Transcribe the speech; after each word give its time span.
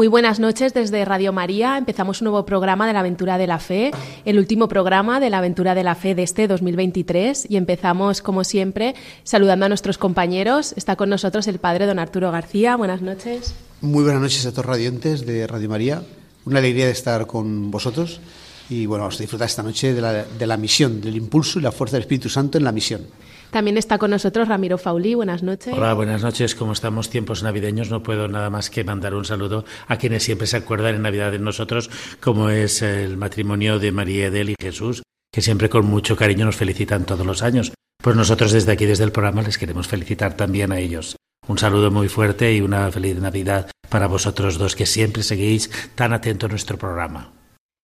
Muy 0.00 0.08
buenas 0.08 0.40
noches 0.40 0.72
desde 0.72 1.04
Radio 1.04 1.30
María. 1.30 1.76
Empezamos 1.76 2.22
un 2.22 2.24
nuevo 2.24 2.46
programa 2.46 2.86
de 2.86 2.94
la 2.94 3.00
Aventura 3.00 3.36
de 3.36 3.46
la 3.46 3.58
Fe, 3.58 3.90
el 4.24 4.38
último 4.38 4.66
programa 4.66 5.20
de 5.20 5.28
la 5.28 5.36
Aventura 5.36 5.74
de 5.74 5.84
la 5.84 5.94
Fe 5.94 6.14
de 6.14 6.22
este 6.22 6.48
2023 6.48 7.44
y 7.50 7.58
empezamos 7.58 8.22
como 8.22 8.42
siempre 8.42 8.94
saludando 9.24 9.66
a 9.66 9.68
nuestros 9.68 9.98
compañeros. 9.98 10.72
Está 10.74 10.96
con 10.96 11.10
nosotros 11.10 11.46
el 11.48 11.58
padre 11.58 11.84
don 11.84 11.98
Arturo 11.98 12.32
García. 12.32 12.76
Buenas 12.76 13.02
noches. 13.02 13.52
Muy 13.82 14.02
buenas 14.02 14.22
noches 14.22 14.46
a 14.46 14.52
todos 14.52 14.64
radiantes 14.64 15.26
de 15.26 15.46
Radio 15.46 15.68
María. 15.68 16.02
Una 16.46 16.60
alegría 16.60 16.86
de 16.86 16.92
estar 16.92 17.26
con 17.26 17.70
vosotros 17.70 18.22
y 18.70 18.86
bueno, 18.86 19.02
vamos 19.02 19.16
a 19.16 19.22
disfrutar 19.22 19.48
esta 19.48 19.62
noche 19.62 19.92
de 19.92 20.00
la, 20.00 20.24
de 20.24 20.46
la 20.46 20.56
misión, 20.56 21.02
del 21.02 21.16
impulso 21.16 21.58
y 21.58 21.62
la 21.62 21.72
fuerza 21.72 21.96
del 21.96 22.04
Espíritu 22.04 22.30
Santo 22.30 22.56
en 22.56 22.64
la 22.64 22.72
misión. 22.72 23.02
También 23.50 23.76
está 23.76 23.98
con 23.98 24.10
nosotros 24.10 24.48
Ramiro 24.48 24.78
Faulí. 24.78 25.14
Buenas 25.14 25.42
noches. 25.42 25.74
Hola, 25.76 25.92
buenas 25.94 26.22
noches. 26.22 26.54
Como 26.54 26.72
estamos 26.72 27.10
tiempos 27.10 27.42
navideños, 27.42 27.90
no 27.90 28.02
puedo 28.02 28.28
nada 28.28 28.48
más 28.48 28.70
que 28.70 28.84
mandar 28.84 29.14
un 29.14 29.24
saludo 29.24 29.64
a 29.88 29.96
quienes 29.96 30.22
siempre 30.22 30.46
se 30.46 30.56
acuerdan 30.56 30.94
en 30.94 31.02
Navidad 31.02 31.32
de 31.32 31.40
nosotros, 31.40 31.90
como 32.20 32.50
es 32.50 32.82
el 32.82 33.16
matrimonio 33.16 33.78
de 33.78 33.92
María 33.92 34.26
Edel 34.26 34.50
y 34.50 34.54
Jesús, 34.60 35.02
que 35.32 35.42
siempre 35.42 35.68
con 35.68 35.86
mucho 35.86 36.16
cariño 36.16 36.44
nos 36.44 36.56
felicitan 36.56 37.04
todos 37.04 37.26
los 37.26 37.42
años. 37.42 37.72
Pues 38.02 38.16
nosotros 38.16 38.52
desde 38.52 38.72
aquí, 38.72 38.86
desde 38.86 39.04
el 39.04 39.12
programa, 39.12 39.42
les 39.42 39.58
queremos 39.58 39.88
felicitar 39.88 40.34
también 40.34 40.72
a 40.72 40.78
ellos. 40.78 41.16
Un 41.48 41.58
saludo 41.58 41.90
muy 41.90 42.08
fuerte 42.08 42.54
y 42.54 42.60
una 42.60 42.90
feliz 42.92 43.18
Navidad 43.18 43.70
para 43.88 44.06
vosotros 44.06 44.58
dos 44.58 44.76
que 44.76 44.86
siempre 44.86 45.24
seguís 45.24 45.70
tan 45.96 46.12
atentos 46.12 46.48
a 46.48 46.52
nuestro 46.52 46.78
programa. 46.78 47.39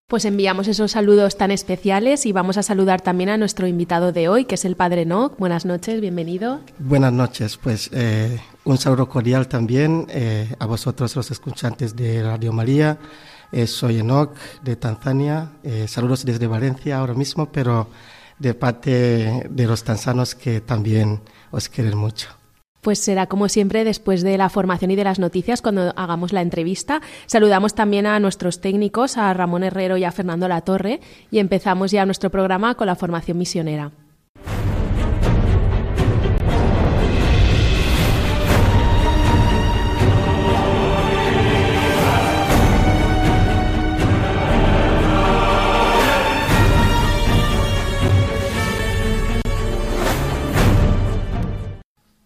Pues 0.09 0.25
enviamos 0.25 0.69
esos 0.69 0.93
saludos 0.93 1.37
tan 1.37 1.51
especiales 1.51 2.27
y 2.27 2.33
vamos 2.33 2.57
a 2.59 2.63
saludar 2.63 3.01
también 3.01 3.29
a 3.29 3.37
nuestro 3.37 3.67
invitado 3.67 4.13
de 4.13 4.29
hoy, 4.29 4.45
que 4.45 4.55
es 4.55 4.65
el 4.65 4.77
Padre 4.77 5.03
Enoch. 5.03 5.37
Buenas 5.37 5.67
noches, 5.67 6.01
bienvenido. 6.01 6.61
Buenas 6.79 7.13
noches, 7.13 7.57
pues 7.57 7.91
eh, 7.93 8.39
un 8.63 8.79
saludo 8.79 9.09
cordial 9.09 9.49
también 9.49 10.07
eh, 10.09 10.55
a 10.61 10.67
vosotros 10.67 11.17
los 11.17 11.33
escuchantes 11.33 11.97
de 11.97 12.23
Radio 12.23 12.53
María. 12.53 12.99
Eh, 13.51 13.67
soy 13.67 13.99
Enoch 13.99 14.37
de 14.63 14.77
Tanzania, 14.77 15.51
saludos 15.89 16.25
desde 16.25 16.47
Valencia 16.47 16.99
ahora 16.99 17.15
mismo, 17.15 17.51
pero 17.51 17.89
de 18.39 18.55
parte 18.55 19.49
de 19.51 19.67
los 19.67 19.83
tanzanos 19.83 20.37
que 20.37 20.61
también 20.61 21.21
os 21.51 21.69
quieren 21.69 21.99
mucho 21.99 22.29
pues 22.87 23.01
será 23.01 23.27
como 23.27 23.49
siempre 23.49 23.83
después 23.83 24.23
de 24.23 24.39
la 24.39 24.49
formación 24.49 24.93
y 24.93 24.95
de 24.95 25.03
las 25.03 25.19
noticias 25.19 25.61
cuando 25.61 25.93
hagamos 25.97 26.33
la 26.33 26.41
entrevista. 26.41 27.03
Saludamos 27.27 27.75
también 27.75 28.07
a 28.07 28.21
nuestros 28.21 28.61
técnicos, 28.61 29.17
a 29.17 29.35
Ramón 29.35 29.65
Herrero 29.65 29.97
y 29.97 30.05
a 30.05 30.13
Fernando 30.13 30.47
Latorre, 30.47 31.01
y 31.33 31.41
empezamos 31.41 31.91
ya 31.91 32.07
nuestro 32.07 32.31
programa 32.31 32.77
con 32.77 32.87
la 32.87 32.95
formación 32.95 33.39
misionera. 33.39 33.91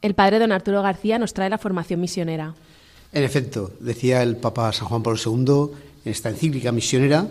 El 0.03 0.15
padre 0.15 0.39
don 0.39 0.51
Arturo 0.53 0.81
García 0.83 1.19
nos 1.19 1.35
trae 1.35 1.51
la 1.51 1.59
formación 1.59 2.01
misionera. 2.01 2.55
En 3.13 3.23
efecto, 3.23 3.73
decía 3.81 4.23
el 4.23 4.37
Papa 4.37 4.73
San 4.73 4.89
Juan 4.89 5.03
Pablo 5.03 5.21
II 5.23 5.79
en 6.05 6.13
esta 6.13 6.31
encíclica 6.31 6.73
misionera, 6.73 7.29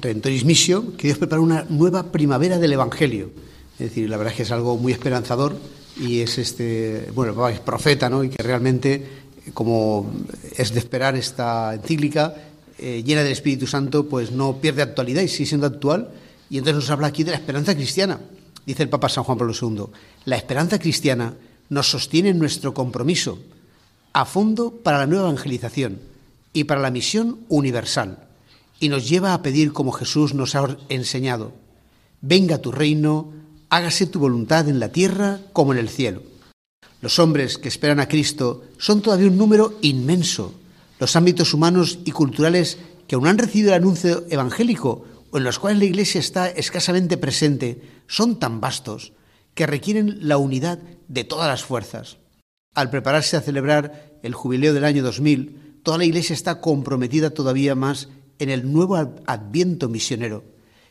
Redentoris 0.00 0.44
Missio, 0.44 0.96
que 0.96 1.06
Dios 1.06 1.18
prepara 1.18 1.40
una 1.40 1.64
nueva 1.68 2.10
primavera 2.10 2.58
del 2.58 2.72
Evangelio. 2.72 3.30
Es 3.74 3.90
decir, 3.90 4.10
la 4.10 4.16
verdad 4.16 4.32
es 4.32 4.36
que 4.38 4.42
es 4.42 4.50
algo 4.50 4.76
muy 4.76 4.92
esperanzador 4.92 5.56
y 5.96 6.20
es 6.20 6.38
este, 6.38 7.08
bueno, 7.14 7.30
el 7.30 7.36
Papa 7.36 7.52
es 7.52 7.60
profeta, 7.60 8.10
¿no? 8.10 8.24
Y 8.24 8.30
que 8.30 8.42
realmente, 8.42 9.06
como 9.54 10.10
es 10.56 10.72
de 10.72 10.80
esperar 10.80 11.14
esta 11.14 11.74
encíclica, 11.74 12.34
eh, 12.78 13.04
llena 13.04 13.22
del 13.22 13.32
Espíritu 13.32 13.68
Santo, 13.68 14.08
pues 14.08 14.32
no 14.32 14.56
pierde 14.56 14.82
actualidad 14.82 15.22
y 15.22 15.28
sigue 15.28 15.46
siendo 15.46 15.66
actual. 15.68 16.08
Y 16.48 16.58
entonces 16.58 16.82
nos 16.82 16.90
habla 16.90 17.06
aquí 17.06 17.22
de 17.22 17.30
la 17.30 17.36
esperanza 17.36 17.74
cristiana. 17.76 18.18
Dice 18.66 18.82
el 18.82 18.88
Papa 18.88 19.08
San 19.08 19.22
Juan 19.22 19.38
Pablo 19.38 19.54
II, 19.60 19.84
la 20.24 20.36
esperanza 20.36 20.78
cristiana 20.78 21.34
nos 21.70 21.90
sostiene 21.90 22.28
en 22.28 22.38
nuestro 22.38 22.74
compromiso 22.74 23.38
a 24.12 24.24
fondo 24.24 24.72
para 24.82 24.98
la 24.98 25.06
nueva 25.06 25.28
evangelización 25.28 26.00
y 26.52 26.64
para 26.64 26.80
la 26.80 26.90
misión 26.90 27.40
universal, 27.48 28.26
y 28.80 28.88
nos 28.88 29.08
lleva 29.08 29.34
a 29.34 29.42
pedir 29.42 29.72
como 29.72 29.92
Jesús 29.92 30.34
nos 30.34 30.56
ha 30.56 30.76
enseñado, 30.88 31.52
venga 32.20 32.58
tu 32.58 32.72
reino, 32.72 33.32
hágase 33.68 34.06
tu 34.06 34.18
voluntad 34.18 34.68
en 34.68 34.80
la 34.80 34.90
tierra 34.90 35.40
como 35.52 35.72
en 35.72 35.78
el 35.78 35.88
cielo. 35.88 36.22
Los 37.00 37.18
hombres 37.20 37.56
que 37.56 37.68
esperan 37.68 38.00
a 38.00 38.08
Cristo 38.08 38.64
son 38.78 39.00
todavía 39.00 39.28
un 39.28 39.38
número 39.38 39.78
inmenso. 39.80 40.54
Los 40.98 41.16
ámbitos 41.16 41.54
humanos 41.54 42.00
y 42.04 42.10
culturales 42.10 42.78
que 43.06 43.14
aún 43.14 43.26
han 43.26 43.38
recibido 43.38 43.70
el 43.70 43.80
anuncio 43.80 44.24
evangélico 44.28 45.04
o 45.30 45.38
en 45.38 45.44
los 45.44 45.58
cuales 45.58 45.78
la 45.78 45.84
Iglesia 45.86 46.18
está 46.18 46.48
escasamente 46.48 47.16
presente 47.16 47.80
son 48.06 48.38
tan 48.38 48.60
vastos 48.60 49.12
que 49.54 49.66
requieren 49.66 50.18
la 50.20 50.38
unidad 50.38 50.78
de 51.08 51.24
todas 51.24 51.48
las 51.48 51.64
fuerzas. 51.64 52.18
Al 52.74 52.90
prepararse 52.90 53.36
a 53.36 53.40
celebrar 53.40 54.18
el 54.22 54.34
jubileo 54.34 54.72
del 54.72 54.84
año 54.84 55.02
2000, 55.02 55.80
toda 55.82 55.98
la 55.98 56.04
Iglesia 56.04 56.34
está 56.34 56.60
comprometida 56.60 57.30
todavía 57.30 57.74
más 57.74 58.08
en 58.38 58.50
el 58.50 58.72
nuevo 58.72 58.96
adviento 58.96 59.88
misionero. 59.88 60.44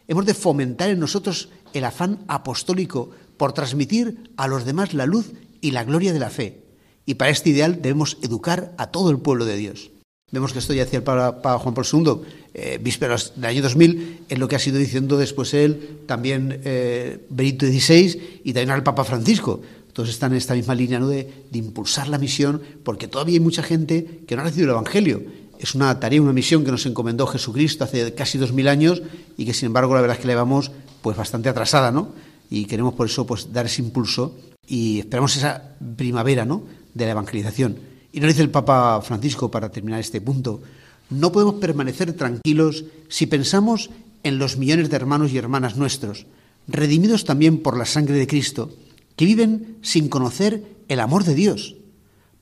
Hemos 0.08 0.26
de 0.26 0.34
fomentar 0.34 0.90
en 0.90 1.00
nosotros 1.00 1.50
el 1.74 1.86
afán 1.86 2.24
apostólico 2.28 3.12
por 3.38 3.54
transmitir 3.54 4.32
a 4.38 4.48
los 4.48 4.66
demás 4.66 4.94
la 4.94 5.06
luz 5.06 5.32
y 5.62 5.72
la 5.72 5.84
gloria 5.84 6.14
de 6.14 6.20
la 6.20 6.30
fe. 6.30 6.64
Y 7.06 7.16
para 7.16 7.32
este 7.32 7.52
ideal 7.52 7.82
debemos 7.82 8.18
educar 8.22 8.74
a 8.78 8.88
todo 8.88 9.10
el 9.12 9.20
pueblo 9.20 9.46
de 9.46 9.58
Dios. 9.58 9.92
Vemos 10.32 10.54
que 10.54 10.60
esto 10.60 10.74
ya 10.74 10.86
decía 10.86 11.00
el 11.00 11.04
Papa 11.04 11.58
Juan 11.58 11.74
Pablo 11.74 11.90
II, 11.92 12.22
eh, 12.54 12.80
vísperas 12.82 13.34
del 13.36 13.46
año 13.46 13.62
2000, 13.64 14.26
es 14.30 14.38
lo 14.38 14.48
que 14.48 14.56
ha 14.56 14.60
sido 14.60 14.78
diciendo 14.78 15.18
después 15.18 15.54
él, 15.54 16.02
también 16.06 16.62
eh, 16.64 17.26
Benito 17.30 17.66
XVI 17.66 18.42
y 18.44 18.54
también 18.54 18.76
el 18.76 18.84
Papa 18.84 19.04
Francisco. 19.04 19.62
Todos 19.94 20.10
están 20.10 20.32
en 20.32 20.38
esta 20.38 20.54
misma 20.54 20.76
línea 20.76 21.00
¿no? 21.00 21.08
de, 21.08 21.28
impulsar 21.54 22.08
la 22.08 22.20
misión, 22.20 22.62
porque 22.84 23.08
todavía 23.08 23.36
hay 23.36 23.40
mucha 23.40 23.64
gente 23.64 24.22
que 24.28 24.36
no 24.36 24.42
ha 24.42 24.46
recibido 24.46 24.72
el 24.72 24.78
Evangelio. 24.78 25.24
Es 25.58 25.76
una 25.76 26.00
tarea, 26.00 26.22
una 26.22 26.32
misión 26.32 26.64
que 26.64 26.72
nos 26.72 26.86
encomendó 26.86 27.28
Jesucristo 27.28 27.84
hace 27.84 28.14
casi 28.14 28.38
dos 28.38 28.54
mil 28.54 28.68
años 28.68 29.02
y 29.36 29.46
que, 29.46 29.54
sin 29.54 29.66
embargo, 29.68 29.94
la 29.96 30.02
verdad 30.02 30.16
es 30.16 30.22
que 30.22 30.28
la 30.28 30.34
llevamos 30.34 30.72
pues, 31.02 31.18
bastante 31.18 31.50
atrasada, 31.50 31.92
¿no? 31.92 32.14
Y 32.50 32.66
queremos 32.66 32.94
por 32.94 33.08
eso 33.08 33.26
pues, 33.26 33.52
dar 33.52 33.66
ese 33.66 33.82
impulso 33.82 34.36
y 34.70 35.00
esperamos 35.00 35.36
esa 35.36 35.76
primavera 35.98 36.46
¿no? 36.46 36.64
de 36.94 37.06
la 37.06 37.12
evangelización. 37.12 37.89
Y 38.12 38.20
nos 38.20 38.30
dice 38.30 38.42
el 38.42 38.50
Papa 38.50 39.02
Francisco, 39.02 39.52
para 39.52 39.70
terminar 39.70 40.00
este 40.00 40.22
punto, 40.22 40.62
no 41.10 41.32
podemos 41.32 41.56
permanecer 41.56 42.14
tranquilos 42.14 42.86
si 43.08 43.28
pensamos 43.28 43.90
en 44.24 44.40
los 44.40 44.58
millones 44.58 44.90
de 44.90 44.96
hermanos 44.96 45.32
y 45.32 45.38
hermanas 45.38 45.78
nuestros, 45.78 46.26
redimidos 46.68 47.24
también 47.26 47.60
por 47.62 47.78
la 47.78 47.86
sangre 47.86 48.16
de 48.16 48.28
Cristo, 48.28 48.74
que 49.16 49.26
viven 49.26 49.78
sin 49.82 50.10
conocer 50.10 50.64
el 50.88 51.00
amor 51.00 51.24
de 51.24 51.36
Dios. 51.36 51.76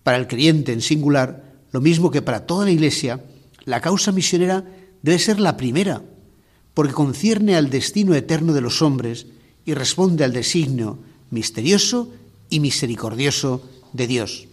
Para 0.03 0.17
el 0.17 0.27
creyente 0.27 0.71
en 0.71 0.81
singular, 0.81 1.43
lo 1.71 1.81
mismo 1.81 2.11
que 2.11 2.21
para 2.21 2.45
toda 2.45 2.65
la 2.65 2.71
Iglesia, 2.71 3.23
la 3.65 3.81
causa 3.81 4.13
misionera 4.13 4.63
debe 5.01 5.19
ser 5.19 5.39
la 5.39 5.57
primera, 5.57 6.01
porque 6.73 6.93
concierne 6.93 7.55
al 7.55 7.69
destino 7.69 8.15
eterno 8.15 8.53
de 8.53 8.61
los 8.61 8.81
hombres 8.81 9.27
y 9.65 9.73
responde 9.73 10.23
al 10.23 10.31
designio 10.31 10.99
misterioso 11.29 12.09
y 12.49 12.61
misericordioso 12.61 13.67
de 13.91 14.07
Dios 14.07 14.47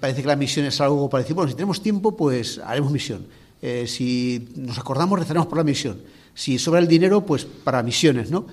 parece 0.00 0.22
que 0.22 0.28
la 0.28 0.36
misión 0.36 0.66
es 0.66 0.80
algo 0.80 1.08
para 1.08 1.22
decir, 1.22 1.34
bueno, 1.34 1.50
si 1.50 1.54
tenemos 1.54 1.82
tiempo, 1.82 2.16
pues 2.16 2.58
haremos 2.58 2.92
misión. 2.92 3.26
Eh, 3.62 3.86
si 3.86 4.48
nos 4.56 4.78
acordamos, 4.78 5.18
rezaremos 5.18 5.48
por 5.48 5.58
la 5.58 5.64
misión. 5.64 6.00
Si 6.34 6.58
sobra 6.58 6.80
el 6.80 6.88
dinero, 6.88 7.24
pues 7.24 7.44
para 7.44 7.82
misiones, 7.82 8.30
¿no? 8.30 8.46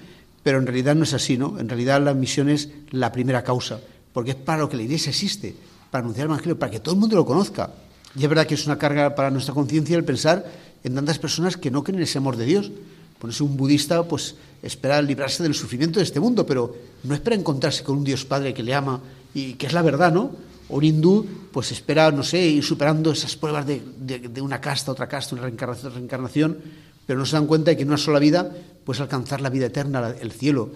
Pero 0.44 0.60
en 0.60 0.66
realidad 0.66 0.96
no 0.96 1.04
es 1.04 1.14
así, 1.14 1.38
¿no? 1.38 1.60
En 1.60 1.68
realidad 1.68 2.02
la 2.02 2.14
misión 2.14 2.50
es 2.50 2.70
la 2.92 3.12
primera 3.12 3.44
causa, 3.44 3.80
porque 4.14 4.32
es 4.32 4.38
para 4.38 4.60
lo 4.60 4.70
que 4.70 4.78
la 4.78 4.84
Iglesia 4.84 5.10
existe, 5.10 5.56
para 5.92 6.04
anunciar 6.04 6.26
el 6.26 6.32
Evangelio, 6.32 6.58
para 6.58 6.72
que 6.72 6.80
todo 6.80 6.96
el 6.96 7.02
mundo 7.02 7.16
lo 7.16 7.26
conozca. 7.26 7.72
Y 8.16 8.24
es 8.24 8.30
verdad 8.30 8.46
que 8.46 8.56
es 8.56 8.66
una 8.66 8.78
carga 8.78 9.16
para 9.16 9.32
nuestra 9.32 9.54
conciencia 9.54 9.98
el 9.98 10.06
pensar 10.06 10.46
en 10.84 10.96
tantas 10.96 11.20
personas 11.20 11.58
que 11.58 11.72
no 11.72 11.84
creen 11.84 12.00
en 12.00 12.04
ese 12.04 12.18
amor 12.18 12.38
de 12.38 12.46
Dios. 12.46 12.72
Ponerse 13.20 13.44
un 13.44 13.58
budista, 13.58 14.04
pues 14.04 14.36
espera 14.62 15.02
librarse 15.02 15.44
del 15.44 15.54
sufrimiento 15.54 16.00
de 16.00 16.04
este 16.06 16.20
mundo, 16.20 16.46
pero 16.46 16.76
no 17.04 17.14
espera 17.14 17.36
encontrarse 17.36 17.84
con 17.84 17.98
un 17.98 18.04
Dios 18.04 18.26
Padre 18.26 18.54
que 18.54 18.64
le 18.64 18.74
ama 18.74 19.02
y 19.34 19.54
que 19.54 19.68
es 19.68 19.74
la 19.74 19.82
verdad, 19.82 20.14
¿no? 20.14 20.32
Un 20.70 20.84
hindú 20.84 21.26
pues 21.54 21.72
espera, 21.72 22.12
no 22.12 22.24
sé, 22.24 22.42
ir 22.48 22.64
superando 22.64 23.12
esas 23.12 23.36
pruebas 23.36 23.66
de, 23.68 24.42
una 24.42 24.60
casta, 24.60 24.92
otra 24.92 25.08
casta, 25.08 25.36
una 25.36 25.44
reencarnación, 25.44 25.94
reencarnación, 25.94 26.58
pero 27.06 27.20
no 27.20 27.26
se 27.26 27.36
dan 27.36 27.46
cuenta 27.46 27.72
de 27.72 27.78
que 27.78 27.84
en 27.84 27.90
una 27.90 27.98
sola 27.98 28.18
vida 28.18 28.52
puedes 28.84 29.00
alcanzar 29.00 29.40
la 29.40 29.50
vida 29.50 29.68
eterna, 29.68 30.16
el 30.20 30.32
cielo. 30.32 30.72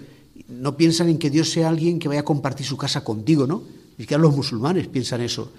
no 0.49 0.77
piensan 0.77 1.09
en 1.09 1.17
que 1.17 1.31
Dios 1.31 1.49
sea 1.49 1.69
alguien 1.69 1.97
que 1.97 2.07
vaya 2.07 2.21
a 2.21 2.23
compartir 2.23 2.65
su 2.65 2.77
casa 2.77 3.03
contigo, 3.03 3.47
¿no? 3.47 3.63
Y 3.97 4.05
que 4.05 4.17
los 4.19 4.35
musulmanes 4.35 4.87
piensan 4.87 5.21
eso. 5.21 5.51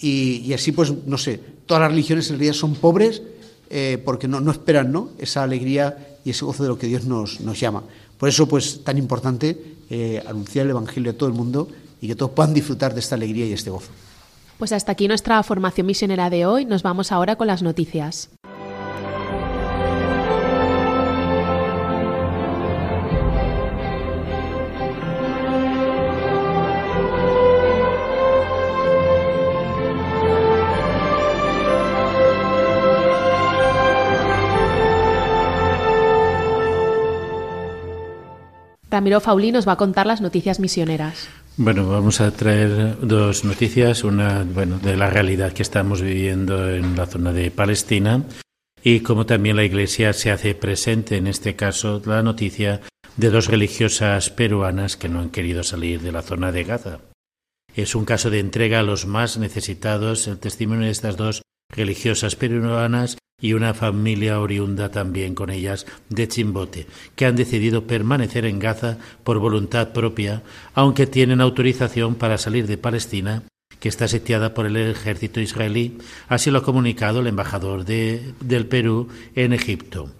Y, 0.00 0.52
así, 0.52 0.70
pues, 0.72 0.92
no 1.04 1.18
sé, 1.18 1.40
todas 1.66 1.82
las 1.82 1.90
religiones 1.90 2.30
en 2.30 2.36
realidad 2.36 2.54
son 2.54 2.74
pobres 2.74 3.22
eh, 3.68 4.00
porque 4.04 4.28
no, 4.28 4.40
no, 4.40 4.52
esperan, 4.52 4.92
¿no? 4.92 5.10
Esa 5.18 5.42
alegría 5.42 6.18
y 6.24 6.30
ese 6.30 6.44
gozo 6.44 6.62
de 6.62 6.68
lo 6.68 6.78
que 6.78 6.86
Dios 6.86 7.04
nos, 7.04 7.40
nos 7.40 7.58
llama. 7.58 7.82
Por 8.16 8.28
eso, 8.28 8.46
pues, 8.46 8.84
tan 8.84 8.96
importante 8.98 9.76
eh, 9.90 10.22
anunciar 10.26 10.66
el 10.66 10.70
Evangelio 10.70 11.10
a 11.10 11.14
todo 11.14 11.28
el 11.28 11.34
mundo 11.34 11.68
y 12.00 12.08
que 12.08 12.14
todos 12.14 12.32
puedan 12.32 12.54
disfrutar 12.54 12.94
de 12.94 13.00
esta 13.00 13.14
alegría 13.14 13.46
y 13.46 13.52
este 13.52 13.70
gozo. 13.70 13.90
Pues 14.58 14.72
hasta 14.72 14.92
aquí 14.92 15.08
nuestra 15.08 15.42
formación 15.42 15.86
misionera 15.86 16.28
de 16.28 16.44
hoy. 16.46 16.66
Nos 16.66 16.82
vamos 16.82 17.12
ahora 17.12 17.36
con 17.36 17.46
las 17.46 17.62
noticias. 17.62 18.30
Ramiro 38.90 39.20
Faulí 39.20 39.52
nos 39.52 39.66
va 39.66 39.72
a 39.72 39.76
contar 39.76 40.06
las 40.06 40.20
noticias 40.20 40.60
misioneras. 40.60 41.28
Bueno, 41.62 41.86
vamos 41.86 42.22
a 42.22 42.30
traer 42.30 43.06
dos 43.06 43.44
noticias, 43.44 44.02
una 44.02 44.44
bueno, 44.44 44.78
de 44.78 44.96
la 44.96 45.10
realidad 45.10 45.52
que 45.52 45.60
estamos 45.60 46.00
viviendo 46.00 46.70
en 46.70 46.96
la 46.96 47.04
zona 47.04 47.34
de 47.34 47.50
Palestina 47.50 48.24
y 48.82 49.00
cómo 49.00 49.26
también 49.26 49.56
la 49.56 49.64
Iglesia 49.64 50.14
se 50.14 50.30
hace 50.30 50.54
presente, 50.54 51.18
en 51.18 51.26
este 51.26 51.56
caso, 51.56 52.00
la 52.06 52.22
noticia 52.22 52.80
de 53.18 53.28
dos 53.28 53.48
religiosas 53.48 54.30
peruanas 54.30 54.96
que 54.96 55.10
no 55.10 55.20
han 55.20 55.28
querido 55.28 55.62
salir 55.62 56.00
de 56.00 56.12
la 56.12 56.22
zona 56.22 56.50
de 56.50 56.64
Gaza. 56.64 57.00
Es 57.76 57.94
un 57.94 58.06
caso 58.06 58.30
de 58.30 58.38
entrega 58.38 58.80
a 58.80 58.82
los 58.82 59.04
más 59.04 59.36
necesitados, 59.36 60.28
el 60.28 60.38
testimonio 60.38 60.86
de 60.86 60.92
estas 60.92 61.18
dos 61.18 61.42
religiosas 61.68 62.36
peruanas 62.36 63.18
y 63.40 63.52
una 63.54 63.74
familia 63.74 64.40
oriunda 64.40 64.90
también 64.90 65.34
con 65.34 65.50
ellas 65.50 65.86
de 66.08 66.28
Chimbote, 66.28 66.86
que 67.16 67.26
han 67.26 67.36
decidido 67.36 67.86
permanecer 67.86 68.44
en 68.44 68.58
Gaza 68.58 68.98
por 69.24 69.38
voluntad 69.38 69.92
propia, 69.92 70.42
aunque 70.74 71.06
tienen 71.06 71.40
autorización 71.40 72.14
para 72.14 72.38
salir 72.38 72.66
de 72.66 72.78
Palestina, 72.78 73.42
que 73.80 73.88
está 73.88 74.08
sitiada 74.08 74.52
por 74.52 74.66
el 74.66 74.76
ejército 74.76 75.40
israelí, 75.40 75.98
así 76.28 76.50
lo 76.50 76.58
ha 76.58 76.62
comunicado 76.62 77.20
el 77.20 77.26
embajador 77.26 77.84
de, 77.84 78.34
del 78.40 78.66
Perú 78.66 79.08
en 79.34 79.52
Egipto. 79.52 80.10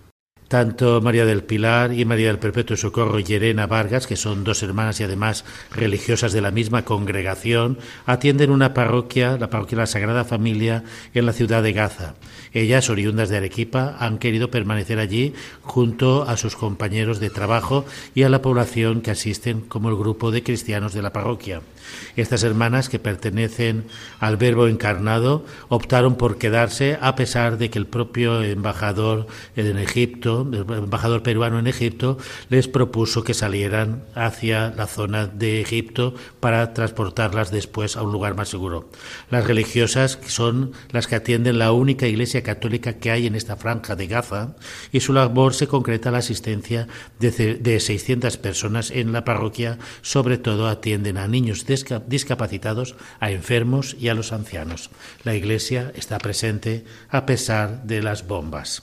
Tanto 0.50 1.00
María 1.00 1.26
del 1.26 1.44
Pilar 1.44 1.92
y 1.92 2.04
María 2.04 2.26
del 2.26 2.40
Perpetuo 2.40 2.76
Socorro 2.76 3.20
Yerena 3.20 3.68
Vargas, 3.68 4.08
que 4.08 4.16
son 4.16 4.42
dos 4.42 4.64
hermanas 4.64 4.98
y 4.98 5.04
además 5.04 5.44
religiosas 5.70 6.32
de 6.32 6.40
la 6.40 6.50
misma 6.50 6.84
congregación, 6.84 7.78
atienden 8.04 8.50
una 8.50 8.74
parroquia, 8.74 9.36
la 9.38 9.48
parroquia 9.48 9.76
de 9.76 9.82
la 9.82 9.86
Sagrada 9.86 10.24
Familia, 10.24 10.82
en 11.14 11.24
la 11.24 11.32
ciudad 11.32 11.62
de 11.62 11.72
Gaza. 11.72 12.16
Ellas, 12.52 12.90
oriundas 12.90 13.28
de 13.28 13.36
Arequipa, 13.36 13.96
han 14.00 14.18
querido 14.18 14.50
permanecer 14.50 14.98
allí 14.98 15.34
junto 15.62 16.24
a 16.24 16.36
sus 16.36 16.56
compañeros 16.56 17.20
de 17.20 17.30
trabajo 17.30 17.84
y 18.16 18.24
a 18.24 18.28
la 18.28 18.42
población 18.42 19.02
que 19.02 19.12
asisten 19.12 19.60
como 19.60 19.88
el 19.88 19.94
grupo 19.94 20.32
de 20.32 20.42
cristianos 20.42 20.92
de 20.94 21.02
la 21.02 21.12
parroquia. 21.12 21.62
Estas 22.16 22.42
hermanas, 22.42 22.88
que 22.88 22.98
pertenecen 22.98 23.84
al 24.18 24.36
Verbo 24.36 24.66
encarnado, 24.66 25.44
optaron 25.68 26.16
por 26.16 26.38
quedarse 26.38 26.98
a 27.00 27.14
pesar 27.14 27.58
de 27.58 27.70
que 27.70 27.78
el 27.78 27.86
propio 27.86 28.42
embajador 28.42 29.26
en 29.56 29.78
Egipto, 29.78 30.48
el 30.52 30.60
embajador 30.60 31.22
peruano 31.22 31.58
en 31.58 31.66
Egipto, 31.66 32.18
les 32.48 32.68
propuso 32.68 33.24
que 33.24 33.34
salieran 33.34 34.04
hacia 34.14 34.70
la 34.70 34.86
zona 34.86 35.26
de 35.26 35.60
Egipto 35.60 36.14
para 36.40 36.74
transportarlas 36.74 37.50
después 37.50 37.96
a 37.96 38.02
un 38.02 38.12
lugar 38.12 38.34
más 38.34 38.48
seguro. 38.48 38.90
Las 39.30 39.46
religiosas 39.46 40.18
son 40.26 40.72
las 40.90 41.06
que 41.06 41.16
atienden 41.16 41.58
la 41.58 41.72
única 41.72 42.06
iglesia 42.06 42.42
católica 42.42 42.94
que 42.94 43.10
hay 43.10 43.26
en 43.26 43.34
esta 43.34 43.56
franja 43.56 43.96
de 43.96 44.06
Gaza 44.06 44.56
y 44.92 45.00
su 45.00 45.12
labor 45.12 45.54
se 45.54 45.66
concreta 45.66 46.10
la 46.10 46.18
asistencia 46.18 46.88
de, 47.18 47.30
de 47.56 47.80
600 47.80 48.36
personas 48.36 48.90
en 48.90 49.12
la 49.12 49.24
parroquia, 49.24 49.78
sobre 50.02 50.38
todo 50.38 50.68
atienden 50.68 51.18
a 51.18 51.28
niños 51.28 51.66
de 51.66 51.74
discapacitados, 52.06 52.96
a 53.20 53.30
enfermos 53.30 53.96
y 53.98 54.08
a 54.08 54.14
los 54.14 54.32
ancianos. 54.32 54.90
La 55.24 55.34
Iglesia 55.34 55.92
está 55.94 56.18
presente 56.18 56.84
a 57.08 57.26
pesar 57.26 57.82
de 57.84 58.02
las 58.02 58.26
bombas. 58.26 58.82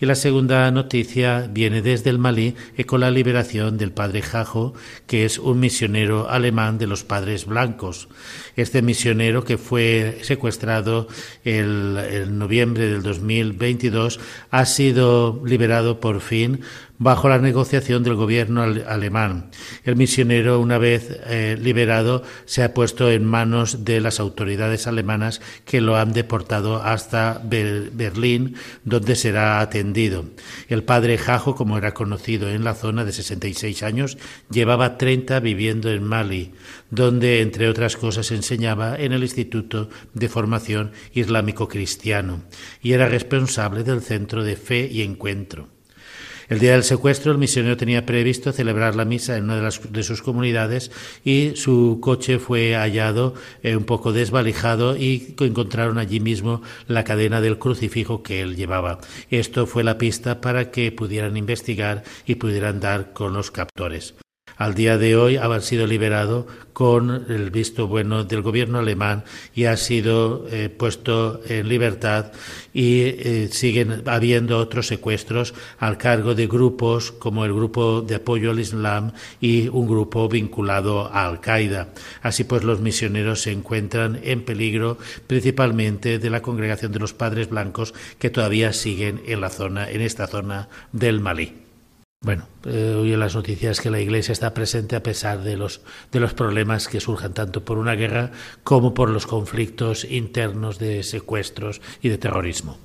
Y 0.00 0.06
la 0.06 0.14
segunda 0.14 0.70
noticia 0.70 1.48
viene 1.50 1.82
desde 1.82 2.10
el 2.10 2.18
Malí 2.18 2.54
y 2.76 2.84
con 2.84 3.00
la 3.00 3.10
liberación 3.10 3.76
del 3.76 3.92
padre 3.92 4.22
Jajo, 4.22 4.74
que 5.06 5.24
es 5.24 5.38
un 5.38 5.60
misionero 5.60 6.30
alemán 6.30 6.78
de 6.78 6.86
los 6.86 7.04
padres 7.04 7.46
blancos. 7.46 8.08
Este 8.56 8.82
misionero 8.82 9.44
que 9.44 9.58
fue 9.58 10.18
secuestrado 10.22 11.08
el, 11.44 11.98
en 12.10 12.38
noviembre 12.38 12.88
del 12.88 13.02
2022 13.02 14.20
ha 14.50 14.66
sido 14.66 15.42
liberado 15.44 16.00
por 16.00 16.20
fin 16.20 16.60
bajo 16.98 17.28
la 17.28 17.38
negociación 17.38 18.02
del 18.02 18.14
gobierno 18.14 18.62
alemán. 18.62 19.50
El 19.84 19.96
misionero, 19.96 20.60
una 20.60 20.78
vez 20.78 21.20
eh, 21.26 21.56
liberado, 21.60 22.22
se 22.44 22.62
ha 22.62 22.74
puesto 22.74 23.10
en 23.10 23.24
manos 23.24 23.84
de 23.84 24.00
las 24.00 24.20
autoridades 24.20 24.86
alemanas 24.86 25.40
que 25.64 25.80
lo 25.80 25.96
han 25.96 26.12
deportado 26.12 26.82
hasta 26.82 27.40
Berlín, 27.44 28.56
donde 28.84 29.16
será 29.16 29.60
atendido. 29.60 30.24
El 30.68 30.84
padre 30.84 31.18
Jajo, 31.18 31.54
como 31.54 31.78
era 31.78 31.94
conocido 31.94 32.50
en 32.50 32.64
la 32.64 32.74
zona 32.74 33.04
de 33.04 33.12
66 33.12 33.82
años, 33.82 34.18
llevaba 34.50 34.98
30 34.98 35.40
viviendo 35.40 35.90
en 35.90 36.02
Mali, 36.02 36.52
donde, 36.90 37.40
entre 37.40 37.68
otras 37.68 37.96
cosas, 37.96 38.30
enseñaba 38.32 38.96
en 38.96 39.12
el 39.12 39.22
Instituto 39.22 39.88
de 40.14 40.28
Formación 40.28 40.92
Islámico 41.12 41.68
Cristiano 41.68 42.42
y 42.82 42.92
era 42.92 43.08
responsable 43.08 43.84
del 43.84 44.02
Centro 44.02 44.42
de 44.42 44.56
Fe 44.56 44.88
y 44.90 45.02
Encuentro. 45.02 45.77
El 46.48 46.60
día 46.60 46.72
del 46.72 46.82
secuestro, 46.82 47.30
el 47.30 47.38
misionero 47.38 47.76
tenía 47.76 48.06
previsto 48.06 48.52
celebrar 48.52 48.96
la 48.96 49.04
misa 49.04 49.36
en 49.36 49.44
una 49.44 49.68
de, 49.68 50.02
sus 50.02 50.22
comunidades 50.22 50.90
y 51.22 51.52
su 51.56 51.98
coche 52.00 52.38
fue 52.38 52.74
hallado 52.74 53.34
eh, 53.62 53.76
un 53.76 53.84
poco 53.84 54.12
desvalijado 54.12 54.96
y 54.96 55.34
encontraron 55.38 55.98
allí 55.98 56.20
mismo 56.20 56.62
la 56.86 57.04
cadena 57.04 57.42
del 57.42 57.58
crucifijo 57.58 58.22
que 58.22 58.40
él 58.40 58.56
llevaba. 58.56 58.98
Esto 59.30 59.66
fue 59.66 59.84
la 59.84 59.98
pista 59.98 60.40
para 60.40 60.70
que 60.70 60.90
pudieran 60.90 61.36
investigar 61.36 62.02
y 62.24 62.36
pudieran 62.36 62.80
dar 62.80 63.12
con 63.12 63.34
los 63.34 63.50
captores 63.50 64.14
al 64.58 64.74
día 64.74 64.98
de 64.98 65.16
hoy 65.16 65.36
ha 65.36 65.60
sido 65.60 65.86
liberado 65.86 66.46
con 66.72 67.26
el 67.28 67.50
visto 67.50 67.86
bueno 67.86 68.24
del 68.24 68.42
gobierno 68.42 68.78
alemán 68.78 69.24
y 69.54 69.64
ha 69.64 69.76
sido 69.76 70.46
eh, 70.50 70.68
puesto 70.68 71.40
en 71.48 71.68
libertad 71.68 72.32
y 72.74 73.02
eh, 73.02 73.48
siguen 73.50 74.02
habiendo 74.06 74.58
otros 74.58 74.88
secuestros 74.88 75.54
al 75.78 75.96
cargo 75.96 76.34
de 76.34 76.46
grupos 76.46 77.12
como 77.12 77.44
el 77.44 77.54
grupo 77.54 78.02
de 78.02 78.16
apoyo 78.16 78.50
al 78.50 78.60
Islam 78.60 79.12
y 79.40 79.68
un 79.68 79.86
grupo 79.86 80.28
vinculado 80.28 81.06
a 81.06 81.26
Al 81.26 81.40
Qaeda. 81.40 81.88
Así 82.22 82.44
pues 82.44 82.64
los 82.64 82.80
misioneros 82.80 83.42
se 83.42 83.52
encuentran 83.52 84.20
en 84.22 84.44
peligro 84.44 84.98
principalmente 85.26 86.18
de 86.18 86.30
la 86.30 86.42
congregación 86.42 86.92
de 86.92 86.98
los 86.98 87.14
padres 87.14 87.48
blancos 87.48 87.94
que 88.18 88.30
todavía 88.30 88.72
siguen 88.72 89.22
en 89.26 89.40
la 89.40 89.50
zona 89.50 89.88
en 89.90 90.00
esta 90.00 90.26
zona 90.26 90.68
del 90.92 91.20
Malí. 91.20 91.67
Bueno, 92.20 92.48
eh, 92.64 92.96
hoy 92.98 93.12
en 93.12 93.20
las 93.20 93.36
noticias 93.36 93.80
que 93.80 93.90
la 93.90 94.00
Iglesia 94.00 94.32
está 94.32 94.52
presente 94.52 94.96
a 94.96 95.04
pesar 95.04 95.44
de 95.44 95.56
los, 95.56 95.82
de 96.10 96.18
los 96.18 96.34
problemas 96.34 96.88
que 96.88 96.98
surjan 96.98 97.32
tanto 97.32 97.64
por 97.64 97.78
una 97.78 97.94
guerra 97.94 98.32
como 98.64 98.92
por 98.92 99.08
los 99.08 99.26
conflictos 99.26 100.04
internos 100.04 100.80
de 100.80 101.04
secuestros 101.04 101.80
y 102.02 102.08
de 102.08 102.18
terrorismo. 102.18 102.76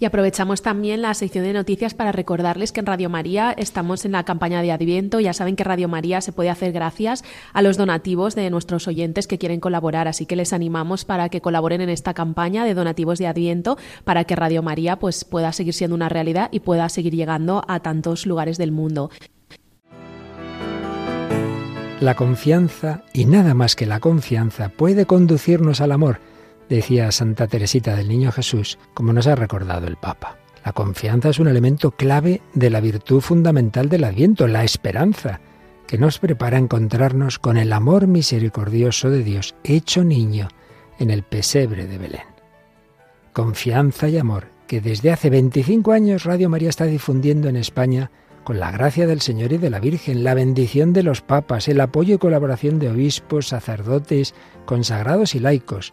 Y 0.00 0.06
aprovechamos 0.06 0.62
también 0.62 1.02
la 1.02 1.12
sección 1.12 1.44
de 1.44 1.52
noticias 1.52 1.92
para 1.92 2.10
recordarles 2.10 2.72
que 2.72 2.80
en 2.80 2.86
Radio 2.86 3.10
María 3.10 3.52
estamos 3.52 4.06
en 4.06 4.12
la 4.12 4.24
campaña 4.24 4.62
de 4.62 4.72
Adviento. 4.72 5.20
Ya 5.20 5.34
saben 5.34 5.56
que 5.56 5.62
Radio 5.62 5.88
María 5.88 6.22
se 6.22 6.32
puede 6.32 6.48
hacer 6.48 6.72
gracias 6.72 7.22
a 7.52 7.60
los 7.60 7.76
donativos 7.76 8.34
de 8.34 8.48
nuestros 8.48 8.88
oyentes 8.88 9.26
que 9.26 9.36
quieren 9.36 9.60
colaborar. 9.60 10.08
Así 10.08 10.24
que 10.24 10.36
les 10.36 10.54
animamos 10.54 11.04
para 11.04 11.28
que 11.28 11.42
colaboren 11.42 11.82
en 11.82 11.90
esta 11.90 12.14
campaña 12.14 12.64
de 12.64 12.72
donativos 12.72 13.18
de 13.18 13.26
Adviento 13.26 13.76
para 14.04 14.24
que 14.24 14.36
Radio 14.36 14.62
María 14.62 14.96
pues, 14.98 15.26
pueda 15.26 15.52
seguir 15.52 15.74
siendo 15.74 15.96
una 15.96 16.08
realidad 16.08 16.48
y 16.50 16.60
pueda 16.60 16.88
seguir 16.88 17.14
llegando 17.14 17.62
a 17.68 17.80
tantos 17.80 18.24
lugares 18.24 18.56
del 18.56 18.72
mundo. 18.72 19.10
La 22.00 22.14
confianza, 22.14 23.02
y 23.12 23.26
nada 23.26 23.52
más 23.52 23.76
que 23.76 23.84
la 23.84 24.00
confianza, 24.00 24.70
puede 24.70 25.04
conducirnos 25.04 25.82
al 25.82 25.92
amor 25.92 26.29
decía 26.70 27.12
Santa 27.12 27.48
Teresita 27.48 27.96
del 27.96 28.08
Niño 28.08 28.32
Jesús, 28.32 28.78
como 28.94 29.12
nos 29.12 29.26
ha 29.26 29.34
recordado 29.34 29.86
el 29.86 29.96
Papa. 29.96 30.38
La 30.64 30.72
confianza 30.72 31.30
es 31.30 31.38
un 31.38 31.48
elemento 31.48 31.90
clave 31.90 32.40
de 32.54 32.70
la 32.70 32.80
virtud 32.80 33.20
fundamental 33.20 33.88
del 33.88 34.04
Adviento, 34.04 34.46
la 34.46 34.64
esperanza, 34.64 35.40
que 35.86 35.98
nos 35.98 36.18
prepara 36.18 36.56
a 36.56 36.60
encontrarnos 36.60 37.38
con 37.38 37.56
el 37.56 37.72
amor 37.72 38.06
misericordioso 38.06 39.10
de 39.10 39.24
Dios 39.24 39.56
hecho 39.64 40.04
niño 40.04 40.48
en 40.98 41.10
el 41.10 41.24
pesebre 41.24 41.86
de 41.86 41.98
Belén. 41.98 42.22
Confianza 43.32 44.08
y 44.08 44.18
amor 44.18 44.48
que 44.68 44.80
desde 44.80 45.10
hace 45.10 45.30
25 45.30 45.90
años 45.90 46.24
Radio 46.24 46.48
María 46.48 46.68
está 46.68 46.84
difundiendo 46.84 47.48
en 47.48 47.56
España 47.56 48.10
con 48.44 48.60
la 48.60 48.70
gracia 48.70 49.06
del 49.06 49.20
Señor 49.20 49.52
y 49.52 49.58
de 49.58 49.70
la 49.70 49.80
Virgen, 49.80 50.22
la 50.22 50.34
bendición 50.34 50.92
de 50.92 51.02
los 51.02 51.22
papas, 51.22 51.66
el 51.68 51.80
apoyo 51.80 52.14
y 52.14 52.18
colaboración 52.18 52.78
de 52.78 52.90
obispos, 52.90 53.48
sacerdotes, 53.48 54.34
consagrados 54.66 55.34
y 55.34 55.40
laicos, 55.40 55.92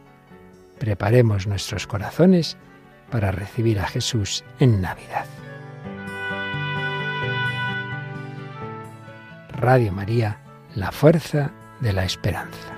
Preparemos 0.81 1.45
nuestros 1.45 1.85
corazones 1.85 2.57
para 3.11 3.31
recibir 3.31 3.79
a 3.79 3.85
Jesús 3.85 4.43
en 4.59 4.81
Navidad. 4.81 5.27
Radio 9.49 9.91
María, 9.91 10.39
la 10.73 10.91
fuerza 10.91 11.51
de 11.81 11.93
la 11.93 12.03
esperanza. 12.03 12.73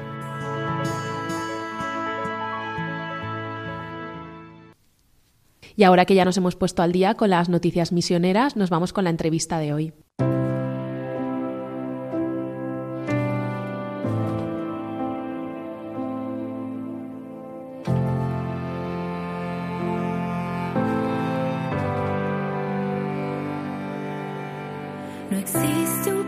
Y 5.78 5.84
ahora 5.84 6.04
que 6.04 6.16
ya 6.16 6.26
nos 6.26 6.36
hemos 6.36 6.58
puesto 6.58 6.82
al 6.82 6.92
día 6.92 7.16
con 7.16 7.30
las 7.30 7.48
noticias 7.48 7.94
misioneras, 7.94 8.58
nos 8.58 8.70
vamos 8.70 8.92
con 8.92 9.06
la 9.06 9.12
entrevista 9.12 9.60
de 9.60 9.72
hoy. 9.72 9.94
existe 25.44 26.10
um 26.10 26.23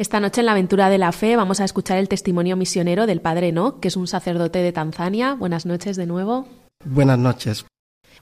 Esta 0.00 0.18
noche 0.18 0.40
en 0.40 0.46
la 0.46 0.52
aventura 0.52 0.88
de 0.88 0.96
la 0.96 1.12
fe 1.12 1.36
vamos 1.36 1.60
a 1.60 1.64
escuchar 1.66 1.98
el 1.98 2.08
testimonio 2.08 2.56
misionero 2.56 3.06
del 3.06 3.20
padre 3.20 3.52
No, 3.52 3.80
que 3.80 3.88
es 3.88 3.96
un 3.98 4.06
sacerdote 4.06 4.60
de 4.60 4.72
Tanzania. 4.72 5.34
Buenas 5.34 5.66
noches 5.66 5.98
de 5.98 6.06
nuevo. 6.06 6.48
Buenas 6.86 7.18
noches. 7.18 7.66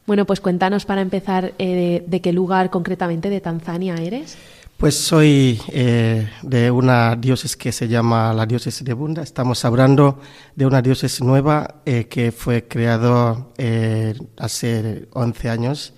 Bueno, 0.05 0.25
pues 0.27 0.41
cuéntanos 0.41 0.85
para 0.85 1.03
empezar 1.03 1.55
eh, 1.61 2.03
de 2.05 2.21
qué 2.21 2.33
lugar 2.33 2.71
concretamente 2.71 3.31
de 3.31 3.41
Tanzania 3.41 3.95
eres. 3.95 4.37
Pues 4.77 4.97
soy 4.97 5.63
eh, 5.69 6.29
de 6.43 6.69
una 6.73 7.15
diócesis 7.15 7.57
que 7.57 7.71
se 7.71 7.87
llama 7.87 8.33
la 8.33 8.45
diócesis 8.45 8.85
de 8.85 8.95
Bunda. 8.95 9.23
Estamos 9.23 9.65
hablando 9.65 10.19
de 10.57 10.67
una 10.67 10.83
diócesis 10.83 11.23
nueva 11.23 11.77
eh, 11.87 12.07
que 12.07 12.33
fue 12.33 12.67
creado 12.67 13.53
hace 14.37 15.07
11 15.13 15.49
años 15.49 15.95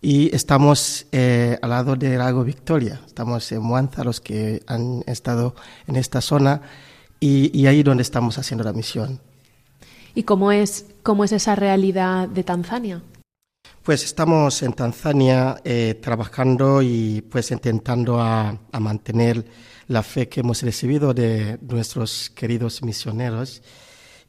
y 0.00 0.34
estamos 0.34 1.06
eh, 1.12 1.58
al 1.60 1.70
lado 1.70 1.96
del 1.96 2.18
lago 2.18 2.44
Victoria, 2.44 3.00
estamos 3.06 3.50
en 3.52 3.62
Muanza, 3.62 4.04
los 4.04 4.20
que 4.20 4.62
han 4.66 5.02
estado 5.06 5.54
en 5.86 5.96
esta 5.96 6.20
zona, 6.20 6.62
y, 7.20 7.56
y 7.58 7.66
ahí 7.66 7.82
donde 7.82 8.02
estamos 8.02 8.38
haciendo 8.38 8.64
la 8.64 8.72
misión. 8.72 9.20
¿Y 10.14 10.22
cómo 10.22 10.52
es, 10.52 10.86
cómo 11.02 11.24
es 11.24 11.32
esa 11.32 11.54
realidad 11.54 12.28
de 12.28 12.44
Tanzania? 12.44 13.02
Pues 13.82 14.04
estamos 14.04 14.62
en 14.62 14.72
Tanzania 14.72 15.60
eh, 15.64 15.98
trabajando 16.00 16.82
y 16.82 17.22
pues 17.22 17.50
intentando 17.50 18.20
a, 18.20 18.58
a, 18.70 18.80
mantener 18.80 19.44
la 19.86 20.02
fe 20.02 20.28
que 20.28 20.40
hemos 20.40 20.62
recibido 20.62 21.14
de 21.14 21.58
nuestros 21.62 22.30
queridos 22.30 22.82
misioneros 22.82 23.62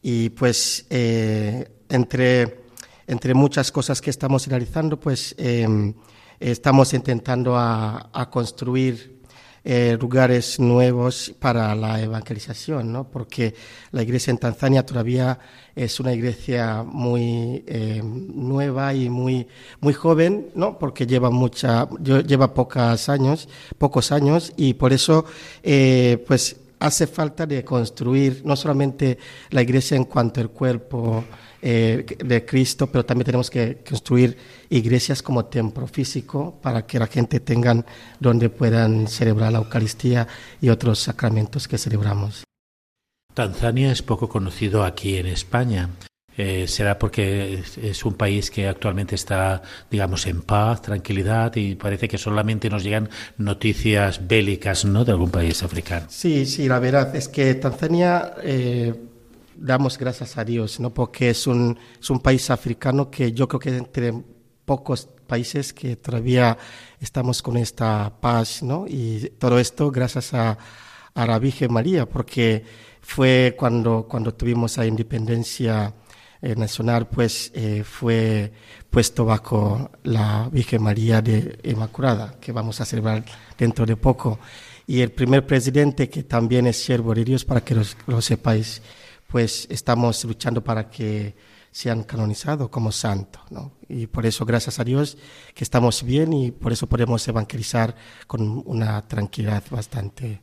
y 0.01 0.29
pues 0.29 0.85
eh, 0.89 1.69
entre 1.89 2.68
entre 3.09 3.33
muchas 3.33 3.71
cosas 3.71 4.01
que 4.01 4.11
estamos 4.11 4.45
realizando, 4.45 4.99
pues 4.99 5.33
em, 5.39 5.95
estamos 6.39 6.93
intentando 6.93 7.57
a, 7.57 8.29
construir 8.31 9.17
eh, 9.63 9.97
lugares 9.99 10.59
nuevos 10.59 11.33
para 11.39 11.73
la 11.73 11.99
evangelización, 11.99 12.93
¿no? 12.93 13.09
porque 13.09 13.55
la 13.91 14.03
iglesia 14.03 14.29
en 14.29 14.37
Tanzania 14.37 14.85
todavía 14.85 15.39
es 15.75 15.99
una 15.99 16.13
iglesia 16.13 16.83
muy 16.83 17.63
em, 17.65 18.27
nueva 18.31 18.93
y 18.93 19.09
muy, 19.09 19.47
muy 19.81 19.93
joven, 19.93 20.51
¿no? 20.53 20.77
porque 20.77 21.07
lleva, 21.07 21.31
mucha, 21.31 21.89
lleva 21.99 22.53
pocos 22.53 23.09
años, 23.09 23.49
pocos 23.79 24.11
años 24.11 24.53
y 24.55 24.75
por 24.75 24.93
eso 24.93 25.25
eh, 25.63 26.23
pues 26.27 26.57
hace 26.79 27.07
falta 27.07 27.45
de 27.45 27.63
construir 27.63 28.41
no 28.45 28.55
solamente 28.55 29.17
la 29.49 29.61
iglesia 29.61 29.97
en 29.97 30.05
cuanto 30.05 30.41
al 30.41 30.49
cuerpo 30.49 31.25
eh, 31.61 32.05
de 32.17 32.45
Cristo, 32.45 32.87
pero 32.87 33.05
también 33.05 33.25
tenemos 33.25 33.49
que 33.49 33.83
construir 33.87 34.37
iglesias 34.69 35.21
como 35.21 35.45
templo 35.45 35.87
físico 35.87 36.57
para 36.61 36.85
que 36.85 36.99
la 36.99 37.07
gente 37.07 37.41
tenga 37.41 37.85
donde 38.19 38.49
puedan 38.49 39.07
celebrar 39.07 39.51
la 39.51 39.59
Eucaristía 39.59 40.27
y 40.61 40.69
otros 40.69 40.99
sacramentos 40.99 41.67
que 41.67 41.77
celebramos. 41.77 42.43
Tanzania 43.33 43.91
es 43.91 44.01
poco 44.01 44.27
conocido 44.27 44.83
aquí 44.83 45.17
en 45.17 45.27
España. 45.27 45.89
Eh, 46.41 46.69
será 46.69 46.97
porque 46.97 47.61
es 47.83 48.05
un 48.05 48.13
país 48.13 48.49
que 48.49 48.65
actualmente 48.65 49.13
está, 49.13 49.61
digamos, 49.91 50.25
en 50.25 50.41
paz, 50.41 50.81
tranquilidad 50.81 51.53
y 51.57 51.75
parece 51.75 52.07
que 52.07 52.17
solamente 52.17 52.69
nos 52.69 52.81
llegan 52.81 53.09
noticias 53.37 54.25
bélicas, 54.25 54.85
¿no?, 54.85 55.03
de 55.03 55.11
algún 55.11 55.31
país 55.31 55.61
africano. 55.63 56.05
Sí, 56.07 56.45
sí, 56.45 56.69
la 56.69 56.79
verdad 56.79 57.13
es 57.13 57.27
que 57.27 57.55
Tanzania 57.55 58.35
eh, 58.41 58.95
damos 59.57 59.97
gracias 59.97 60.37
a 60.37 60.45
Dios, 60.45 60.79
¿no? 60.79 60.93
Porque 60.93 61.31
es 61.31 61.45
un, 61.45 61.77
es 61.99 62.09
un 62.09 62.21
país 62.21 62.49
africano 62.49 63.11
que 63.11 63.33
yo 63.33 63.45
creo 63.49 63.59
que 63.59 63.75
entre 63.75 64.13
pocos 64.63 65.09
países 65.27 65.73
que 65.73 65.97
todavía 65.97 66.57
estamos 67.01 67.41
con 67.41 67.57
esta 67.57 68.13
paz, 68.21 68.63
¿no? 68.63 68.85
Y 68.87 69.33
todo 69.37 69.59
esto 69.59 69.91
gracias 69.91 70.33
a, 70.33 70.57
a 71.13 71.27
la 71.27 71.37
Virgen 71.37 71.73
María, 71.73 72.07
porque 72.07 72.63
fue 73.01 73.55
cuando, 73.57 74.07
cuando 74.09 74.33
tuvimos 74.33 74.77
la 74.77 74.85
independencia 74.85 75.93
eh, 76.41 76.55
nacional 76.55 77.07
pues 77.07 77.51
eh, 77.53 77.83
fue 77.83 78.53
puesto 78.89 79.25
bajo 79.25 79.91
la 80.03 80.49
Virgen 80.51 80.81
María 80.81 81.21
de 81.21 81.59
Inmaculada, 81.63 82.35
que 82.39 82.51
vamos 82.51 82.79
a 82.79 82.85
celebrar 82.85 83.25
dentro 83.57 83.85
de 83.85 83.97
poco. 83.97 84.39
Y 84.87 85.01
el 85.01 85.11
primer 85.11 85.45
presidente, 85.45 86.09
que 86.09 86.23
también 86.23 86.65
es 86.65 86.81
siervo 86.81 87.13
de 87.13 87.25
Dios, 87.25 87.45
para 87.45 87.61
que 87.61 87.75
lo, 87.75 88.21
sepáis, 88.21 88.81
pues 89.27 89.67
estamos 89.69 90.23
luchando 90.23 90.63
para 90.63 90.89
que 90.89 91.35
sean 91.71 92.03
canonizados 92.03 92.69
como 92.69 92.91
santos. 92.91 93.43
¿no? 93.51 93.73
Y 93.87 94.07
por 94.07 94.25
eso, 94.25 94.45
gracias 94.45 94.79
a 94.79 94.83
Dios, 94.83 95.17
que 95.53 95.63
estamos 95.63 96.03
bien 96.03 96.33
y 96.33 96.51
por 96.51 96.71
eso 96.71 96.87
podemos 96.87 97.27
evangelizar 97.27 97.95
con 98.25 98.63
una 98.65 99.07
tranquilidad 99.07 99.63
bastante 99.69 100.41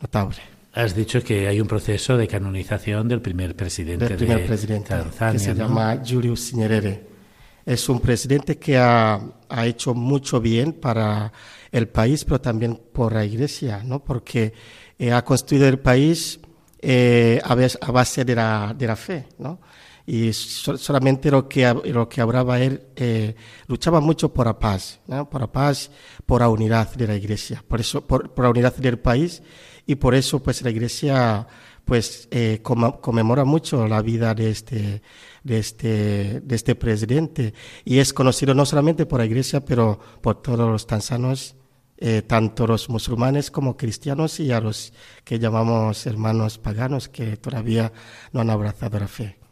notable. 0.00 0.55
Has 0.76 0.94
dicho 0.94 1.22
que 1.22 1.48
hay 1.48 1.58
un 1.58 1.66
proceso 1.66 2.18
de 2.18 2.28
canonización 2.28 3.08
del 3.08 3.22
primer 3.22 3.56
presidente 3.56 4.08
del 4.08 4.18
primer 4.18 4.40
de 4.40 4.44
presidente, 4.44 4.90
Tanzania, 4.90 5.32
que 5.32 5.38
se 5.38 5.54
¿no? 5.54 5.68
llama 5.68 6.02
Julius 6.06 6.52
Nyerere. 6.52 7.02
Es 7.64 7.88
un 7.88 7.98
presidente 7.98 8.58
que 8.58 8.76
ha, 8.76 9.18
ha, 9.48 9.66
hecho 9.66 9.94
mucho 9.94 10.38
bien 10.38 10.74
para 10.74 11.32
el 11.72 11.88
país, 11.88 12.26
pero 12.26 12.42
también 12.42 12.78
por 12.92 13.14
la 13.14 13.24
iglesia, 13.24 13.82
¿no? 13.86 14.04
Porque 14.04 14.52
eh, 14.98 15.12
ha 15.12 15.24
construido 15.24 15.66
el 15.66 15.78
país 15.78 16.40
eh, 16.82 17.40
a, 17.42 17.54
base 17.90 18.26
de 18.26 18.34
la, 18.34 18.74
de 18.76 18.86
la 18.86 18.96
fe, 18.96 19.28
¿no? 19.38 19.58
y 20.06 20.32
so, 20.34 20.76
solamente 20.76 21.30
lo 21.30 21.48
que, 21.48 21.74
lo 21.86 22.06
que 22.08 22.20
hablaba 22.20 22.60
él, 22.60 22.82
eh, 22.94 23.34
luchaba 23.66 24.00
mucho 24.00 24.32
por 24.32 24.46
la 24.46 24.58
paz, 24.58 25.00
¿no? 25.06 25.28
por 25.28 25.40
la 25.40 25.50
paz, 25.50 25.90
por 26.26 26.42
la 26.42 26.50
unidad 26.50 26.94
de 26.94 27.06
la 27.06 27.16
iglesia, 27.16 27.64
por 27.66 27.80
eso, 27.80 28.06
por, 28.06 28.30
por 28.32 28.44
la 28.44 28.50
unidad 28.50 28.76
del 28.76 28.98
país 28.98 29.42
y 29.86 29.94
por 29.94 30.14
eso 30.14 30.42
pues 30.42 30.62
la 30.62 30.70
iglesia 30.70 31.46
pues 31.84 32.26
eh, 32.32 32.60
conmemora 32.62 33.44
mucho 33.44 33.86
la 33.86 34.02
vida 34.02 34.34
de 34.34 34.50
este, 34.50 35.02
de 35.44 35.58
este, 35.58 36.40
de 36.40 36.56
este 36.56 36.74
presidente 36.74 37.54
y 37.84 37.98
es 37.98 38.12
conocido 38.12 38.54
no 38.54 38.66
solamente 38.66 39.06
por 39.06 39.20
la 39.20 39.26
iglesia, 39.26 39.64
pero 39.64 39.98
por 40.20 40.42
todos 40.42 40.68
los 40.68 40.86
tanzanos, 40.86 41.54
eh, 41.98 42.22
tanto 42.22 42.66
los 42.66 42.90
musulmanes 42.90 43.52
como 43.52 43.76
cristianos 43.76 44.40
y 44.40 44.50
a 44.50 44.60
los 44.60 44.92
que 45.24 45.38
llamamos 45.38 46.06
hermanos 46.06 46.58
paganos 46.58 47.08
que 47.08 47.36
todavía 47.36 47.92
no 48.32 48.40
han 48.40 48.50
abrazado 48.50 48.98
la 48.98 49.08
fe. 49.08 49.45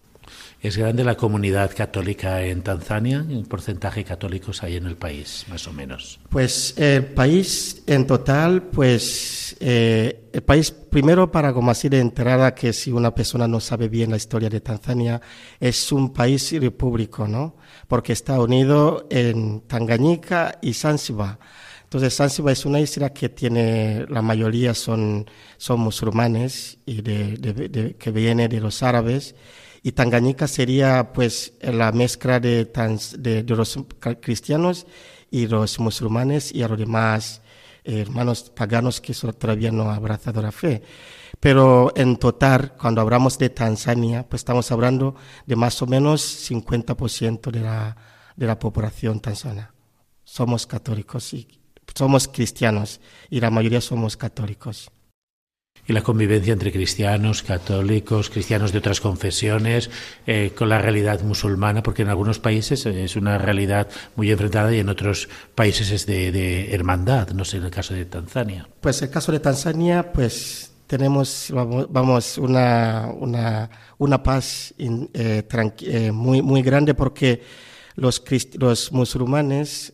¿Es 0.65 0.79
grande 0.79 1.05
la 1.05 1.15
comunidad 1.15 1.73
católica 1.77 2.43
en 2.43 2.63
Tanzania? 2.63 3.19
¿En 3.29 3.45
porcentaje 3.45 4.01
de 4.01 4.05
católicos 4.05 4.63
hay 4.63 4.77
en 4.77 4.87
el 4.87 4.97
país, 4.97 5.45
más 5.51 5.69
o 5.69 5.75
menos? 5.75 6.19
Pues 6.31 6.73
el 6.79 7.05
país 7.05 7.83
en 7.87 8.07
total, 8.07 8.63
pues 8.63 9.59
eh, 9.61 10.31
el 10.33 10.43
país, 10.43 10.71
primero 10.71 11.31
para 11.31 11.53
como 11.53 11.71
así 11.71 11.91
de 11.91 12.01
enterada 12.01 12.55
que 12.55 12.73
si 12.73 12.91
una 12.91 13.15
persona 13.15 13.47
no 13.47 13.61
sabe 13.61 13.91
bien 13.91 14.11
la 14.11 14.17
historia 14.17 14.49
de 14.49 14.63
Tanzania, 14.63 15.21
es 15.61 15.93
un 15.93 16.15
país 16.15 16.51
repúblico, 16.59 17.29
¿no? 17.29 17.57
Porque 17.87 18.15
está 18.15 18.41
unido 18.41 19.07
en 19.11 19.61
Tanganyika 19.67 20.61
y 20.63 20.73
Zanzibar. 20.73 21.39
Entonces 21.83 22.17
Zanzibar 22.17 22.55
es 22.55 22.65
una 22.65 22.81
isla 22.81 23.13
que 23.13 23.29
tiene, 23.29 24.07
la 24.09 24.23
mayoría 24.23 24.73
son, 24.73 25.27
son 25.59 25.81
musulmanes 25.81 26.79
y 26.87 27.03
que 27.03 28.11
viene 28.15 28.49
de 28.49 28.61
los 28.63 28.83
árabes 28.83 29.35
y 29.87 29.93
Tanganyika 29.93 30.49
sería 30.49 31.13
pues 31.13 31.53
la 31.61 31.93
mezcla 31.93 32.41
de, 32.41 32.65
de, 32.65 33.45
los 33.47 33.79
cristianos 34.23 34.87
y 35.31 35.47
los 35.47 35.79
musulmanes 35.79 36.55
y 36.55 36.63
a 36.63 36.69
los 36.69 36.79
demás 36.79 37.43
eh, 37.85 38.01
hermanos 38.01 38.49
paganos 38.49 39.03
que 39.03 39.13
todavía 39.13 39.71
no 39.71 39.91
han 39.91 39.97
abrazado 39.97 40.41
la 40.41 40.53
fe. 40.53 40.83
Pero 41.39 41.93
en 41.97 42.17
total, 42.17 42.73
cuando 42.79 43.03
hablamos 43.03 43.37
de 43.37 43.51
Tanzania, 43.51 44.27
pues 44.27 44.41
estamos 44.41 44.73
hablando 44.73 45.17
de 45.45 45.55
más 45.55 45.83
o 45.83 45.87
menos 45.87 46.51
50% 46.51 47.51
de 47.51 47.61
la, 47.61 47.95
de 48.37 48.47
la 48.47 48.59
población 48.59 49.21
tanzana. 49.21 49.75
Somos 50.25 50.67
católicos 50.67 51.35
y 51.35 51.61
somos 51.95 52.27
cristianos 52.27 53.03
y 53.29 53.39
la 53.39 53.51
mayoría 53.51 53.83
somos 53.83 54.17
católicos 54.17 54.91
y 55.87 55.93
la 55.93 56.03
convivencia 56.03 56.53
entre 56.53 56.73
cristianos, 56.73 57.43
católicos, 57.43 58.31
cristianos 58.31 58.73
de 58.73 58.79
otras 58.79 59.01
confesiones, 59.01 59.91
eh, 60.27 60.53
con 60.57 60.69
la 60.69 60.79
realidad 60.79 61.21
musulmana, 61.23 61.83
porque 61.83 62.03
en 62.03 62.09
algunos 62.09 62.39
países 62.39 62.87
es 62.87 63.17
una 63.17 63.39
realidad 63.39 63.89
muy 64.17 64.31
enfrentada 64.31 64.75
y 64.75 64.81
en 64.81 64.89
otros 64.89 65.29
países 65.55 65.91
es 65.91 66.07
de, 66.07 66.33
de 66.33 66.75
hermandad, 66.75 67.31
no 67.31 67.45
sé, 67.45 67.59
en 67.59 67.65
el 67.65 67.71
caso 67.71 67.95
de 67.95 68.05
Tanzania. 68.05 68.69
Pues 68.81 69.03
el 69.03 69.11
caso 69.11 69.33
de 69.33 69.41
Tanzania, 69.41 70.13
pues 70.13 70.75
tenemos, 70.87 71.53
vamos, 71.53 72.39
una, 72.39 73.11
una, 73.19 73.71
una 73.99 74.23
paz 74.23 74.75
eh, 74.79 75.43
eh, 75.81 76.13
muy, 76.13 76.43
muy 76.43 76.63
grande 76.63 76.95
porque 76.95 77.43
los, 77.97 78.23
los 78.59 78.93
musulmanes 78.93 79.94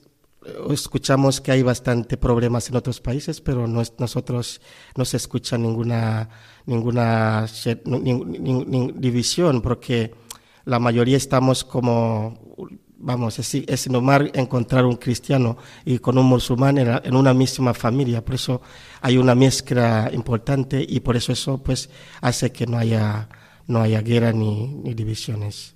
escuchamos 0.71 1.41
que 1.41 1.53
hay 1.53 1.63
bastante 1.63 2.17
problemas 2.17 2.69
en 2.69 2.77
otros 2.77 3.01
países, 3.01 3.41
pero 3.41 3.67
no 3.67 3.81
es, 3.81 3.93
nosotros 3.99 4.61
no 4.97 5.05
se 5.05 5.17
escucha 5.17 5.57
ninguna, 5.59 6.29
ninguna 6.67 7.47
ni, 7.85 8.15
ni, 8.15 8.65
ni, 8.65 8.93
división, 8.93 9.63
porque 9.63 10.15
la 10.65 10.79
mayoría 10.79 11.17
estamos 11.17 11.65
como, 11.65 12.57
vamos, 12.99 13.39
es, 13.39 13.55
es 13.55 13.91
normal 13.91 14.31
encontrar 14.35 14.85
un 14.85 14.97
cristiano 14.97 15.57
y 15.85 15.99
con 15.99 16.19
un 16.19 16.27
musulmán 16.27 16.79
en, 16.79 17.01
en, 17.03 17.15
una 17.15 17.35
misma 17.35 17.75
familia, 17.75 18.25
por 18.25 18.35
eso 18.35 18.61
hay 19.01 19.17
una 19.17 19.35
mezcla 19.35 20.11
importante 20.13 20.85
y 20.87 21.01
por 21.01 21.17
eso 21.17 21.33
eso 21.33 21.63
pues 21.63 21.91
hace 22.21 22.53
que 22.53 22.67
no 22.67 22.79
haya, 22.79 23.29
no 23.67 23.81
haya 23.81 24.03
guerra 24.03 24.33
ni, 24.33 24.83
divisiones. 24.95 25.75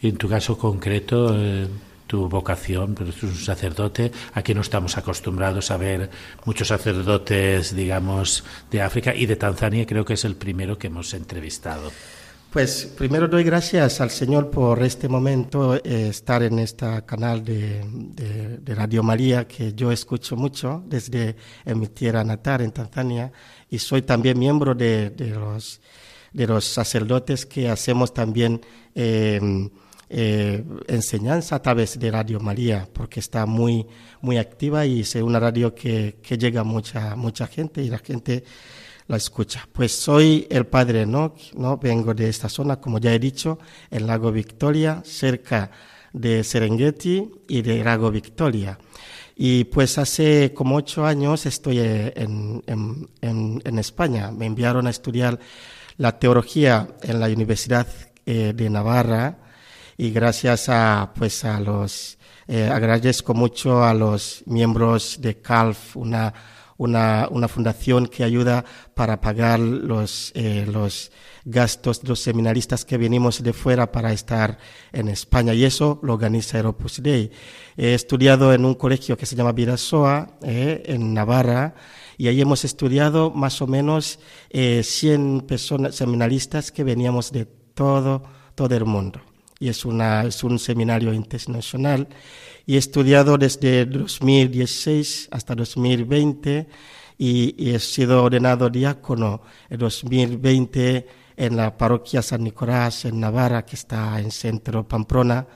Y 0.00 0.08
en 0.08 0.16
tu 0.16 0.28
caso 0.28 0.58
concreto, 0.58 1.34
eh 1.38 1.68
tu 2.12 2.28
vocación, 2.28 2.94
pero 2.94 3.10
tú 3.10 3.24
eres 3.24 3.38
un 3.38 3.44
sacerdote. 3.44 4.12
Aquí 4.34 4.52
no 4.52 4.60
estamos 4.60 4.98
acostumbrados 4.98 5.70
a 5.70 5.78
ver 5.78 6.10
muchos 6.44 6.68
sacerdotes, 6.68 7.74
digamos, 7.74 8.44
de 8.70 8.82
África 8.82 9.14
y 9.14 9.24
de 9.24 9.36
Tanzania. 9.36 9.86
Creo 9.86 10.04
que 10.04 10.12
es 10.12 10.26
el 10.26 10.36
primero 10.36 10.76
que 10.76 10.88
hemos 10.88 11.14
entrevistado. 11.14 11.90
Pues 12.50 12.84
primero 12.98 13.28
doy 13.28 13.44
gracias 13.44 14.02
al 14.02 14.10
Señor 14.10 14.50
por 14.50 14.82
este 14.82 15.08
momento, 15.08 15.74
eh, 15.76 16.08
estar 16.10 16.42
en 16.42 16.58
este 16.58 17.02
canal 17.06 17.42
de, 17.42 17.82
de, 17.88 18.58
de, 18.58 18.74
Radio 18.74 19.02
María 19.02 19.48
que 19.48 19.72
yo 19.72 19.90
escucho 19.90 20.36
mucho 20.36 20.84
desde 20.86 21.34
en 21.64 21.80
mi 21.80 21.86
tierra 21.86 22.24
natal, 22.24 22.60
en 22.60 22.72
Tanzania, 22.72 23.32
y 23.70 23.78
soy 23.78 24.02
también 24.02 24.38
miembro 24.38 24.74
de, 24.74 25.08
de 25.08 25.30
los, 25.30 25.80
de 26.34 26.46
los 26.46 26.66
sacerdotes 26.66 27.46
que 27.46 27.70
hacemos 27.70 28.12
también 28.12 28.60
eh, 28.94 29.70
eh, 30.14 30.62
enseñanza 30.88 31.56
a 31.56 31.62
través 31.62 31.98
de 31.98 32.10
Radio 32.10 32.38
María, 32.38 32.86
porque 32.92 33.18
está 33.20 33.46
muy, 33.46 33.86
muy 34.20 34.36
activa 34.36 34.84
y 34.84 35.00
es 35.00 35.14
una 35.14 35.40
radio 35.40 35.74
que, 35.74 36.18
que 36.22 36.36
llega 36.36 36.62
mucha, 36.64 37.16
mucha 37.16 37.46
gente 37.46 37.82
y 37.82 37.88
la 37.88 37.96
gente 37.96 38.44
la 39.06 39.16
escucha. 39.16 39.66
Pues 39.72 39.92
soy 39.92 40.46
el 40.50 40.66
padre 40.66 41.02
Enoch, 41.02 41.54
¿no? 41.54 41.78
Vengo 41.78 42.12
de 42.12 42.28
esta 42.28 42.50
zona, 42.50 42.76
como 42.76 42.98
ya 42.98 43.14
he 43.14 43.18
dicho, 43.18 43.58
el 43.90 44.06
lago 44.06 44.30
Victoria, 44.30 45.00
cerca 45.02 45.70
de 46.12 46.44
Serengeti 46.44 47.30
y 47.48 47.62
de 47.62 47.82
lago 47.82 48.10
Victoria. 48.10 48.78
Y 49.34 49.64
pues 49.64 49.96
hace 49.96 50.52
como 50.52 50.76
ocho 50.76 51.06
años 51.06 51.46
estoy 51.46 51.78
en, 51.78 52.62
en, 52.66 53.08
en, 53.22 53.62
en 53.64 53.78
España. 53.78 54.30
Me 54.30 54.44
enviaron 54.44 54.86
a 54.86 54.90
estudiar 54.90 55.38
la 55.96 56.18
teología 56.18 56.96
en 57.02 57.18
la 57.18 57.28
Universidad 57.28 57.86
eh, 58.26 58.52
de 58.54 58.68
Navarra 58.68 59.38
y 59.96 60.10
gracias 60.10 60.68
a 60.68 61.12
pues 61.14 61.44
a 61.44 61.60
los 61.60 62.18
eh, 62.48 62.68
agradezco 62.68 63.34
mucho 63.34 63.84
a 63.84 63.94
los 63.94 64.42
miembros 64.46 65.18
de 65.20 65.40
CALF, 65.40 65.96
una 65.96 66.34
una, 66.82 67.28
una 67.30 67.46
fundación 67.46 68.08
que 68.08 68.24
ayuda 68.24 68.64
para 68.94 69.20
pagar 69.20 69.60
los, 69.60 70.32
eh, 70.34 70.66
los 70.66 71.12
gastos 71.44 72.02
de 72.02 72.08
los 72.08 72.20
seminaristas 72.20 72.84
que 72.84 72.98
venimos 72.98 73.42
de 73.42 73.52
fuera 73.52 73.92
para 73.92 74.12
estar 74.12 74.58
en 74.92 75.08
España 75.08 75.54
y 75.54 75.64
eso 75.64 76.00
lo 76.02 76.14
organiza 76.14 76.58
Europus 76.58 77.00
Dei. 77.00 77.30
He 77.76 77.94
estudiado 77.94 78.52
en 78.52 78.64
un 78.64 78.74
colegio 78.74 79.16
que 79.16 79.26
se 79.26 79.36
llama 79.36 79.52
Virasoa, 79.52 80.38
eh, 80.42 80.82
en 80.86 81.14
Navarra, 81.14 81.74
y 82.18 82.26
ahí 82.26 82.40
hemos 82.40 82.64
estudiado 82.64 83.30
más 83.30 83.62
o 83.62 83.66
menos 83.66 84.18
eh, 84.50 84.82
100 84.82 85.42
personas 85.42 85.94
seminaristas 85.94 86.72
que 86.72 86.84
veníamos 86.84 87.30
de 87.30 87.46
todo, 87.46 88.24
todo 88.56 88.74
el 88.74 88.84
mundo. 88.84 89.20
Y 89.62 89.68
es, 89.68 89.84
una, 89.84 90.24
es 90.24 90.42
un 90.42 90.58
seminario 90.58 91.12
internacional. 91.14 92.08
Y 92.66 92.74
he 92.74 92.78
estudiado 92.78 93.38
desde 93.38 93.86
2016 93.86 95.28
hasta 95.30 95.54
2020 95.54 96.66
y, 97.16 97.54
y 97.56 97.70
he 97.74 97.78
sido 97.78 98.24
ordenado 98.24 98.68
diácono 98.68 99.42
en 99.70 99.78
2020 99.78 101.06
en 101.36 101.56
la 101.56 101.76
parroquia 101.76 102.22
San 102.22 102.42
Nicolás 102.42 103.04
en 103.04 103.20
Navarra, 103.20 103.64
que 103.64 103.76
está 103.76 104.18
en 104.18 104.32
centro 104.32 104.86
Pamplona. 104.86 105.46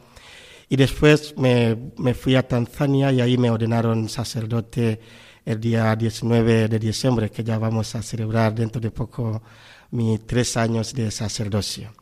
Y 0.68 0.76
después 0.76 1.34
me, 1.36 1.76
me, 1.98 2.14
fui 2.14 2.36
a 2.36 2.46
Tanzania 2.46 3.10
y 3.10 3.20
ahí 3.20 3.36
me 3.36 3.50
ordenaron 3.50 4.08
sacerdote 4.08 5.00
el 5.44 5.60
día 5.60 5.94
19 5.96 6.68
de 6.68 6.78
diciembre, 6.78 7.30
que 7.30 7.44
ya 7.44 7.58
vamos 7.58 7.94
a 7.94 8.02
celebrar 8.02 8.54
dentro 8.54 8.80
de 8.80 8.90
poco 8.90 9.42
mis 9.90 10.26
tres 10.26 10.56
años 10.56 10.92
de 10.92 11.10
sacerdocio. 11.10 11.92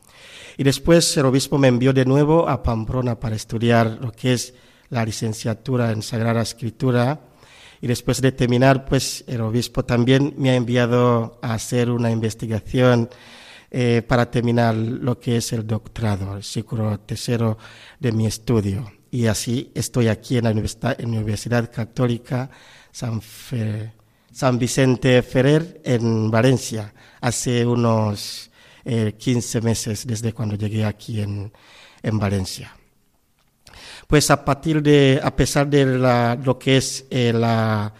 Y 0.57 0.63
después 0.63 1.15
el 1.17 1.25
obispo 1.25 1.57
me 1.57 1.67
envió 1.67 1.93
de 1.93 2.05
nuevo 2.05 2.47
a 2.47 2.63
Pamplona 2.63 3.19
para 3.19 3.35
estudiar 3.35 3.97
lo 4.01 4.11
que 4.11 4.33
es 4.33 4.53
la 4.89 5.03
licenciatura 5.03 5.91
en 5.91 6.01
Sagrada 6.01 6.41
Escritura. 6.41 7.19
Y 7.81 7.87
después 7.87 8.21
de 8.21 8.31
terminar, 8.31 8.85
pues 8.85 9.23
el 9.27 9.41
obispo 9.41 9.83
también 9.83 10.33
me 10.37 10.51
ha 10.51 10.55
enviado 10.55 11.39
a 11.41 11.53
hacer 11.53 11.91
una 11.91 12.09
investigación 12.09 13.09
eh, 13.69 14.01
para 14.07 14.31
terminar 14.31 14.75
lo 14.75 15.19
que 15.19 15.37
es 15.37 15.51
el 15.51 15.67
doctorado, 15.67 16.37
el 16.37 16.43
ciclo 16.43 16.97
tercero 17.01 17.57
de 17.99 18.11
mi 18.13 18.25
estudio. 18.25 18.89
Y 19.11 19.27
así 19.27 19.71
estoy 19.75 20.07
aquí 20.07 20.37
en 20.37 20.45
la 20.45 20.51
Universidad, 20.51 20.99
en 20.99 21.11
la 21.11 21.17
Universidad 21.17 21.71
Católica 21.71 22.49
San, 22.91 23.21
San, 24.31 24.57
Vicente 24.57 25.21
Ferrer 25.21 25.81
en 25.83 26.31
Valencia, 26.31 26.93
hace 27.19 27.65
unos 27.65 28.49
eh, 28.85 29.15
15 29.17 29.61
meses 29.61 30.05
desde 30.05 30.31
cuando 30.31 30.55
llegué 30.55 30.85
aquí 30.85 31.19
en, 31.19 31.51
en 32.03 32.19
Valencia. 32.19 32.75
Pues 34.07 34.29
a 34.29 34.45
partir 34.45 34.81
de, 34.81 35.19
a 35.21 35.35
pesar 35.35 35.67
de 35.67 35.85
la, 35.85 36.35
lo 36.35 36.59
que 36.59 36.77
es 36.77 37.05
eh, 37.09 37.33
la, 37.33 37.91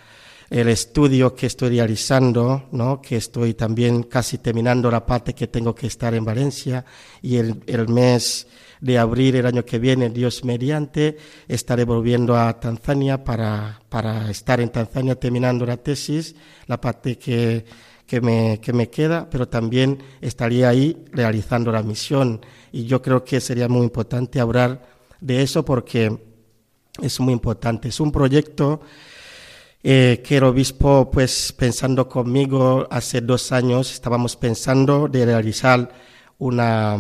el 0.50 0.70
estudio 0.70 1.34
que 1.34 1.48
estoy 1.48 1.70
realizando, 1.70 2.70
¿no? 2.72 3.02
que 3.02 3.16
estoy 3.18 3.56
también 3.56 4.04
casi 4.04 4.38
terminando 4.38 4.92
la 4.92 5.06
parte 5.06 5.34
que 5.34 5.48
tengo 5.48 5.74
que 5.74 5.88
estar 5.88 6.14
en 6.14 6.24
Valencia 6.24 6.86
y 7.22 7.38
el, 7.38 7.64
el 7.66 7.88
mes 7.88 8.48
de 8.80 9.00
abril 9.00 9.36
el 9.36 9.48
año 9.48 9.66
que 9.66 9.80
viene, 9.80 10.10
Dios 10.10 10.44
mediante, 10.44 11.18
estaré 11.48 11.86
volviendo 11.86 12.38
a 12.38 12.60
Tanzania 12.60 13.24
para, 13.24 13.82
para 13.90 14.30
estar 14.30 14.62
en 14.62 14.70
Tanzania 14.70 15.16
terminando 15.16 15.66
la 15.66 15.78
tesis, 15.78 16.36
la 16.68 16.80
parte 16.80 17.18
que, 17.18 17.66
que, 18.06 18.22
me, 18.22 18.60
que 18.62 18.74
me 18.74 18.90
queda, 18.90 19.30
pero 19.30 19.48
también 19.48 20.04
estaría 20.22 20.70
ahí 20.70 21.06
realizando 21.12 21.72
la 21.72 21.84
misión. 21.84 22.42
Y 22.72 22.86
yo 22.86 23.02
creo 23.02 23.24
que 23.24 23.40
sería 23.40 23.68
muy 23.68 23.84
importante 23.84 24.40
hablar 24.40 24.88
de 25.20 25.42
eso 25.42 25.66
porque 25.66 26.18
es 27.02 27.20
muy 27.20 27.34
importante. 27.34 27.90
Es 27.90 28.00
un 28.00 28.12
proyecto 28.12 28.82
eh, 29.84 30.22
que 30.26 30.38
el 30.38 30.44
obispo, 30.44 31.10
pues 31.12 31.54
pensando 31.54 32.08
conmigo 32.08 32.88
hace 32.90 33.22
dos 33.22 33.52
años, 33.52 33.92
estábamos 33.92 34.36
pensando 34.36 35.08
de 35.08 35.26
realizar 35.26 35.92
una, 36.38 36.98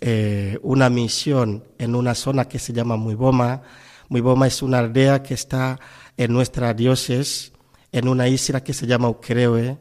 eh, 0.00 0.58
una 0.62 0.90
misión 0.90 1.64
en 1.78 1.94
una 1.94 2.14
zona 2.14 2.46
que 2.46 2.58
se 2.58 2.72
llama 2.72 2.96
Muiboma. 2.96 3.62
Muiboma 4.08 4.46
es 4.46 4.62
una 4.62 4.78
aldea 4.78 5.22
que 5.22 5.34
está 5.34 5.78
en 6.16 6.32
nuestra 6.32 6.74
diócesis, 6.74 7.52
en 7.92 8.08
una 8.08 8.28
isla 8.28 8.62
que 8.62 8.74
se 8.74 8.86
llama 8.86 9.08
Ukerewe. 9.08 9.78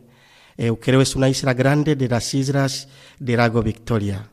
Eh, 0.58 0.72
Ukerewe 0.72 1.04
es 1.04 1.15
una 1.15 1.30
isla 1.30 1.54
grande 1.54 1.96
de 1.96 2.08
las 2.08 2.34
islas 2.34 2.88
de 3.20 3.38
Lago 3.38 3.62
Victoria. 3.62 4.30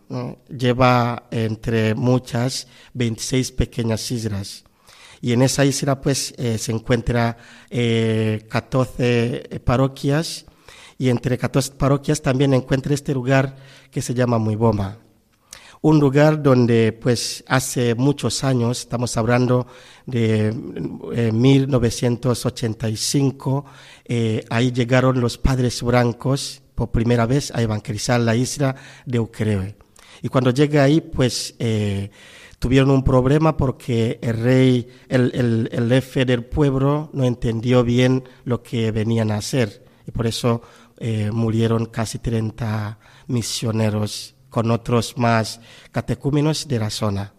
Lleva 0.48 1.24
entre 1.30 1.94
muchas 1.94 2.66
26 2.94 3.52
pequeñas 3.52 4.10
islas 4.10 4.64
y 5.20 5.32
en 5.32 5.42
esa 5.42 5.64
isla 5.64 6.00
pues 6.00 6.34
eh, 6.37 6.58
se 6.58 6.72
encuentra 6.72 7.37
eh, 7.70 8.46
14 8.48 9.60
parroquias 9.64 10.46
y 10.98 11.08
entre 11.08 11.37
14 11.37 11.72
parroquias 11.72 12.22
también 12.22 12.54
encuentra 12.54 12.94
este 12.94 13.12
lugar 13.12 13.56
que 13.90 14.02
se 14.02 14.14
llama 14.14 14.38
Muiboma. 14.38 15.03
Un 15.84 16.00
lugar 16.00 16.42
donde 16.42 16.96
pues 16.98 17.44
hace 17.46 17.94
muchos 17.94 18.42
años, 18.42 18.80
estamos 18.80 19.14
hablando 19.18 19.66
de 20.06 20.46
eh, 21.12 21.30
1985, 21.30 23.66
eh, 24.06 24.46
ahí 24.48 24.72
llegaron 24.72 25.20
los 25.20 25.36
padres 25.36 25.82
blancos 25.82 26.62
por 26.74 26.90
primera 26.90 27.26
vez 27.26 27.52
a 27.54 27.60
evangelizar 27.60 28.18
la 28.18 28.34
isla 28.34 28.74
de 29.04 29.20
Ukerewe. 29.20 29.76
Y 30.22 30.28
cuando 30.28 30.52
llega 30.52 30.84
ahí 30.84 31.02
pues 31.02 31.54
eh, 31.58 32.10
tuvieron 32.58 32.90
un 32.90 33.04
problema 33.04 33.54
porque 33.54 34.18
el 34.22 34.38
rey, 34.38 34.88
el, 35.10 35.32
el, 35.34 35.68
el 35.70 35.90
jefe 35.90 36.24
del 36.24 36.46
pueblo 36.46 37.10
no 37.12 37.24
entendió 37.24 37.84
bien 37.84 38.24
lo 38.46 38.62
que 38.62 38.90
venían 38.90 39.30
a 39.30 39.36
hacer 39.36 39.84
y 40.06 40.12
por 40.12 40.26
eso 40.26 40.62
eh, 40.96 41.30
murieron 41.30 41.86
casi 41.86 42.20
30 42.20 42.98
misioneros 43.26 44.33
con 44.54 44.70
otros 44.70 45.18
más 45.18 45.58
catecúmenos 45.90 46.68
de 46.68 46.78
la 46.78 46.88
zona. 46.88 47.32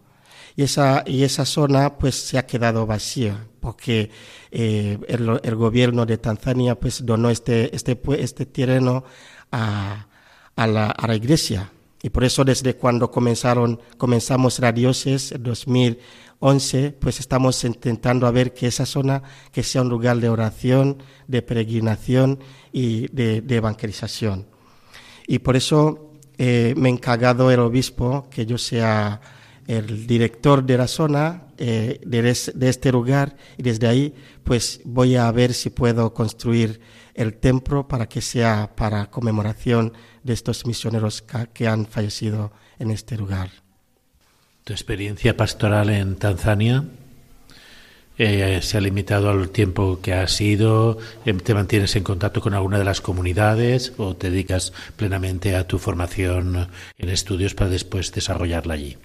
Y 0.57 0.63
esa, 0.63 1.01
y 1.07 1.23
esa 1.23 1.45
zona 1.45 1.97
pues 1.97 2.13
se 2.15 2.37
ha 2.37 2.45
quedado 2.45 2.85
vacía 2.85 3.47
porque 3.61 4.11
eh, 4.51 4.99
el, 5.07 5.39
el, 5.41 5.55
gobierno 5.55 6.05
de 6.05 6.17
Tanzania 6.17 6.75
pues 6.77 7.05
donó 7.05 7.29
este, 7.29 7.73
este, 7.73 7.97
este 8.19 8.45
terreno 8.45 9.05
a, 9.49 10.07
a, 10.57 10.67
la, 10.67 10.87
a 10.87 11.07
la 11.07 11.15
iglesia 11.15 11.71
y 12.03 12.09
por 12.09 12.25
eso 12.25 12.43
desde 12.43 12.75
cuando 12.75 13.09
comenzaron, 13.09 13.79
comenzamos 13.97 14.59
la 14.59 14.73
diócesis 14.73 15.31
en 15.31 15.43
2011, 15.43 16.97
pues 16.99 17.21
estamos 17.21 17.63
intentando 17.63 18.27
a 18.27 18.31
ver 18.31 18.53
que 18.53 18.67
esa 18.67 18.85
zona 18.85 19.23
que 19.53 19.63
sea 19.63 19.83
un 19.83 19.89
lugar 19.89 20.17
de 20.17 20.27
oración, 20.27 21.01
de 21.29 21.41
peregrinación 21.41 22.39
y 22.73 23.07
de, 23.07 23.39
de 23.39 23.55
evangelización. 23.55 24.47
Y 25.27 25.39
por 25.39 25.55
eso 25.55 26.14
eh, 26.37 26.73
me 26.77 26.89
ha 26.89 26.91
encargado 26.91 27.51
el 27.51 27.59
obispo 27.59 28.27
que 28.29 28.45
yo 28.45 28.57
sea 28.57 29.21
el 29.67 30.05
director 30.05 30.63
de 30.63 30.77
la 30.77 30.87
zona, 30.87 31.43
eh, 31.57 31.99
de, 32.05 32.21
de, 32.21 32.69
este 32.69 32.91
lugar, 32.91 33.35
y 33.57 33.63
desde 33.63 33.87
ahí 33.87 34.13
pues 34.43 34.81
voy 34.83 35.15
a 35.15 35.31
ver 35.31 35.53
si 35.53 35.69
puedo 35.69 36.13
construir 36.13 36.79
el 37.15 37.35
templo 37.35 37.87
para 37.87 38.07
que 38.07 38.21
sea 38.21 38.75
para 38.75 39.09
conmemoración 39.09 39.93
de 40.23 40.33
estos 40.33 40.65
misioneros 40.65 41.23
que 41.53 41.67
han 41.67 41.85
fallecido 41.85 42.51
en 42.77 42.91
este 42.91 43.17
lugar. 43.17 43.49
¿Tu 44.63 44.73
experiencia 44.73 45.37
pastoral 45.37 45.89
en 45.89 46.15
Tanzania 46.15 46.83
eh, 48.17 48.59
se 48.61 48.77
ha 48.77 48.81
limitado 48.81 49.29
al 49.29 49.49
tiempo 49.49 49.99
que 50.01 50.13
has 50.13 50.39
ido? 50.41 50.97
Em, 51.25 51.39
¿Te 51.39 51.53
mantienes 51.53 51.95
en 51.95 52.03
contacto 52.03 52.41
con 52.41 52.53
alguna 52.53 52.79
de 52.79 52.85
las 52.85 53.01
comunidades 53.01 53.93
o 53.97 54.15
te 54.15 54.29
dedicas 54.29 54.73
plenamente 54.95 55.55
a 55.55 55.67
tu 55.67 55.79
formación 55.79 56.67
en 56.97 57.09
estudios 57.09 57.53
para 57.53 57.69
después 57.69 58.11
desarrollarla 58.11 58.73
allí? 58.73 58.97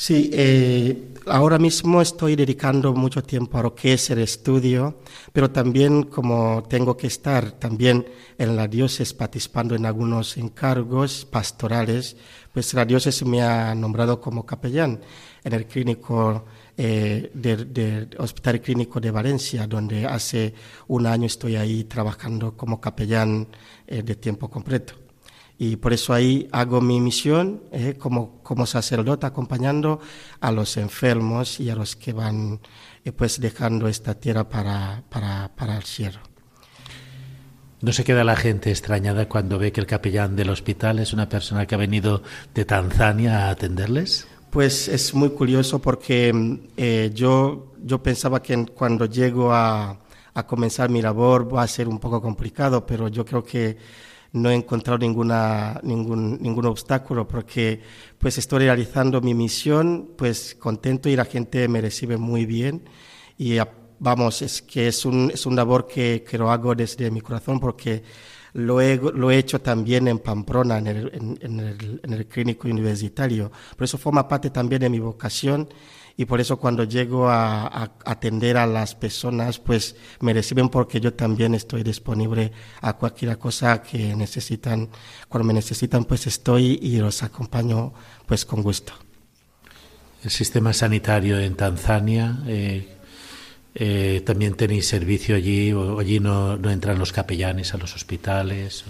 Sí, 0.00 0.30
eh, 0.32 1.14
ahora 1.26 1.58
mismo 1.58 2.00
estoy 2.00 2.36
dedicando 2.36 2.94
mucho 2.94 3.20
tiempo 3.24 3.58
a 3.58 3.62
lo 3.64 3.74
que 3.74 3.94
es 3.94 4.10
el 4.10 4.20
estudio, 4.20 5.00
pero 5.32 5.50
también 5.50 6.04
como 6.04 6.62
tengo 6.68 6.96
que 6.96 7.08
estar 7.08 7.50
también 7.50 8.06
en 8.38 8.54
la 8.54 8.68
diócesis 8.68 9.12
participando 9.12 9.74
en 9.74 9.86
algunos 9.86 10.36
encargos 10.36 11.24
pastorales, 11.24 12.16
pues 12.52 12.72
la 12.74 12.84
diócesis 12.84 13.26
me 13.26 13.42
ha 13.42 13.74
nombrado 13.74 14.20
como 14.20 14.46
capellán 14.46 15.00
en 15.42 15.52
el 15.52 15.66
clínico 15.66 16.44
eh, 16.78 17.30
del 17.34 17.72
de 17.74 18.08
Hospital 18.18 18.62
Clínico 18.62 19.00
de 19.00 19.10
Valencia, 19.10 19.66
donde 19.66 20.06
hace 20.06 20.54
un 20.86 21.06
año 21.06 21.26
estoy 21.26 21.56
ahí 21.56 21.84
trabajando 21.84 22.56
como 22.56 22.80
capellán 22.80 23.48
eh, 23.86 24.02
de 24.02 24.14
tiempo 24.16 24.48
completo 24.48 24.94
y 25.58 25.76
por 25.76 25.92
eso 25.92 26.14
ahí 26.14 26.48
hago 26.52 26.80
mi 26.80 27.00
misión 27.00 27.64
eh, 27.72 27.96
como, 27.98 28.40
como 28.44 28.64
sacerdote 28.64 29.26
acompañando 29.26 30.00
a 30.40 30.52
los 30.52 30.76
enfermos 30.76 31.58
y 31.58 31.68
a 31.68 31.74
los 31.74 31.96
que 31.96 32.12
van 32.12 32.60
eh, 33.04 33.10
pues 33.10 33.40
dejando 33.40 33.88
esta 33.88 34.14
tierra 34.14 34.48
para, 34.48 35.02
para, 35.10 35.50
para 35.56 35.76
el 35.76 35.82
cielo. 35.82 36.20
¿No 37.80 37.92
se 37.92 38.04
queda 38.04 38.24
la 38.24 38.36
gente 38.36 38.70
extrañada 38.70 39.28
cuando 39.28 39.58
ve 39.58 39.72
que 39.72 39.80
el 39.80 39.86
capellán 39.86 40.36
del 40.36 40.50
hospital 40.50 41.00
es 41.00 41.12
una 41.12 41.28
persona 41.28 41.66
que 41.66 41.74
ha 41.74 41.78
venido 41.78 42.22
de 42.54 42.64
Tanzania 42.64 43.46
a 43.46 43.50
atenderles? 43.50 44.28
Pues 44.58 44.88
es 44.88 45.14
muy 45.14 45.30
curioso 45.30 45.78
porque 45.78 46.32
eh, 46.76 47.12
yo, 47.14 47.74
yo 47.80 48.02
pensaba 48.02 48.42
que 48.42 48.66
cuando 48.66 49.06
llego 49.06 49.52
a, 49.52 50.00
a 50.34 50.46
comenzar 50.48 50.90
mi 50.90 51.00
labor 51.00 51.54
va 51.54 51.62
a 51.62 51.68
ser 51.68 51.86
un 51.86 52.00
poco 52.00 52.20
complicado, 52.20 52.84
pero 52.84 53.06
yo 53.06 53.24
creo 53.24 53.44
que 53.44 53.76
no 54.32 54.50
he 54.50 54.56
encontrado 54.56 54.98
ninguna, 54.98 55.78
ningún, 55.84 56.42
ningún 56.42 56.66
obstáculo 56.66 57.28
porque 57.28 57.80
pues 58.18 58.36
estoy 58.38 58.64
realizando 58.64 59.20
mi 59.20 59.32
misión 59.32 60.14
pues 60.16 60.56
contento 60.58 61.08
y 61.08 61.14
la 61.14 61.24
gente 61.24 61.68
me 61.68 61.80
recibe 61.80 62.16
muy 62.16 62.44
bien. 62.44 62.82
Y 63.36 63.58
vamos, 64.00 64.42
es 64.42 64.60
que 64.60 64.88
es 64.88 65.04
un, 65.04 65.30
es 65.32 65.46
un 65.46 65.54
labor 65.54 65.86
que, 65.86 66.24
que 66.28 66.36
lo 66.36 66.50
hago 66.50 66.74
desde 66.74 67.12
mi 67.12 67.20
corazón 67.20 67.60
porque 67.60 68.02
lo 68.58 68.80
he, 68.80 68.96
lo 68.96 69.30
he 69.30 69.38
hecho 69.38 69.60
también 69.60 70.08
en 70.08 70.18
Pamplona, 70.18 70.78
en 70.78 70.86
el, 70.88 71.38
en, 71.40 71.60
el, 71.60 72.00
en 72.02 72.12
el 72.12 72.26
clínico 72.26 72.66
universitario. 72.66 73.52
Por 73.76 73.84
eso 73.84 73.98
forma 73.98 74.26
parte 74.26 74.50
también 74.50 74.80
de 74.80 74.90
mi 74.90 74.98
vocación 74.98 75.68
y 76.16 76.24
por 76.24 76.40
eso 76.40 76.56
cuando 76.56 76.82
llego 76.82 77.28
a, 77.28 77.92
atender 78.04 78.56
a 78.56 78.66
las 78.66 78.96
personas, 78.96 79.60
pues 79.60 79.94
me 80.18 80.32
reciben 80.32 80.68
porque 80.68 81.00
yo 81.00 81.14
también 81.14 81.54
estoy 81.54 81.84
disponible 81.84 82.50
a 82.80 82.94
cualquier 82.94 83.38
cosa 83.38 83.80
que 83.80 84.16
necesitan. 84.16 84.88
Cuando 85.28 85.46
me 85.46 85.54
necesitan, 85.54 86.04
pues 86.04 86.26
estoy 86.26 86.80
y 86.82 86.96
los 86.96 87.22
acompaño 87.22 87.92
pues 88.26 88.44
con 88.44 88.64
gusto. 88.64 88.92
El 90.24 90.30
sistema 90.30 90.72
sanitario 90.72 91.38
en 91.38 91.54
Tanzania, 91.54 92.42
eh, 92.48 92.97
eh, 93.74 94.22
¿también 94.24 94.54
tenéis 94.54 94.86
servicio 94.86 95.36
allí 95.36 95.72
o 95.72 95.98
allí 96.00 96.20
no, 96.20 96.56
no 96.56 96.70
entran 96.70 96.98
los 96.98 97.12
capellanes 97.12 97.74
a 97.74 97.78
los 97.78 97.94
hospitales? 97.94 98.84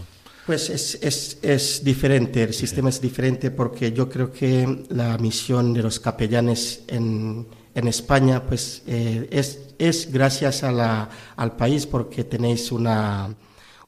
Pues 0.47 0.71
es, 0.71 0.99
es, 1.03 1.39
es, 1.43 1.85
diferente, 1.85 2.43
el 2.43 2.55
sistema 2.55 2.89
es 2.89 3.01
diferente 3.01 3.51
porque 3.51 3.93
yo 3.93 4.09
creo 4.09 4.33
que 4.33 4.87
la 4.89 5.19
misión 5.19 5.75
de 5.75 5.83
los 5.83 6.01
capellanes 6.01 6.85
en, 6.87 7.47
en 7.75 7.87
España 7.89 8.43
pues 8.43 8.83
eh, 8.87 9.29
es, 9.31 9.75
es 9.79 10.11
gracias 10.11 10.65
a 10.65 10.73
la, 10.73 11.11
al 11.37 11.55
país 11.57 11.87
porque 11.87 12.25
tenéis 12.25 12.73
una, 12.73 13.29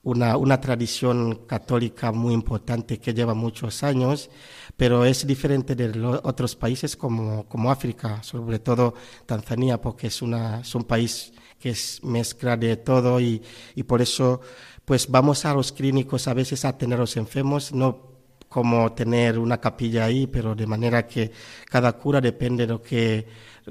una, 0.03 0.37
una 0.37 0.61
tradición 0.61 1.47
católica 1.47 2.13
muy 2.13 2.33
importante 2.33 2.99
que 2.99 3.13
lleva 3.13 3.35
muchos 3.35 3.83
años, 3.83 4.31
pero 4.77 5.05
es 5.05 5.27
diferente 5.27 5.75
de 5.75 5.95
los 5.95 6.21
otros 6.25 6.57
países 6.57 6.97
como, 6.97 7.47
como 7.47 7.71
África, 7.71 8.23
sobre 8.23 8.59
todo 8.59 8.95
Tanzania, 9.27 9.81
porque 9.81 10.07
es, 10.07 10.23
una, 10.23 10.61
es 10.61 10.75
un 10.75 10.85
país 10.85 11.33
que 11.59 11.71
es 11.71 12.03
mezcla 12.03 12.57
de 12.57 12.77
todo 12.77 13.21
y, 13.21 13.43
y 13.75 13.83
por 13.83 14.01
eso 14.01 14.41
pues 14.87 15.09
vamos 15.09 15.45
a 15.45 15.55
los 15.55 15.71
clínicos 15.71 16.27
a 16.27 16.35
veces 16.35 16.65
a 16.65 16.77
tener 16.77 16.99
los 16.99 17.17
enfermos, 17.17 17.73
no 17.73 18.10
como 18.51 18.93
tener 18.95 19.39
una 19.39 19.61
capilla 19.61 20.07
ahí, 20.07 20.27
pero 20.27 20.57
de 20.57 20.67
manera 20.67 21.07
que 21.07 21.31
cada 21.67 21.93
cura 21.93 22.21
depende 22.21 22.67
de 22.67 22.73
lo 22.73 22.83
que, 22.83 23.25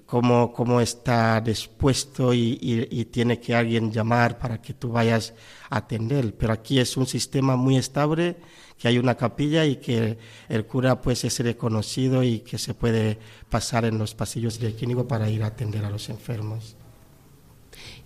cómo, 0.06 0.54
cómo 0.54 0.80
está 0.80 1.42
dispuesto 1.42 2.34
y, 2.34 2.58
y, 2.62 3.06
tiene 3.06 3.42
que 3.42 3.54
alguien 3.54 3.92
llamar 3.92 4.40
para 4.40 4.62
que 4.62 4.74
tú 4.74 4.94
vayas 4.94 5.34
a 5.70 5.80
atender. 5.80 6.34
Pero 6.38 6.54
aquí 6.54 6.80
es 6.80 6.96
un 6.96 7.08
sistema 7.08 7.58
muy 7.58 7.76
estable, 7.76 8.38
que 8.78 8.88
hay 8.88 8.98
una 8.98 9.16
capilla 9.16 9.66
y 9.66 9.76
que 9.76 10.18
el 10.48 10.66
cura 10.66 11.02
pues 11.02 11.26
es 11.26 11.38
reconocido 11.40 12.24
y 12.24 12.40
que 12.40 12.58
se 12.58 12.74
puede 12.74 13.20
pasar 13.50 13.84
en 13.84 13.98
los 13.98 14.16
pasillos 14.16 14.62
del 14.62 14.76
clínico 14.76 15.06
para 15.06 15.30
ir 15.30 15.44
a 15.44 15.48
atender 15.48 15.84
a 15.84 15.90
los 15.90 16.08
enfermos. 16.08 16.78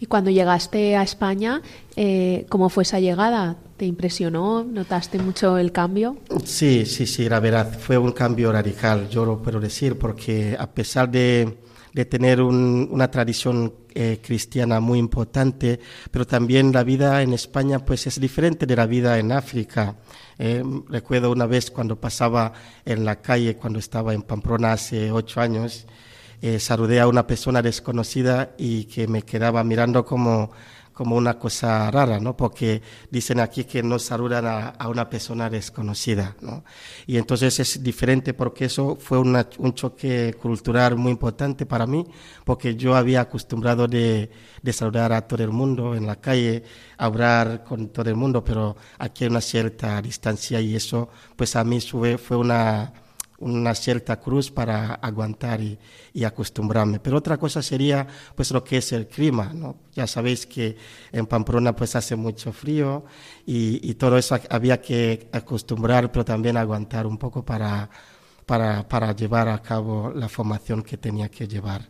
Y 0.04 0.06
cuando 0.06 0.30
llegaste 0.30 0.98
a 0.98 1.02
España, 1.02 1.62
eh, 1.96 2.46
¿cómo 2.50 2.68
fue 2.68 2.84
esa 2.84 3.00
llegada? 3.00 3.56
¿Te 3.78 3.86
impresionó? 3.86 4.62
¿Notaste 4.62 5.18
mucho 5.18 5.58
el 5.58 5.72
cambio? 5.72 6.18
Sí, 6.44 6.86
sí, 6.86 7.08
sí, 7.08 7.30
la 7.30 7.40
verdad, 7.40 7.80
fue 7.80 7.98
un 7.98 8.12
cambio 8.12 8.52
radical, 8.52 9.08
yo 9.08 9.24
lo 9.24 9.42
puedo 9.42 9.62
decir, 9.62 9.98
porque 9.98 10.58
a 10.60 10.70
pesar 10.70 11.10
de, 11.10 11.58
de 11.94 12.04
tener 12.04 12.42
una 12.42 13.10
tradición 13.10 13.74
eh, 13.96 14.20
cristiana 14.22 14.82
muy 14.82 15.00
importante, 15.00 15.80
pero 16.12 16.28
también 16.28 16.74
la 16.74 16.84
vida 16.84 17.22
en 17.22 17.32
España 17.32 17.80
pues 17.80 18.06
es 18.06 18.20
diferente 18.20 18.66
de 18.66 18.76
la 18.76 18.86
vida 18.86 19.18
en 19.20 19.32
África. 19.32 19.96
Eh, 20.38 20.62
recuerdo 20.90 21.32
una 21.32 21.46
vez 21.46 21.72
cuando 21.72 21.96
pasaba 21.96 22.52
en 22.84 23.06
la 23.06 23.22
calle, 23.22 23.56
cuando 23.56 23.80
estaba 23.80 24.14
en 24.14 24.24
Pamplona 24.24 24.74
hace 24.74 25.14
ocho 25.14 25.40
años, 25.40 25.88
eh, 26.46 26.60
saludé 26.60 27.00
a 27.00 27.08
una 27.08 27.26
persona 27.26 27.62
desconocida 27.62 28.54
y 28.58 28.84
que 28.84 29.08
me 29.08 29.22
quedaba 29.22 29.64
mirando 29.64 30.04
como, 30.04 30.52
como 30.92 31.16
una 31.16 31.40
cosa 31.40 31.90
rara, 31.90 32.20
¿no? 32.20 32.36
Porque 32.36 32.82
dicen 33.10 33.40
aquí 33.40 33.64
que 33.64 33.82
no 33.82 33.98
saludan 33.98 34.76
a, 34.78 34.88
una 34.90 35.10
persona 35.10 35.50
desconocida, 35.50 36.36
¿no? 36.42 36.66
Y 37.08 37.16
entonces 37.16 37.62
es 37.62 37.82
diferente 37.82 38.34
porque 38.34 38.66
eso 38.66 38.98
fue 38.98 39.20
un 39.20 39.74
choque 39.74 40.34
cultural 40.34 40.98
muy 40.98 41.14
importante 41.14 41.66
para 41.66 41.88
mí, 41.88 42.06
porque 42.44 42.76
yo 42.76 42.94
había 42.98 43.22
acostumbrado 43.22 43.88
de, 43.88 44.30
de, 44.62 44.74
saludar 44.74 45.14
a 45.14 45.26
todo 45.26 45.46
el 45.46 45.52
mundo 45.52 45.96
en 45.96 46.06
la 46.06 46.18
calle, 46.18 46.62
hablar 46.98 47.64
con 47.64 47.88
todo 47.88 48.10
el 48.10 48.18
mundo, 48.18 48.44
pero 48.44 48.76
aquí 49.00 49.24
hay 49.24 49.30
una 49.30 49.40
cierta 49.40 50.02
distancia 50.02 50.60
y 50.60 50.76
eso, 50.76 51.08
pues 51.38 51.56
a 51.56 51.64
mí 51.64 51.80
fue, 51.80 52.18
fue 52.18 52.36
una 52.36 52.92
una 53.40 53.76
cierta 53.76 54.20
cruz 54.20 54.52
para 54.52 54.96
aguantar 54.96 55.62
y, 55.62 55.78
y, 56.14 56.24
acostumbrarme. 56.24 57.00
Pero 57.00 57.18
otra 57.18 57.38
cosa 57.38 57.62
sería 57.62 58.08
pues 58.36 58.52
lo 58.52 58.64
que 58.64 58.78
es 58.78 58.92
el 58.92 59.08
clima, 59.08 59.52
¿no? 59.54 59.78
Ya 59.94 60.08
sabéis 60.08 60.46
que 60.46 60.78
en 61.12 61.26
Pamplona 61.26 61.76
pues 61.76 61.96
hace 61.96 62.16
mucho 62.16 62.54
frío 62.54 63.06
y, 63.46 63.90
y 63.90 63.96
todo 63.96 64.18
eso 64.18 64.40
había 64.50 64.82
que 64.82 65.28
acostumbrar, 65.32 66.12
pero 66.12 66.24
también 66.24 66.58
aguantar 66.58 67.06
un 67.06 67.18
poco 67.18 67.44
para, 67.44 67.90
para, 68.46 68.88
para 68.88 69.16
llevar 69.16 69.50
a 69.50 69.62
cabo 69.62 70.12
la 70.16 70.30
formación 70.30 70.84
que 70.84 70.98
tenía 70.98 71.30
que 71.30 71.48
llevar. 71.48 71.90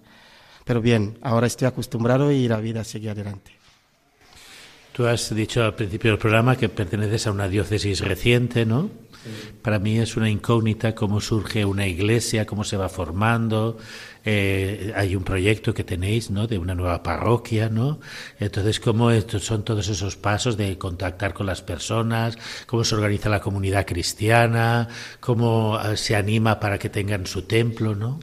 Pero 0.65 0.82
bien, 0.82 1.17
ahora 1.21 1.47
estoy 1.47 1.67
acostumbrado 1.67 2.32
y 2.32 2.47
la 2.47 2.58
vida 2.58 2.84
sigue 2.84 3.10
adelante. 3.10 3.51
Tú 4.93 5.06
has 5.08 5.34
dicho 5.34 5.63
al 5.63 5.75
principio 5.75 6.12
del 6.12 6.19
programa 6.19 6.56
que 6.56 6.69
perteneces 6.69 7.27
a 7.27 7.32
una 7.32 7.47
diócesis 7.47 8.01
reciente, 8.01 8.65
¿no? 8.65 8.91
Para 9.62 9.79
mí 9.79 9.99
es 9.99 10.17
una 10.17 10.29
incógnita 10.29 10.93
cómo 10.93 11.21
surge 11.21 11.65
una 11.65 11.88
iglesia, 11.88 12.45
cómo 12.45 12.63
se 12.63 12.77
va 12.77 12.89
formando. 12.89 13.77
Eh, 14.25 14.93
hay 14.95 15.15
un 15.15 15.23
proyecto 15.23 15.73
que 15.73 15.83
tenéis, 15.83 16.31
¿no? 16.31 16.47
De 16.47 16.57
una 16.57 16.75
nueva 16.75 17.03
parroquia, 17.03 17.69
¿no? 17.69 17.99
Entonces, 18.39 18.79
¿cómo 18.79 19.09
son 19.21 19.63
todos 19.63 19.88
esos 19.88 20.15
pasos 20.15 20.55
de 20.57 20.77
contactar 20.77 21.33
con 21.33 21.45
las 21.45 21.62
personas? 21.62 22.38
¿Cómo 22.65 22.83
se 22.83 22.95
organiza 22.95 23.29
la 23.29 23.41
comunidad 23.41 23.86
cristiana? 23.86 24.88
¿Cómo 25.19 25.79
eh, 25.79 25.97
se 25.97 26.15
anima 26.15 26.59
para 26.59 26.77
que 26.77 26.89
tengan 26.89 27.25
su 27.25 27.43
templo, 27.43 27.95
¿no? 27.95 28.19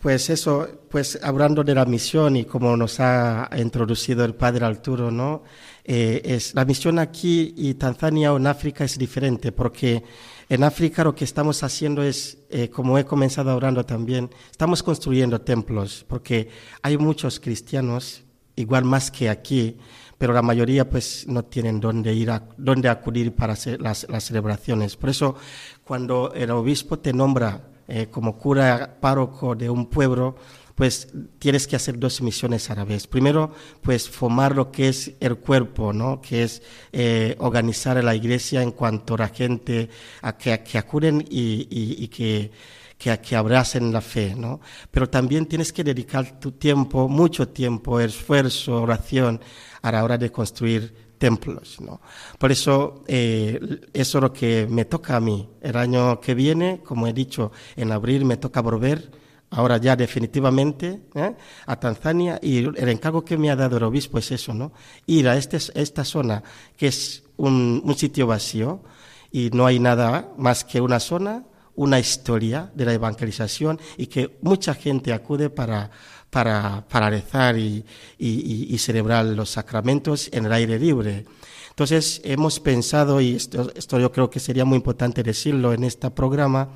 Pues 0.00 0.30
eso, 0.30 0.68
pues 0.88 1.18
hablando 1.22 1.64
de 1.64 1.74
la 1.74 1.84
misión 1.84 2.36
y 2.36 2.44
como 2.44 2.76
nos 2.76 3.00
ha 3.00 3.50
introducido 3.56 4.24
el 4.24 4.34
padre 4.34 4.64
Arturo, 4.64 5.10
¿no? 5.10 5.42
Eh, 5.84 6.20
es, 6.22 6.54
la 6.54 6.64
misión 6.64 6.98
aquí 6.98 7.54
y 7.56 7.74
Tanzania 7.74 8.32
o 8.32 8.36
en 8.36 8.46
África 8.46 8.84
es 8.84 8.96
diferente 8.96 9.50
porque 9.50 10.04
en 10.48 10.64
África 10.64 11.04
lo 11.04 11.14
que 11.14 11.24
estamos 11.24 11.62
haciendo 11.62 12.02
es, 12.02 12.38
eh, 12.48 12.70
como 12.70 12.98
he 12.98 13.04
comenzado 13.04 13.50
hablando 13.50 13.84
también, 13.84 14.30
estamos 14.50 14.82
construyendo 14.82 15.40
templos, 15.40 16.04
porque 16.08 16.48
hay 16.82 16.96
muchos 16.96 17.38
cristianos, 17.38 18.24
igual 18.56 18.84
más 18.84 19.10
que 19.10 19.28
aquí, 19.28 19.76
pero 20.16 20.32
la 20.32 20.42
mayoría 20.42 20.88
pues 20.88 21.26
no 21.28 21.44
tienen 21.44 21.80
dónde 21.80 22.14
ir, 22.14 22.30
a, 22.30 22.48
dónde 22.56 22.88
acudir 22.88 23.34
para 23.34 23.52
hacer 23.52 23.80
las, 23.80 24.06
celebraciones. 24.20 24.96
Por 24.96 25.10
eso, 25.10 25.36
cuando 25.84 26.32
el 26.34 26.50
obispo 26.50 26.98
te 26.98 27.12
nombra 27.12 27.68
eh, 27.86 28.08
como 28.10 28.36
cura 28.36 28.98
párroco 29.00 29.54
de 29.54 29.70
un 29.70 29.86
pueblo, 29.86 30.36
pues 30.78 31.08
tienes 31.40 31.66
que 31.66 31.74
hacer 31.74 31.98
dos 31.98 32.22
misiones 32.22 32.70
a 32.70 32.76
la 32.76 32.84
vez. 32.84 33.08
Primero, 33.08 33.50
pues 33.82 34.08
formar 34.08 34.54
lo 34.54 34.70
que 34.70 34.88
es 34.88 35.10
el 35.18 35.38
cuerpo, 35.38 35.92
¿no? 35.92 36.20
Que 36.20 36.44
es 36.44 36.62
eh, 36.92 37.34
organizar 37.40 37.98
a 37.98 38.02
la 38.02 38.14
iglesia 38.14 38.62
en 38.62 38.70
cuanto 38.70 39.14
a 39.14 39.18
la 39.18 39.28
gente 39.28 39.90
a 40.22 40.38
que, 40.38 40.62
que 40.62 40.78
acuden 40.78 41.20
y, 41.28 41.66
y, 41.68 42.06
que 42.06 42.52
que, 42.96 43.18
que, 43.20 43.34
abracen 43.34 43.92
la 43.92 44.00
fe, 44.00 44.36
¿no? 44.36 44.60
Pero 44.92 45.10
también 45.10 45.46
tienes 45.46 45.72
que 45.72 45.82
dedicar 45.82 46.38
tu 46.38 46.52
tiempo, 46.52 47.08
mucho 47.08 47.48
tiempo, 47.48 47.98
esfuerzo, 47.98 48.80
oración 48.80 49.40
a 49.82 49.90
la 49.90 50.04
hora 50.04 50.16
de 50.16 50.30
construir 50.30 50.94
templos, 51.18 51.80
¿no? 51.80 52.00
Por 52.38 52.52
eso, 52.52 53.02
eh, 53.08 53.80
eso 53.92 54.18
es 54.18 54.22
lo 54.22 54.32
que 54.32 54.68
me 54.70 54.84
toca 54.84 55.16
a 55.16 55.20
mí. 55.20 55.48
El 55.60 55.76
año 55.76 56.20
que 56.20 56.34
viene, 56.34 56.82
como 56.84 57.08
he 57.08 57.12
dicho, 57.12 57.50
en 57.74 57.90
abril 57.90 58.24
me 58.24 58.36
toca 58.36 58.60
volver 58.60 59.27
ahora 59.50 59.78
ya 59.78 59.96
definitivamente 59.96 61.00
¿eh? 61.14 61.34
a 61.66 61.80
Tanzania 61.80 62.38
y 62.42 62.58
el 62.58 62.88
encargo 62.88 63.24
que 63.24 63.38
me 63.38 63.50
ha 63.50 63.56
dado 63.56 63.78
el 63.78 63.84
obispo 63.84 64.18
es 64.18 64.30
eso, 64.30 64.52
¿no? 64.54 64.72
Ir 65.06 65.28
a 65.28 65.36
este, 65.36 65.58
esta 65.74 66.04
zona 66.04 66.42
que 66.76 66.88
es 66.88 67.22
un, 67.36 67.82
sitio 67.96 68.26
vacío 68.26 68.82
y 69.30 69.50
no 69.50 69.66
hay 69.66 69.78
nada 69.78 70.32
más 70.36 70.64
que 70.64 70.80
una 70.80 71.00
zona, 71.00 71.44
una 71.76 71.98
historia 71.98 72.70
de 72.74 72.84
la 72.84 72.92
evangelización 72.92 73.80
y 73.96 74.06
que 74.06 74.38
mucha 74.42 74.74
gente 74.74 75.12
acude 75.12 75.48
para, 75.50 75.90
para, 76.30 77.10
rezar 77.10 77.56
y, 77.56 77.84
y, 78.18 78.74
y, 78.74 78.78
celebrar 78.78 79.24
los 79.24 79.50
sacramentos 79.50 80.28
en 80.32 80.46
el 80.46 80.52
aire 80.52 80.78
libre. 80.78 81.24
Entonces 81.70 82.20
hemos 82.24 82.58
pensado, 82.58 83.20
y 83.20 83.36
esto, 83.36 83.70
esto 83.74 84.00
yo 84.00 84.10
creo 84.10 84.28
que 84.28 84.40
sería 84.40 84.64
muy 84.64 84.76
importante 84.76 85.22
decirlo 85.22 85.72
en 85.72 85.84
este 85.84 86.10
programa, 86.10 86.70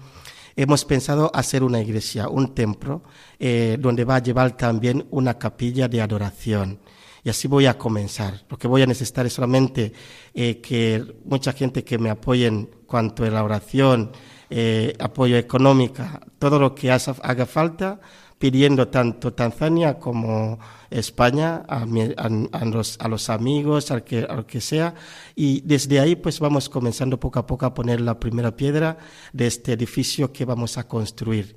hemos 0.57 0.85
pensado 0.85 1.31
hacer 1.35 1.63
una 1.63 1.81
iglesia, 1.81 2.29
un 2.29 2.55
templo, 2.55 3.03
eh, 3.39 3.77
donde 3.79 4.05
va 4.05 4.17
a 4.17 4.23
llevar 4.23 4.57
también 4.57 5.07
una 5.11 5.39
capilla 5.39 5.89
de 5.89 6.01
adoración. 6.01 6.81
Y 7.25 7.31
así 7.31 7.47
voy 7.47 7.67
a 7.67 7.79
comenzar. 7.79 8.45
Lo 8.49 8.59
que 8.59 8.67
voy 8.67 8.83
a 8.83 8.87
necesitar 8.87 9.27
es 9.27 9.33
solamente 9.33 9.93
eh, 10.35 10.61
que 10.61 11.05
mucha 11.25 11.53
gente 11.53 11.85
que 11.85 11.99
me 11.99 12.11
apoye 12.11 12.47
en 12.47 12.69
cuanto 12.87 13.25
a 13.25 13.31
la 13.31 13.45
oración, 13.45 14.11
eh, 14.51 14.95
apoyo 14.99 15.37
económico, 15.37 16.03
todo 16.39 16.59
lo 16.59 16.75
que 16.75 16.91
haga 16.91 17.47
falta, 17.47 18.01
pidiendo 18.43 18.89
tanto 18.89 19.33
Tanzania 19.35 20.01
como 20.01 20.59
España 20.91 21.63
a, 21.69 21.87
los, 21.87 23.31
amigos, 23.31 23.93
al 23.93 24.03
que, 24.03 24.27
al 24.29 24.47
que 24.47 24.61
sea. 24.61 24.97
Y 25.37 25.61
desde 25.61 26.01
ahí 26.01 26.17
pues 26.17 26.41
vamos 26.41 26.69
comenzando 26.69 27.21
poco 27.21 27.39
a 27.39 27.47
poco 27.47 27.67
a 27.67 27.73
poner 27.73 28.01
la 28.01 28.19
primera 28.19 28.57
piedra 28.57 28.99
de 29.33 29.47
este 29.47 29.75
edificio 29.75 30.33
que 30.33 30.45
vamos 30.45 30.77
a 30.77 30.89
construir. 30.89 31.55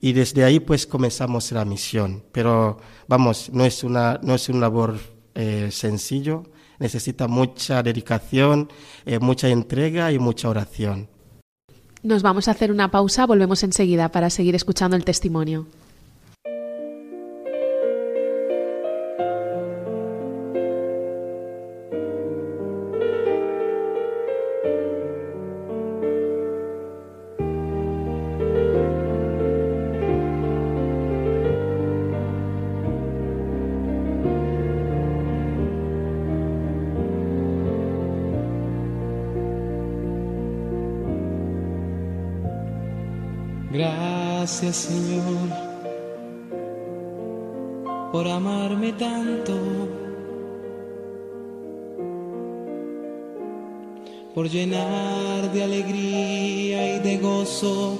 Y 0.00 0.14
desde 0.14 0.42
ahí 0.42 0.58
pues 0.58 0.84
comenzamos 0.84 1.52
la 1.52 1.64
misión. 1.64 2.24
Pero 2.32 2.80
vamos, 3.06 3.50
no 3.52 3.64
es 3.64 3.84
una, 3.84 4.18
no 4.20 4.34
es 4.34 4.48
un 4.48 4.60
labor 4.60 4.98
eh, 5.36 5.68
sencillo, 5.70 6.42
necesita 6.80 7.28
mucha 7.28 7.84
dedicación, 7.84 8.68
eh, 9.04 9.20
mucha 9.20 9.48
entrega 9.48 10.10
y 10.10 10.18
mucha 10.18 10.48
oración. 10.48 11.08
Nos 12.02 12.22
vamos 12.22 12.48
a 12.48 12.50
hacer 12.50 12.72
una 12.72 12.90
pausa, 12.90 13.26
volvemos 13.26 13.62
enseguida 13.62 14.10
para 14.10 14.28
seguir 14.28 14.56
escuchando 14.56 14.96
el 14.96 15.04
testimonio. 15.04 15.68
Gracias 44.46 44.76
Señor 44.76 45.48
por 48.12 48.28
amarme 48.28 48.92
tanto, 48.92 49.54
por 54.32 54.48
llenar 54.48 55.52
de 55.52 55.64
alegría 55.64 56.96
y 56.96 57.00
de 57.00 57.18
gozo 57.18 57.98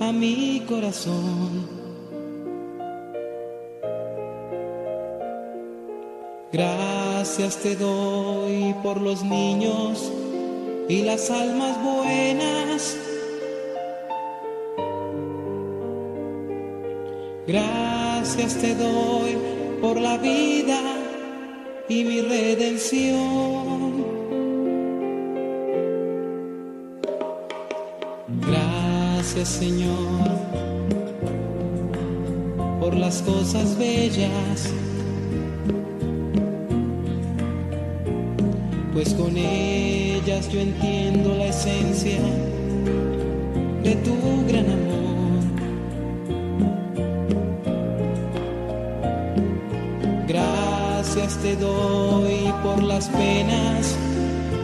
a 0.00 0.12
mi 0.12 0.62
corazón. 0.68 1.66
Gracias 6.52 7.56
te 7.56 7.74
doy 7.74 8.74
por 8.82 9.00
los 9.00 9.24
niños 9.24 10.12
y 10.90 11.00
las 11.04 11.30
almas 11.30 11.82
buenas 11.82 13.11
Gracias 17.46 18.54
te 18.54 18.74
doy 18.76 19.36
por 19.80 20.00
la 20.00 20.16
vida 20.16 20.80
y 21.88 22.04
mi 22.04 22.20
redención. 22.20 24.04
Gracias 28.48 29.48
Señor 29.48 30.22
por 32.80 32.94
las 32.94 33.22
cosas 33.22 33.76
bellas, 33.76 34.72
pues 38.92 39.14
con 39.14 39.36
ellas 39.36 40.48
yo 40.52 40.60
entiendo 40.60 41.34
la 41.36 41.46
esencia 41.46 42.20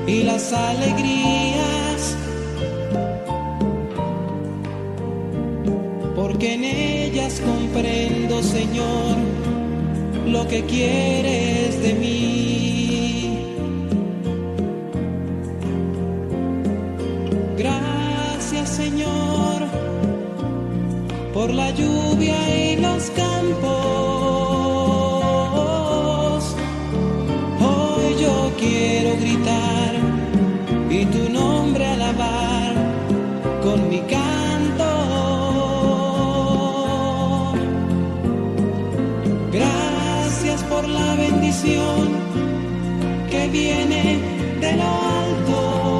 y 0.08 0.22
las 0.22 0.52
alegrías, 0.54 2.16
porque 6.16 6.54
en 6.54 6.64
ellas 6.64 7.42
comprendo, 7.44 8.42
Señor, 8.42 9.16
lo 10.26 10.48
que 10.48 10.64
quieres 10.64 11.82
de 11.82 11.92
mí. 11.92 13.38
Gracias, 17.58 18.68
Señor, 18.70 19.58
por 21.34 21.52
la 21.52 21.70
lluvia 21.72 22.67
que 43.48 43.58
viene 43.58 44.20
de 44.60 44.76
lo 44.76 44.82
alto. 44.82 45.98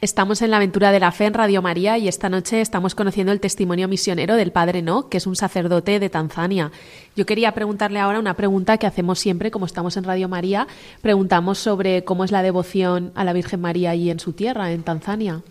Estamos 0.00 0.42
en 0.42 0.50
la 0.50 0.58
aventura 0.58 0.92
de 0.92 1.00
la 1.00 1.10
fe 1.10 1.24
en 1.24 1.34
Radio 1.34 1.62
María 1.62 1.98
y 1.98 2.06
esta 2.06 2.28
noche 2.28 2.60
estamos 2.60 2.94
conociendo 2.94 3.32
el 3.32 3.40
testimonio 3.40 3.88
misionero 3.88 4.36
del 4.36 4.52
Padre 4.52 4.82
No, 4.82 5.08
que 5.08 5.16
es 5.16 5.26
un 5.26 5.34
sacerdote 5.34 5.98
de 5.98 6.10
Tanzania. 6.10 6.70
Yo 7.16 7.26
quería 7.26 7.52
preguntarle 7.54 7.98
ahora 7.98 8.20
una 8.20 8.34
pregunta 8.34 8.78
que 8.78 8.86
hacemos 8.86 9.18
siempre, 9.18 9.50
como 9.50 9.66
estamos 9.66 9.96
en 9.96 10.04
Radio 10.04 10.28
María, 10.28 10.68
preguntamos 11.02 11.58
sobre 11.58 12.04
cómo 12.04 12.24
es 12.24 12.30
la 12.30 12.42
devoción 12.42 13.10
a 13.14 13.24
la 13.24 13.32
Virgen 13.32 13.60
María 13.60 13.90
allí 13.90 14.10
en 14.10 14.20
su 14.20 14.32
tierra, 14.34 14.70
en 14.70 14.84
Tanzania. 14.84 15.42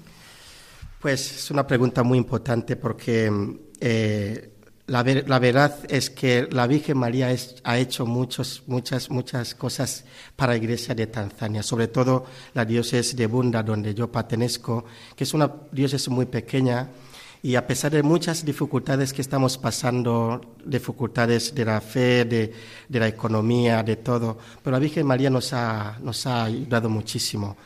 Pues 1.02 1.36
es 1.36 1.52
una 1.52 1.68
pregunta 1.68 2.04
muy 2.04 2.18
importante 2.18 2.78
porque 2.78 3.30
eh, 3.82 4.55
la, 4.88 5.04
verdad 5.40 5.80
es 5.90 6.12
que 6.12 6.48
la 6.52 6.68
Virgen 6.68 6.98
María 6.98 7.36
ha 7.64 7.78
hecho 7.80 8.06
muchos, 8.06 8.64
muchas, 8.68 9.10
muchas 9.10 9.56
cosas 9.56 10.06
para 10.36 10.54
la 10.54 10.58
Iglesia 10.58 10.94
de 10.94 11.08
Tanzania, 11.08 11.64
sobre 11.64 11.88
todo 11.88 12.26
la 12.54 12.66
diócesis 12.66 13.16
de 13.16 13.26
Bunda, 13.26 13.64
donde 13.64 13.96
yo 13.96 14.12
pertenezco, 14.12 14.86
que 15.16 15.24
es 15.24 15.34
una 15.34 15.52
diócesis 15.72 16.10
muy 16.10 16.28
pequeña 16.28 16.90
y 17.42 17.56
a 17.56 17.66
pesar 17.66 17.92
de 17.92 18.04
muchas 18.04 18.46
dificultades 18.46 19.12
que 19.14 19.22
estamos 19.22 19.58
pasando, 19.58 20.56
dificultades 20.64 21.54
de 21.54 21.66
la 21.66 21.82
fe, 21.82 22.26
de, 22.26 22.54
de 22.88 23.00
la 23.00 23.08
economía, 23.08 23.82
de 23.82 23.98
todo, 23.98 24.38
pero 24.64 24.76
la 24.76 24.80
Virgen 24.80 25.06
María 25.06 25.30
nos 25.30 25.54
ha, 25.54 25.98
nos 26.02 26.26
ha 26.28 26.46
ayudado 26.46 26.90
muchísimo. 26.90 27.58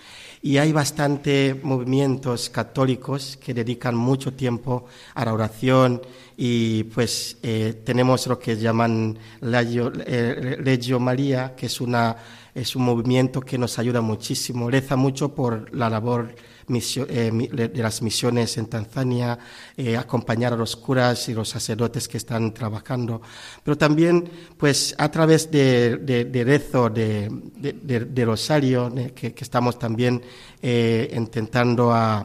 Y 0.41 0.57
hay 0.57 0.72
bastante 0.72 1.59
movimientos 1.63 2.49
católicos 2.49 3.38
que 3.43 3.53
dedican 3.53 3.95
mucho 3.95 4.34
tiempo 4.34 4.86
a 5.13 5.26
la 5.26 5.34
oración 5.34 6.01
y 6.41 6.85
pues 6.85 7.35
eh, 7.43 7.81
tenemos 7.83 8.25
lo 8.27 8.39
que 8.39 8.55
llaman 8.55 9.19
Legio, 9.41 9.91
eh, 10.05 10.97
María, 10.97 11.53
que 11.53 11.65
es, 11.65 11.81
una, 11.81 12.15
es 12.55 12.77
un 12.77 12.85
movimiento 12.85 13.41
que 13.41 13.57
nos 13.57 13.77
ayuda 13.77 13.99
muchísimo, 13.99 14.71
reza 14.71 14.95
mucho 14.95 15.35
por 15.35 15.75
la 15.75 15.89
labor 15.89 16.33
eh, 16.69 17.31
de 17.51 17.83
las 17.83 18.01
misiones 18.01 18.57
en 18.57 18.67
Tanzania, 18.67 19.37
eh, 19.75 19.97
acompañar 19.97 20.53
a 20.53 20.55
los 20.55 20.77
curas 20.77 21.27
y 21.27 21.33
los 21.33 21.49
sacerdotes 21.49 22.07
que 22.07 22.15
están 22.15 22.53
trabajando, 22.53 23.21
pero 23.61 23.77
también 23.77 24.29
pues 24.55 24.95
a 24.97 25.11
través 25.11 25.51
de, 25.51 25.97
de, 25.97 26.43
rezo, 26.45 26.89
de, 26.89 27.27
de, 27.57 28.25
rosario, 28.25 28.93
que, 29.13 29.33
estamos 29.37 29.77
también 29.77 30.21
eh, 30.61 31.11
intentando 31.13 31.91
a, 31.91 32.19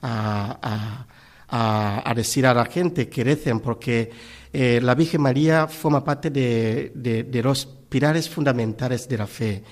a, 0.00 0.58
a, 0.62 1.06
decir 2.14 2.46
a 2.46 2.54
la 2.54 2.64
gente 2.66 3.08
que 3.08 3.24
recen, 3.24 3.60
porque 3.60 4.10
la 4.52 4.94
Virgen 4.94 5.22
María 5.22 5.66
forma 5.66 6.04
parte 6.04 6.30
de, 6.30 7.40
los 7.42 7.66
pilares 7.66 8.28
fundamentales 8.28 9.08
de 9.08 9.18
la 9.18 9.26
fe 9.26 9.62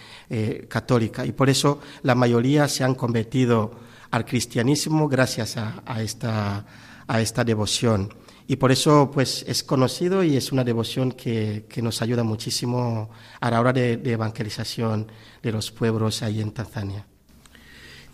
católica 0.68 1.26
y 1.26 1.32
por 1.32 1.50
eso 1.50 1.80
la 2.02 2.14
mayoría 2.14 2.66
se 2.68 2.84
han 2.84 2.94
convertido 2.94 3.72
al 4.10 4.24
cristianismo 4.24 5.08
gracias 5.08 5.56
a, 5.56 6.02
esta, 6.02 6.64
a 7.06 7.20
esta 7.20 7.44
devoción. 7.44 8.12
Y 8.48 8.56
por 8.56 8.70
eso 8.70 9.10
pues 9.12 9.44
es 9.48 9.64
conocido 9.64 10.22
y 10.22 10.36
es 10.36 10.52
una 10.52 10.62
devoción 10.62 11.12
que, 11.12 11.66
que 11.68 11.82
nos 11.82 12.00
ayuda 12.00 12.22
muchísimo 12.22 13.10
a 13.40 13.50
la 13.50 13.60
hora 13.60 13.72
de, 13.72 14.00
evangelización 14.04 15.10
de 15.42 15.52
los 15.52 15.72
pueblos 15.72 16.22
ahí 16.22 16.40
en 16.40 16.52
Tanzania. 16.52 17.06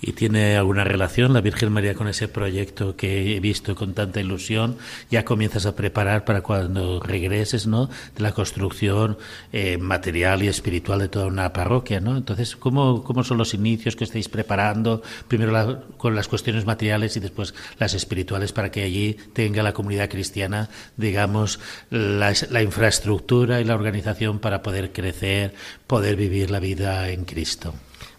¿Y 0.04 0.14
tiene 0.14 0.56
alguna 0.56 0.82
relación 0.82 1.32
la 1.32 1.40
Virgen 1.40 1.70
María 1.70 1.94
con 1.94 2.08
ese 2.08 2.26
proyecto 2.26 2.96
que 2.96 3.36
he 3.36 3.40
visto 3.40 3.76
con 3.76 3.94
tanta 3.94 4.20
ilusión? 4.20 4.76
Ya 5.12 5.24
comienzas 5.24 5.64
a 5.64 5.76
preparar 5.76 6.24
para 6.24 6.40
cuando 6.40 6.98
regreses, 6.98 7.68
¿no? 7.68 7.86
De 7.86 8.22
la 8.24 8.32
construcción 8.32 9.16
eh, 9.52 9.78
material 9.78 10.42
y 10.42 10.48
espiritual 10.48 10.98
de 10.98 11.08
toda 11.08 11.26
una 11.26 11.52
parroquia, 11.52 12.00
¿no? 12.00 12.16
Entonces, 12.16 12.56
¿cómo, 12.56 13.04
cómo 13.04 13.22
son 13.22 13.38
los 13.38 13.54
inicios 13.54 13.94
que 13.94 14.02
estáis 14.02 14.28
preparando? 14.28 15.02
Primero 15.28 15.84
con 15.98 16.16
las 16.16 16.26
cuestiones 16.26 16.66
materiales 16.66 17.16
y 17.16 17.20
después 17.20 17.54
las 17.78 17.94
espirituales 17.94 18.50
para 18.50 18.72
que 18.72 18.82
allí 18.82 19.16
tenga 19.34 19.62
la 19.62 19.72
comunidad 19.72 20.10
cristiana, 20.10 20.68
digamos, 20.96 21.60
la, 21.90 22.34
la 22.50 22.62
infraestructura 22.62 23.60
y 23.60 23.64
la 23.64 23.76
organización 23.76 24.40
para 24.40 24.62
poder 24.62 24.90
crecer, 24.90 25.54
poder 25.86 26.16
vivir 26.16 26.50
la 26.50 26.58
vida 26.58 27.08
en 27.10 27.24
Cristo. 27.24 27.72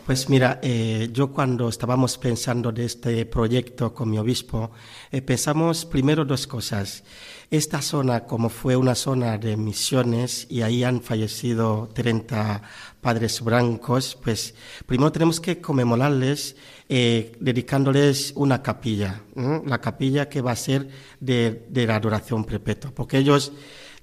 Pues 0.05 0.27
mira, 0.27 0.59
eh, 0.61 1.11
yo 1.13 1.31
cuando 1.31 1.69
estábamos 1.69 2.17
pensando 2.17 2.73
de 2.73 2.83
este 2.83 3.25
proyecto 3.25 3.93
con 3.93 4.09
mi 4.09 4.17
obispo, 4.17 4.71
eh, 5.09 5.21
pensamos 5.21 5.85
primero 5.85 6.25
dos 6.25 6.45
cosas. 6.45 7.05
Esta 7.49 7.81
zona, 7.81 8.25
como 8.25 8.49
fue 8.49 8.75
una 8.75 8.95
zona 8.95 9.37
de 9.37 9.55
misiones 9.55 10.45
y 10.49 10.61
ahí 10.61 10.83
han 10.83 11.01
fallecido 11.01 11.89
30 11.93 12.61
padres 12.99 13.39
blancos, 13.39 14.17
pues 14.21 14.55
primero 14.85 15.09
tenemos 15.09 15.39
que 15.39 15.61
conmemorarles 15.61 16.57
eh, 16.89 17.31
dedicándoles 17.39 18.33
una 18.35 18.61
capilla, 18.61 19.21
la 19.65 19.79
capilla 19.79 20.27
que 20.27 20.41
va 20.41 20.51
a 20.51 20.57
ser 20.57 20.89
de, 21.21 21.65
de 21.69 21.87
la 21.87 21.95
adoración 21.95 22.43
perpetua, 22.43 22.91
porque 22.93 23.19
ellos 23.19 23.53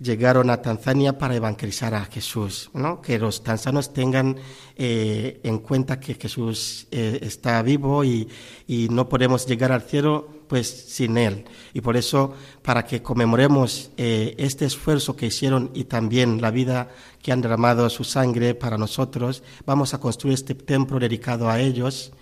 llegaron 0.01 0.49
a 0.49 0.63
Tanzania 0.63 1.19
para 1.19 1.37
evangelizar 1.37 1.95
a 1.95 2.07
Jesús, 2.07 2.71
¿no? 2.73 3.03
que 3.03 3.19
los 3.19 3.45
tanzanos 3.45 3.93
tengan 3.93 4.37
eh, 4.77 5.41
en 5.43 5.59
cuenta 5.59 6.01
que 6.01 6.15
Jesús 6.15 6.87
eh, 6.91 7.19
está 7.23 7.61
vivo 7.63 8.03
y, 8.03 8.27
y, 8.67 8.89
no 8.89 9.09
podemos 9.09 9.47
llegar 9.47 9.73
al 9.73 9.83
cielo 9.83 10.41
pues 10.49 10.69
sin 10.69 11.19
él. 11.19 11.45
Y 11.75 11.81
por 11.83 11.97
eso, 11.97 12.35
para 12.63 12.85
que 12.85 13.03
conmemoremos 13.03 13.91
eh, 13.97 14.35
este 14.39 14.65
esfuerzo 14.65 15.15
que 15.15 15.27
hicieron 15.27 15.71
y 15.75 15.85
también 15.85 16.41
la 16.41 16.51
vida 16.51 16.89
que 17.23 17.31
han 17.31 17.43
derramado 17.43 17.89
su 17.91 18.03
sangre 18.03 18.55
para 18.55 18.79
nosotros, 18.79 19.43
vamos 19.67 19.93
a 19.93 20.01
construir 20.01 20.35
este 20.35 20.55
templo 20.55 20.99
dedicado 20.99 21.49
a 21.49 21.61
ellos 21.61 22.13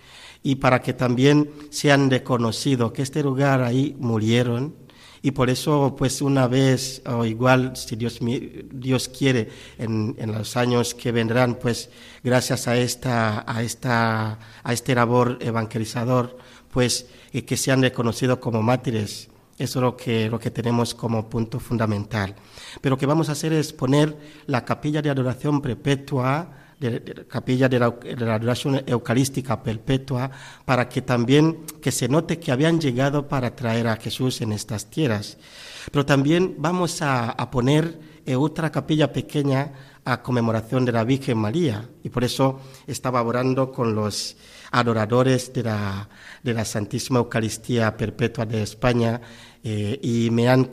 y 0.43 0.55
para 0.55 0.81
que 0.81 0.93
también 0.93 1.49
sean 1.69 2.09
reconocidos 2.09 2.91
que 2.91 3.01
este 3.01 3.23
lugar 3.23 3.61
ahí 3.63 3.95
murieron 3.99 4.75
y 5.21 5.31
por 5.31 5.49
eso, 5.49 5.95
pues 5.97 6.21
una 6.21 6.47
vez, 6.47 7.01
o 7.05 7.25
igual, 7.25 7.75
si 7.75 7.95
Dios, 7.95 8.19
Dios 8.21 9.09
quiere, 9.09 9.49
en, 9.77 10.15
en, 10.17 10.31
los 10.31 10.55
años 10.55 10.93
que 10.93 11.11
vendrán, 11.11 11.55
pues 11.55 11.89
gracias 12.23 12.67
a, 12.67 12.77
esta, 12.77 13.43
a, 13.45 13.61
esta, 13.61 14.39
a 14.63 14.73
este 14.73 14.95
labor 14.95 15.37
evangelizador, 15.41 16.37
pues 16.71 17.07
y 17.33 17.41
que 17.41 17.57
sean 17.57 17.81
reconocidos 17.81 18.39
como 18.39 18.61
mártires. 18.61 19.29
Eso 19.57 19.79
es 19.79 19.83
lo 19.83 19.97
que, 19.97 20.29
lo 20.29 20.39
que 20.39 20.51
tenemos 20.51 20.95
como 20.95 21.29
punto 21.29 21.59
fundamental. 21.59 22.33
Pero 22.79 22.95
lo 22.95 22.97
que 22.97 23.05
vamos 23.05 23.27
a 23.27 23.33
hacer 23.33 23.51
es 23.51 23.73
poner 23.73 24.15
la 24.45 24.63
capilla 24.63 25.01
de 25.01 25.09
adoración 25.09 25.61
perpetua 25.61 26.58
de, 26.79 27.25
capilla 27.27 27.67
de 27.67 27.79
la, 27.79 27.89
de 27.91 28.25
la, 28.25 28.35
adoración 28.35 28.81
eucarística 28.85 29.61
perpetua, 29.61 30.31
para 30.65 30.87
que 30.87 31.01
también 31.01 31.65
que 31.81 31.91
se 31.91 32.07
note 32.07 32.39
que 32.39 32.51
habían 32.51 32.79
llegado 32.79 33.27
para 33.27 33.55
traer 33.55 33.87
a 33.87 33.97
Jesús 33.97 34.41
en 34.41 34.53
estas 34.53 34.89
tierras. 34.89 35.37
Pero 35.91 36.05
también 36.05 36.55
vamos 36.57 37.01
a, 37.01 37.31
a 37.31 37.51
poner 37.51 37.99
eh, 38.25 38.35
otra 38.35 38.71
capilla 38.71 39.11
pequeña 39.11 39.73
a 40.05 40.21
conmemoración 40.21 40.85
de 40.85 40.91
la 40.91 41.03
Virgen 41.03 41.37
María, 41.37 41.87
y 42.03 42.09
por 42.09 42.23
eso 42.23 42.59
estaba 42.87 43.21
orando 43.21 43.71
con 43.71 43.93
los 43.93 44.37
adoradores 44.71 45.51
de 45.53 45.63
la, 45.63 46.09
de 46.43 46.53
la 46.53 46.65
Santísima 46.65 47.19
Eucaristía 47.19 47.95
Perpetua 47.95 48.45
de 48.45 48.63
España 48.63 49.21
eh, 49.61 49.99
y 50.01 50.29
me 50.31 50.47
han, 50.47 50.69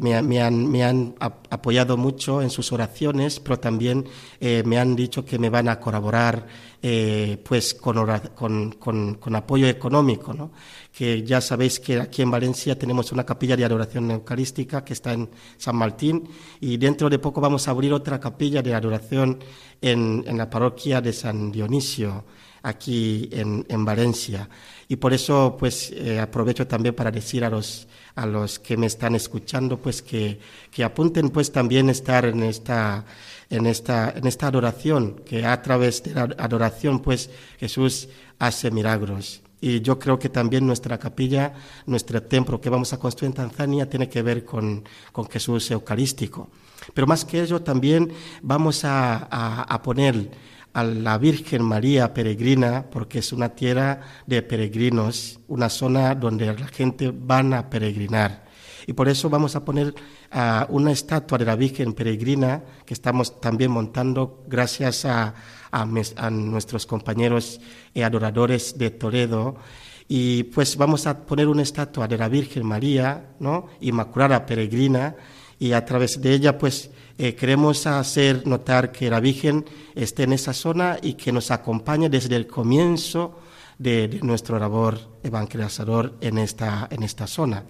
me, 0.00 0.22
me, 0.22 0.42
han, 0.42 0.70
me 0.70 0.82
han, 0.82 1.14
apoyado 1.20 1.96
mucho 1.96 2.42
en 2.42 2.50
sus 2.50 2.72
oraciones, 2.72 3.38
pero 3.38 3.60
también 3.60 4.04
eh, 4.40 4.64
me 4.66 4.76
han 4.76 4.96
dicho 4.96 5.24
que 5.24 5.38
me 5.38 5.50
van 5.50 5.68
a 5.68 5.78
colaborar 5.78 6.44
eh, 6.82 7.40
pues 7.44 7.74
con, 7.74 8.04
con, 8.34 8.72
con, 8.72 9.14
con, 9.14 9.36
apoyo 9.36 9.68
económico, 9.68 10.34
¿no? 10.34 10.50
que 10.92 11.22
ya 11.22 11.40
sabéis 11.40 11.78
que 11.78 12.00
aquí 12.00 12.22
en 12.22 12.30
Valencia 12.30 12.76
tenemos 12.76 13.12
una 13.12 13.24
capilla 13.24 13.56
de 13.56 13.64
adoración 13.64 14.10
eucarística 14.10 14.84
que 14.84 14.94
está 14.94 15.12
en 15.12 15.30
San 15.56 15.76
Martín 15.76 16.28
y 16.60 16.76
dentro 16.76 17.08
de 17.08 17.20
poco 17.20 17.40
vamos 17.40 17.68
a 17.68 17.70
abrir 17.70 17.92
otra 17.92 18.18
capilla 18.18 18.62
de 18.62 18.74
adoración 18.74 19.38
en, 19.80 20.24
en 20.26 20.36
la 20.36 20.50
parroquia 20.50 21.00
de 21.00 21.12
San 21.12 21.52
Dionisio 21.52 22.24
aquí 22.64 23.28
en, 23.30 23.64
en 23.68 23.84
Valencia. 23.84 24.48
Y 24.88 24.96
por 24.96 25.12
eso, 25.12 25.56
pues, 25.58 25.92
eh, 25.92 26.18
aprovecho 26.18 26.66
también 26.66 26.94
para 26.94 27.10
decir 27.10 27.44
a 27.44 27.50
los, 27.50 27.86
a 28.14 28.26
los 28.26 28.58
que 28.58 28.76
me 28.76 28.86
están 28.86 29.14
escuchando, 29.14 29.78
pues, 29.78 30.02
que, 30.02 30.38
que 30.70 30.84
apunten, 30.84 31.30
pues, 31.30 31.50
también 31.52 31.90
estar 31.90 32.24
en 32.24 32.42
esta, 32.42 33.04
en 33.50 33.66
esta, 33.66 34.10
en 34.16 34.26
esta 34.26 34.46
adoración, 34.46 35.20
que 35.24 35.44
a 35.44 35.60
través 35.62 36.02
de 36.02 36.14
la 36.14 36.22
adoración, 36.38 37.00
pues, 37.00 37.30
Jesús 37.58 38.08
hace 38.38 38.70
milagros. 38.70 39.42
Y 39.60 39.80
yo 39.80 39.98
creo 39.98 40.18
que 40.18 40.28
también 40.28 40.66
nuestra 40.66 40.98
capilla, 40.98 41.54
nuestro 41.86 42.22
templo 42.22 42.60
que 42.60 42.68
vamos 42.68 42.92
a 42.92 42.98
construir 42.98 43.30
en 43.30 43.36
Tanzania 43.36 43.88
tiene 43.88 44.08
que 44.08 44.22
ver 44.22 44.44
con, 44.44 44.84
con 45.10 45.28
Jesús 45.28 45.70
Eucarístico. 45.70 46.50
Pero 46.92 47.06
más 47.06 47.24
que 47.24 47.40
ello, 47.40 47.62
también 47.62 48.12
vamos 48.42 48.84
a, 48.84 49.26
a, 49.30 49.62
a 49.62 49.82
poner 49.82 50.30
a 50.74 50.82
la 50.82 51.18
Virgen 51.18 51.62
María 51.62 52.12
peregrina, 52.12 52.84
porque 52.90 53.20
es 53.20 53.32
una 53.32 53.50
tierra 53.50 54.00
de 54.26 54.42
peregrinos, 54.42 55.40
una 55.48 55.68
zona 55.68 56.14
donde 56.14 56.46
la 56.46 56.66
gente 56.66 57.12
van 57.14 57.54
a 57.54 57.70
peregrinar. 57.70 58.44
Y 58.86 58.92
por 58.92 59.08
eso 59.08 59.30
vamos 59.30 59.56
a 59.56 59.64
poner 59.64 59.94
una 60.68 60.92
estatua 60.92 61.38
de 61.38 61.44
la 61.44 61.56
Virgen 61.56 61.94
peregrina 61.94 62.62
que 62.84 62.92
estamos 62.92 63.40
también 63.40 63.70
montando 63.70 64.44
gracias 64.46 65.04
a, 65.04 65.34
a 65.70 66.30
nuestros 66.30 66.84
compañeros 66.86 67.60
y 67.94 68.02
adoradores 68.02 68.76
de 68.76 68.90
Toledo. 68.90 69.56
Y 70.06 70.42
pues 70.44 70.76
vamos 70.76 71.06
a 71.06 71.24
poner 71.24 71.48
una 71.48 71.62
estatua 71.62 72.06
de 72.08 72.18
la 72.18 72.28
Virgen 72.28 72.66
María, 72.66 73.36
¿no? 73.38 73.68
Inmaculada 73.80 74.44
Peregrina, 74.44 75.16
y 75.58 75.72
a 75.72 75.84
través 75.84 76.20
de 76.20 76.34
ella 76.34 76.58
pues 76.58 76.90
eh, 77.18 77.34
queremos 77.34 77.86
hacer 77.86 78.46
notar 78.46 78.92
que 78.92 79.10
la 79.10 79.20
Virgen 79.20 79.64
esté 79.94 80.24
en 80.24 80.32
esa 80.32 80.52
zona 80.52 80.98
y 81.02 81.14
que 81.14 81.32
nos 81.32 81.50
acompañe 81.50 82.08
desde 82.08 82.36
el 82.36 82.46
comienzo 82.46 83.38
de, 83.78 84.08
de 84.08 84.20
nuestro 84.20 84.58
labor 84.58 84.98
evangelizador 85.22 86.14
en 86.20 86.38
esta, 86.38 86.88
en 86.90 87.02
esta 87.02 87.26
zona. 87.26 87.64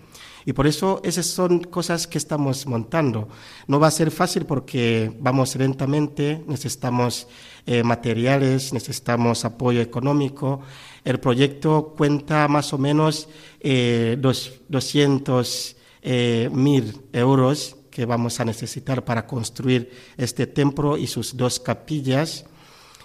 Y 0.46 0.52
por 0.52 0.66
eso 0.66 1.00
esas 1.02 1.26
son 1.26 1.60
cosas 1.60 2.06
que 2.06 2.18
estamos 2.18 2.66
montando. 2.66 3.28
No 3.66 3.80
va 3.80 3.86
a 3.86 3.90
ser 3.90 4.10
fácil 4.10 4.44
porque 4.44 5.10
vamos 5.20 5.56
lentamente, 5.56 6.44
necesitamos 6.46 7.26
eh, 7.66 7.82
materiales, 7.82 8.72
necesitamos 8.72 9.44
apoyo 9.44 9.80
económico. 9.80 10.60
El 11.02 11.18
proyecto 11.18 11.94
cuenta 11.96 12.46
más 12.48 12.72
o 12.74 12.78
menos 12.78 13.28
eh, 13.60 14.18
dos, 14.20 14.52
200 14.68 15.76
eh, 16.02 16.50
mil 16.52 17.00
euros 17.12 17.76
que 17.94 18.06
vamos 18.06 18.40
a 18.40 18.44
necesitar 18.44 19.04
para 19.04 19.24
construir 19.24 19.88
este 20.16 20.48
templo 20.48 20.96
y 20.96 21.06
sus 21.06 21.36
dos 21.36 21.60
capillas. 21.60 22.44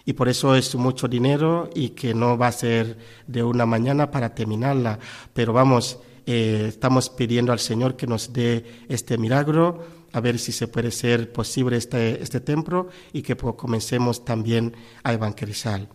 Y 0.03 0.13
por 0.13 0.27
eso 0.27 0.55
es 0.55 0.73
mucho 0.73 1.07
dinero 1.07 1.69
y 1.75 1.89
que 1.89 2.15
no 2.15 2.39
va 2.39 2.47
a 2.47 2.51
ser 2.51 2.97
de 3.27 3.43
una 3.43 3.67
mañana 3.67 4.09
para 4.09 4.33
terminarla. 4.33 4.97
Pero 5.31 5.53
vamos, 5.53 5.99
eh, 6.25 6.65
estamos 6.67 7.11
pidiendo 7.11 7.51
al 7.51 7.59
Señor 7.59 7.95
que 7.95 8.07
nos 8.07 8.33
dé 8.33 8.85
este 8.89 9.19
milagro, 9.19 9.85
a 10.11 10.19
ver 10.21 10.39
si 10.39 10.51
se 10.51 10.67
puede 10.67 10.89
ser 10.89 11.31
posible 11.31 11.77
este, 11.77 12.23
este 12.23 12.39
templo 12.39 12.87
y 13.13 13.21
que 13.21 13.35
pues, 13.35 13.53
comencemos 13.53 14.25
también 14.25 14.73
a 15.03 15.13
evangelizar. 15.13 15.87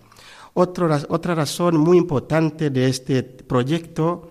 Otra, 0.52 1.02
otra 1.08 1.34
razón 1.34 1.78
muy 1.78 1.98
importante 1.98 2.70
de 2.70 2.88
este 2.88 3.24
proyecto 3.24 4.30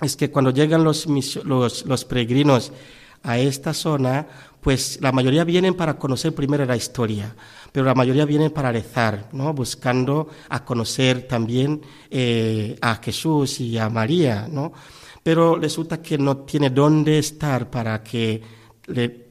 es 0.00 0.16
que 0.16 0.32
cuando 0.32 0.50
llegan 0.50 0.82
los, 0.82 1.06
los, 1.44 1.86
los 1.86 2.04
peregrinos 2.04 2.72
a 3.24 3.38
esta 3.38 3.74
zona, 3.74 4.26
pues 4.60 4.98
la 5.00 5.10
mayoría 5.10 5.44
vienen 5.44 5.74
para 5.74 5.98
conocer 5.98 6.34
primero 6.34 6.64
la 6.64 6.76
historia, 6.76 7.34
pero 7.72 7.84
la 7.86 7.94
mayoría 7.94 8.24
vienen 8.24 8.52
para 8.52 8.70
rezar, 8.70 9.30
¿no? 9.32 9.52
buscando 9.52 10.28
a 10.48 10.64
conocer 10.64 11.26
también 11.26 11.82
eh, 12.10 12.76
a 12.80 12.96
Jesús 12.96 13.60
y 13.60 13.76
a 13.78 13.88
María, 13.90 14.46
¿no? 14.48 14.72
pero 15.22 15.56
resulta 15.56 16.00
que 16.00 16.18
no 16.18 16.38
tiene 16.38 16.70
dónde 16.70 17.18
estar 17.18 17.70
para 17.70 18.02
que 18.02 18.40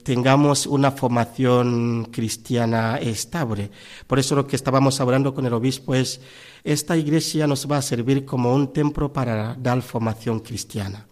tengamos 0.03 0.65
una 0.65 0.91
formación 0.91 2.05
cristiana 2.11 2.97
estable. 2.97 3.69
Por 4.07 4.17
eso 4.17 4.35
lo 4.35 4.47
que 4.47 4.55
estábamos 4.55 4.99
hablando 4.99 5.33
con 5.33 5.45
el 5.45 5.53
obispo 5.53 5.93
es, 5.93 6.19
esta 6.63 6.97
iglesia 6.97 7.45
nos 7.45 7.69
va 7.69 7.77
a 7.77 7.81
servir 7.83 8.25
como 8.25 8.53
un 8.53 8.73
templo 8.73 9.13
para 9.13 9.55
dar 9.55 9.81
formación 9.83 10.39
cristiana. 10.39 11.05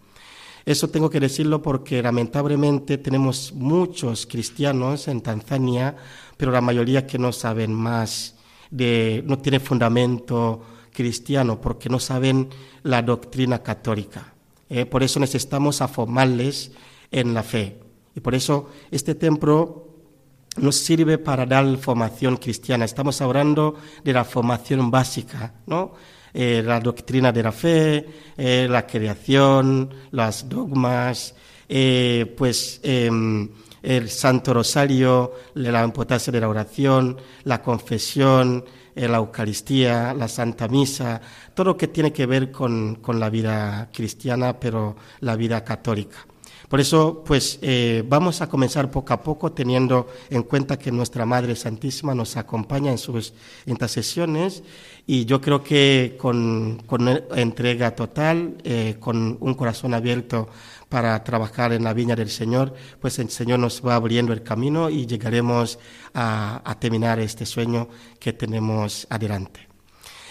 Eso 0.64 0.88
tengo 0.88 1.10
que 1.10 1.20
decirlo 1.20 1.60
porque 1.60 2.02
lamentablemente 2.02 2.98
tenemos 2.98 3.52
muchos 3.52 4.26
cristianos 4.26 5.08
en 5.08 5.20
Tanzania, 5.20 5.96
pero 6.36 6.52
la 6.52 6.60
mayoría 6.60 7.06
que 7.06 7.18
no 7.18 7.32
saben 7.32 7.74
más, 7.74 8.36
de, 8.70 9.22
no 9.26 9.38
tiene 9.38 9.60
fundamento 9.60 10.62
cristiano 10.92 11.60
porque 11.60 11.88
no 11.88 11.98
saben 11.98 12.48
la 12.82 13.02
doctrina 13.02 13.62
católica. 13.62 14.32
¿eh? 14.68 14.86
por 14.86 15.02
eso 15.02 15.20
necesitamos 15.20 15.82
formarles 15.92 16.72
en 17.10 17.34
la 17.34 17.42
fe. 17.42 17.78
Y 18.14 18.20
por 18.20 18.34
eso 18.34 18.70
este 18.90 19.14
templo 19.14 19.88
nos 20.56 20.76
sirve 20.76 21.18
para 21.18 21.46
dar 21.46 21.76
formación 21.76 22.36
cristiana. 22.36 22.84
Estamos 22.84 23.20
hablando 23.20 23.76
de 24.04 24.12
la 24.12 24.24
formación 24.24 24.90
básica, 24.90 25.54
¿no? 25.66 25.92
Eh, 26.34 26.62
la 26.64 26.80
doctrina 26.80 27.30
de 27.30 27.42
la 27.42 27.52
fe, 27.52 28.06
eh, 28.36 28.66
la 28.68 28.86
creación, 28.86 29.90
los 30.12 30.48
dogmas, 30.48 31.34
eh, 31.68 32.34
pues 32.36 32.80
em, 32.82 33.48
el 33.82 34.08
Santo 34.08 34.54
Rosario, 34.54 35.32
la 35.54 35.84
importancia 35.84 36.32
de 36.32 36.40
la 36.40 36.48
oración, 36.48 37.18
la 37.44 37.60
confesión, 37.60 38.64
la 38.94 39.18
Eucaristía, 39.18 40.14
la 40.14 40.28
Santa 40.28 40.68
Misa, 40.68 41.20
todo 41.54 41.66
lo 41.66 41.76
que 41.76 41.88
tiene 41.88 42.12
que 42.12 42.26
ver 42.26 42.50
con, 42.50 42.96
con 42.96 43.18
la 43.20 43.28
vida 43.28 43.90
cristiana, 43.92 44.58
pero 44.58 44.96
la 45.20 45.36
vida 45.36 45.64
católica. 45.64 46.26
Por 46.72 46.80
eso, 46.80 47.22
pues 47.26 47.58
eh, 47.60 48.02
vamos 48.08 48.40
a 48.40 48.48
comenzar 48.48 48.90
poco 48.90 49.12
a 49.12 49.22
poco 49.22 49.52
teniendo 49.52 50.08
en 50.30 50.42
cuenta 50.42 50.78
que 50.78 50.90
nuestra 50.90 51.26
Madre 51.26 51.54
Santísima 51.54 52.14
nos 52.14 52.38
acompaña 52.38 52.90
en 52.90 52.96
sus 52.96 53.34
intercesiones 53.66 54.62
y 55.06 55.26
yo 55.26 55.38
creo 55.38 55.62
que 55.62 56.16
con, 56.18 56.82
entrega 57.36 57.94
total, 57.94 58.56
eh, 58.64 58.96
con 58.98 59.36
un 59.38 59.52
corazón 59.52 59.92
abierto 59.92 60.48
para 60.88 61.22
trabajar 61.22 61.74
en 61.74 61.84
la 61.84 61.92
viña 61.92 62.16
del 62.16 62.30
Señor, 62.30 62.72
pues 63.02 63.18
el 63.18 63.28
Señor 63.28 63.58
nos 63.58 63.86
va 63.86 63.94
abriendo 63.96 64.32
el 64.32 64.42
camino 64.42 64.88
y 64.88 65.04
llegaremos 65.04 65.78
a, 66.14 66.62
a 66.64 66.80
terminar 66.80 67.20
este 67.20 67.44
sueño 67.44 67.90
que 68.18 68.32
tenemos 68.32 69.06
adelante. 69.10 69.68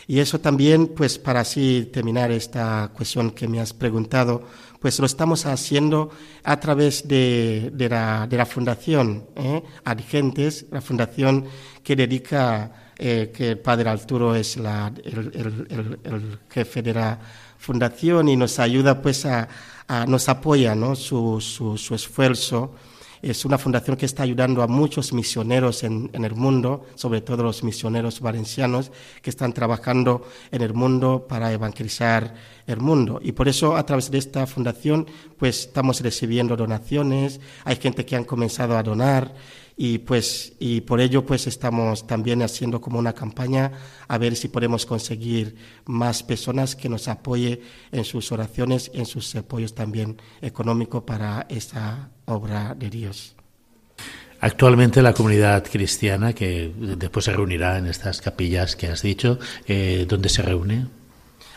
Y 0.07 0.19
eso 0.19 0.39
también, 0.39 0.87
pues 0.87 1.19
para 1.19 1.41
así 1.41 1.89
terminar 1.93 2.31
esta 2.31 2.91
cuestión 2.93 3.31
que 3.31 3.47
me 3.47 3.59
has 3.59 3.71
preguntado, 3.71 4.43
pues 4.81 4.97
lo 4.97 5.05
estamos 5.05 5.45
haciendo 5.45 6.09
a 6.43 6.59
través 6.59 7.07
de, 7.07 7.71
la, 7.87 8.25
de 8.27 8.35
la, 8.35 8.45
Fundación 8.47 9.27
¿eh? 9.35 9.61
Argentes, 9.85 10.65
la 10.71 10.81
fundación 10.81 11.45
que 11.83 11.95
dedica, 11.95 12.91
eh, 12.97 13.31
que 13.31 13.51
el 13.51 13.59
Padre 13.59 13.91
Arturo 13.91 14.33
es 14.33 14.57
la, 14.57 14.91
el, 15.03 16.39
jefe 16.49 16.81
de 16.81 16.95
la 16.95 17.19
fundación 17.59 18.27
y 18.27 18.35
nos 18.35 18.57
ayuda, 18.57 18.99
pues 18.99 19.23
a, 19.27 19.47
nos 20.07 20.27
apoya 20.27 20.73
¿no? 20.73 20.95
su, 20.95 21.39
su, 21.39 21.77
su 21.77 21.93
esfuerzo 21.93 22.73
es 23.21 23.45
una 23.45 23.57
fundación 23.57 23.97
que 23.97 24.05
está 24.05 24.23
ayudando 24.23 24.63
a 24.63 24.67
muchos 24.67 25.13
misioneros 25.13 25.83
en, 25.83 26.09
el 26.13 26.35
mundo, 26.35 26.85
sobre 26.95 27.21
todo 27.21 27.43
los 27.43 27.63
misioneros 27.63 28.19
valencianos 28.19 28.91
que 29.21 29.29
están 29.29 29.53
trabajando 29.53 30.25
en 30.51 30.61
el 30.61 30.73
mundo 30.73 31.25
para 31.27 31.51
evangelizar 31.51 32.33
el 32.67 32.79
mundo. 32.79 33.19
Y 33.23 33.33
por 33.33 33.47
eso 33.47 33.75
a 33.75 33.85
través 33.85 34.09
de 34.09 34.17
esta 34.17 34.47
fundación 34.47 35.07
pues 35.37 35.67
estamos 35.67 36.01
recibiendo 36.01 36.55
donaciones, 36.55 37.39
hay 37.63 37.75
gente 37.75 38.05
que 38.05 38.15
han 38.15 38.23
comenzado 38.23 38.77
a 38.77 38.83
donar 38.83 39.33
y 39.77 39.99
pues 39.99 40.53
y 40.59 40.81
por 40.81 40.99
ello 40.99 41.25
pues 41.25 41.47
estamos 41.47 42.05
también 42.05 42.41
haciendo 42.41 42.81
como 42.81 42.99
una 42.99 43.13
campaña 43.13 43.71
a 44.07 44.17
ver 44.17 44.35
si 44.35 44.47
podemos 44.47 44.85
conseguir 44.85 45.55
más 45.85 46.23
personas 46.23 46.75
que 46.75 46.89
nos 46.89 47.07
apoye 47.07 47.61
en 47.91 48.03
sus 48.03 48.31
oraciones 48.31 48.91
en 48.93 49.05
sus 49.05 49.33
apoyos 49.35 49.73
también 49.73 50.21
económicos 50.41 51.03
para 51.03 51.47
esta 51.49 52.11
obra 52.31 52.75
de 52.75 52.89
Dios. 52.89 53.35
Actualmente 54.39 55.03
la 55.03 55.13
comunidad 55.13 55.63
cristiana, 55.63 56.33
que 56.33 56.73
después 56.75 57.25
se 57.25 57.31
reunirá 57.31 57.77
en 57.77 57.85
estas 57.85 58.21
capillas 58.21 58.75
que 58.75 58.87
has 58.87 59.03
dicho, 59.03 59.37
eh, 59.67 60.05
¿dónde 60.09 60.29
se 60.29 60.41
reúne? 60.41 60.87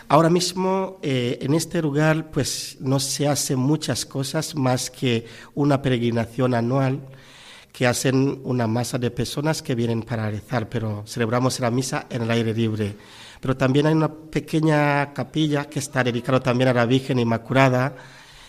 Ahora 0.09 0.29
mismo 0.29 0.99
eh, 1.03 1.39
en 1.41 1.55
este 1.55 1.81
lugar 1.81 2.31
pues 2.31 2.77
no 2.81 3.01
se 3.01 3.27
hacen 3.27 3.59
muchas 3.59 4.05
cosas 4.05 4.55
más 4.55 4.91
que 4.91 5.27
una 5.55 5.81
peregrinación 5.81 6.53
anual 6.53 7.01
que 7.73 7.87
hacen 7.87 8.41
una 8.45 8.67
masa 8.69 8.99
de 8.99 9.11
personas 9.11 9.61
que 9.61 9.75
vienen 9.75 10.03
para 10.03 10.31
rezar, 10.31 10.69
pero 10.69 11.03
celebramos 11.07 11.59
la 11.59 11.73
misa 11.73 12.07
en 12.09 12.23
el 12.23 12.31
aire 12.31 12.55
libre. 12.55 12.95
Pero 13.41 13.57
también 13.57 13.87
hay 13.87 13.95
una 13.95 14.13
pequeña 14.13 15.13
capilla 15.13 15.65
que 15.65 15.81
está 15.81 16.05
dedicada 16.05 16.39
también 16.39 16.69
a 16.69 16.73
la 16.73 16.87
Virgen 16.87 17.19
Inmaculada. 17.19 17.97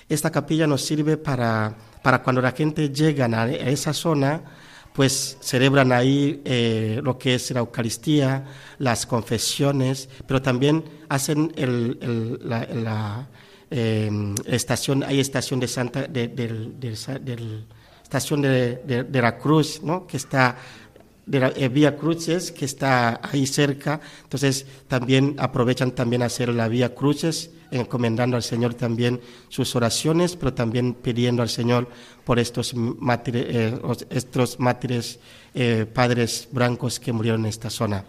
Esta 0.07 0.32
capilla 0.32 0.67
nos 0.67 0.86
sirve 0.86 1.17
para, 1.17 1.76
para 2.06 2.22
cuando 2.22 2.39
la 2.39 2.51
gente 2.51 2.89
llega 2.89 3.26
a 3.26 3.49
esa 3.49 3.91
zona, 3.91 4.39
pues 4.93 5.39
celebran 5.41 5.91
ahí 5.91 6.39
eh, 6.45 6.99
lo 7.01 7.18
que 7.18 7.34
es 7.34 7.49
la 7.49 7.62
Eucaristía, 7.62 8.43
las 8.78 9.08
confesiones, 9.08 10.08
pero 10.28 10.39
también 10.39 10.84
hacen 11.10 11.51
el, 11.56 12.39
la, 12.43 13.28
eh, 13.72 14.36
estación, 14.45 15.01
hay 15.01 15.20
estación 15.20 15.60
de 15.60 15.68
Santa, 15.68 16.03
del 16.03 17.66
estación 18.03 18.43
de, 18.43 19.08
la 19.12 19.39
Cruz, 19.39 19.82
¿no? 19.82 20.06
que 20.06 20.18
está 20.18 20.58
de 21.26 21.39
la 21.39 21.53
eh, 21.56 21.70
Vía 21.70 21.97
Cruces, 21.97 22.51
que 22.51 22.66
está 22.66 23.20
ahí 23.24 23.47
cerca. 23.47 23.99
Entonces 24.22 24.68
también 24.88 25.38
aprovechan 25.39 25.89
también 25.93 26.22
hacer 26.22 26.49
la 26.49 26.68
Vía 26.68 26.93
Cruces, 26.93 27.49
encomendando 27.76 28.36
al 28.36 28.43
Señor 28.43 28.73
también 28.73 29.21
sus 29.49 29.76
oraciones, 29.76 30.36
pero 30.36 30.53
también 30.53 30.93
pidiendo 30.93 31.41
al 31.41 31.49
Señor 31.49 31.88
por 32.23 32.39
estos 32.39 32.73
mártires, 32.73 33.45
eh, 33.49 33.80
estos 34.09 34.59
mártires 34.59 35.19
eh, 35.53 35.86
padres 35.91 36.47
blancos 36.51 36.99
que 36.99 37.13
murieron 37.13 37.41
en 37.41 37.47
esta 37.47 37.69
zona. 37.69 38.05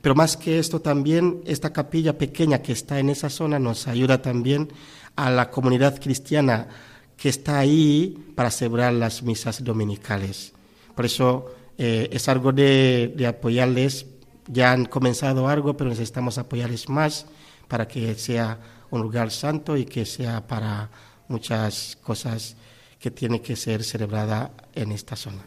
Pero 0.00 0.14
más 0.14 0.36
que 0.36 0.58
esto 0.58 0.80
también, 0.80 1.42
esta 1.44 1.72
capilla 1.72 2.16
pequeña 2.16 2.62
que 2.62 2.72
está 2.72 2.98
en 2.98 3.10
esa 3.10 3.28
zona 3.28 3.58
nos 3.58 3.88
ayuda 3.88 4.22
también 4.22 4.68
a 5.16 5.30
la 5.30 5.50
comunidad 5.50 6.00
cristiana 6.00 6.68
que 7.16 7.28
está 7.28 7.58
ahí 7.58 8.32
para 8.34 8.50
celebrar 8.50 8.92
las 8.94 9.22
misas 9.22 9.62
dominicales. 9.62 10.52
Por 10.94 11.04
eso 11.04 11.54
eh, 11.78 12.08
es 12.12 12.28
algo 12.28 12.52
de, 12.52 13.14
apoyarles. 13.28 14.06
Ya 14.48 14.72
han 14.72 14.86
comenzado 14.86 15.48
algo, 15.48 15.76
pero 15.76 15.90
necesitamos 15.90 16.38
apoyarles 16.38 16.88
más 16.88 17.26
para 17.68 17.86
que 17.86 18.14
sea 18.16 18.58
un 18.92 19.00
lugar 19.00 19.30
santo 19.30 19.76
y 19.76 19.84
que 19.84 20.04
sea 20.04 20.46
para 20.46 20.88
muchas 21.28 21.98
cosas 22.02 22.54
que 23.00 23.10
tienen 23.10 23.40
que 23.40 23.56
ser 23.56 23.82
celebradas 23.82 24.50
en 24.74 24.92
esta 24.92 25.16
zona. 25.16 25.42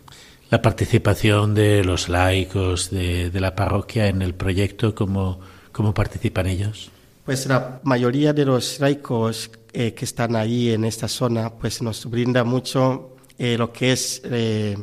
La 0.50 0.62
participación 0.62 1.54
de 1.54 1.84
los 1.84 2.10
laicos 2.10 2.90
de, 2.90 3.32
la 3.34 3.56
parroquia 3.56 4.08
en 4.08 4.22
el 4.22 4.34
proyecto, 4.34 4.94
¿cómo, 4.94 5.40
¿cómo 5.72 5.94
participan 5.94 6.48
ellos? 6.48 6.92
Pues 7.24 7.46
la 7.46 7.80
mayoría 7.84 8.34
de 8.34 8.46
los 8.46 8.80
laicos 8.80 9.52
eh, 9.74 9.94
que 9.94 10.06
están 10.06 10.36
ahí 10.36 10.72
en 10.72 10.84
esta 10.84 11.08
zona, 11.08 11.52
pues 11.54 11.82
nos 11.82 12.06
brinda 12.08 12.44
mucho 12.44 13.16
eh, 13.38 13.58
lo 13.58 13.72
que 13.72 13.92
es 13.92 14.22
eh, 14.26 14.76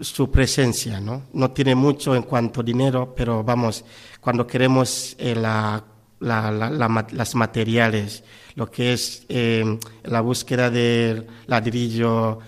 su 0.00 0.30
presencia, 0.30 1.00
¿no? 1.00 1.24
No 1.32 1.50
tiene 1.52 1.74
mucho 1.74 2.14
en 2.14 2.22
cuanto 2.22 2.60
a 2.60 2.64
dinero, 2.64 3.14
pero 3.16 3.42
vamos, 3.44 3.84
cuando 4.20 4.46
queremos 4.46 5.16
la, 5.18 5.84
las 6.20 7.34
materiales, 7.34 8.24
lo 8.54 8.70
que 8.70 8.92
es 8.92 9.26
la 10.04 10.20
búsqueda 10.20 10.70
del 10.70 11.26
ladrillo, 11.46 12.38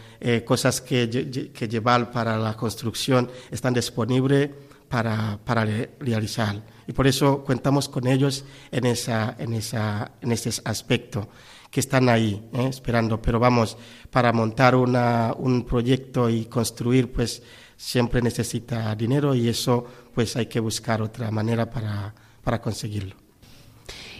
cosas 0.44 0.80
que, 0.80 1.50
que 1.52 1.68
llevar 1.68 2.10
para 2.10 2.36
la 2.36 2.56
construcción, 2.56 3.30
están 3.50 3.74
disponibles 3.74 4.50
para, 4.90 5.38
para 5.44 5.64
realizar. 6.00 6.60
Y 6.86 6.92
por 6.92 7.06
eso 7.06 7.44
contamos 7.44 7.88
con 7.88 8.08
ellos 8.08 8.44
en, 8.72 8.84
esa, 8.84 9.36
en, 9.38 9.54
esa, 9.54 10.10
en 10.20 10.32
ese 10.32 10.50
aspecto, 10.64 11.28
que 11.70 11.78
están 11.78 12.08
ahí 12.08 12.42
¿eh? 12.52 12.66
esperando. 12.68 13.22
Pero 13.22 13.38
vamos, 13.38 13.76
para 14.10 14.32
montar 14.32 14.74
una, 14.74 15.32
un 15.38 15.64
proyecto 15.64 16.28
y 16.28 16.46
construir, 16.46 17.12
pues 17.12 17.40
siempre 17.76 18.20
necesita 18.20 18.92
dinero 18.96 19.34
y 19.36 19.48
eso 19.48 19.86
pues 20.12 20.34
hay 20.34 20.46
que 20.46 20.58
buscar 20.58 21.00
otra 21.00 21.30
manera 21.30 21.70
para, 21.70 22.12
para 22.42 22.60
conseguirlo. 22.60 23.19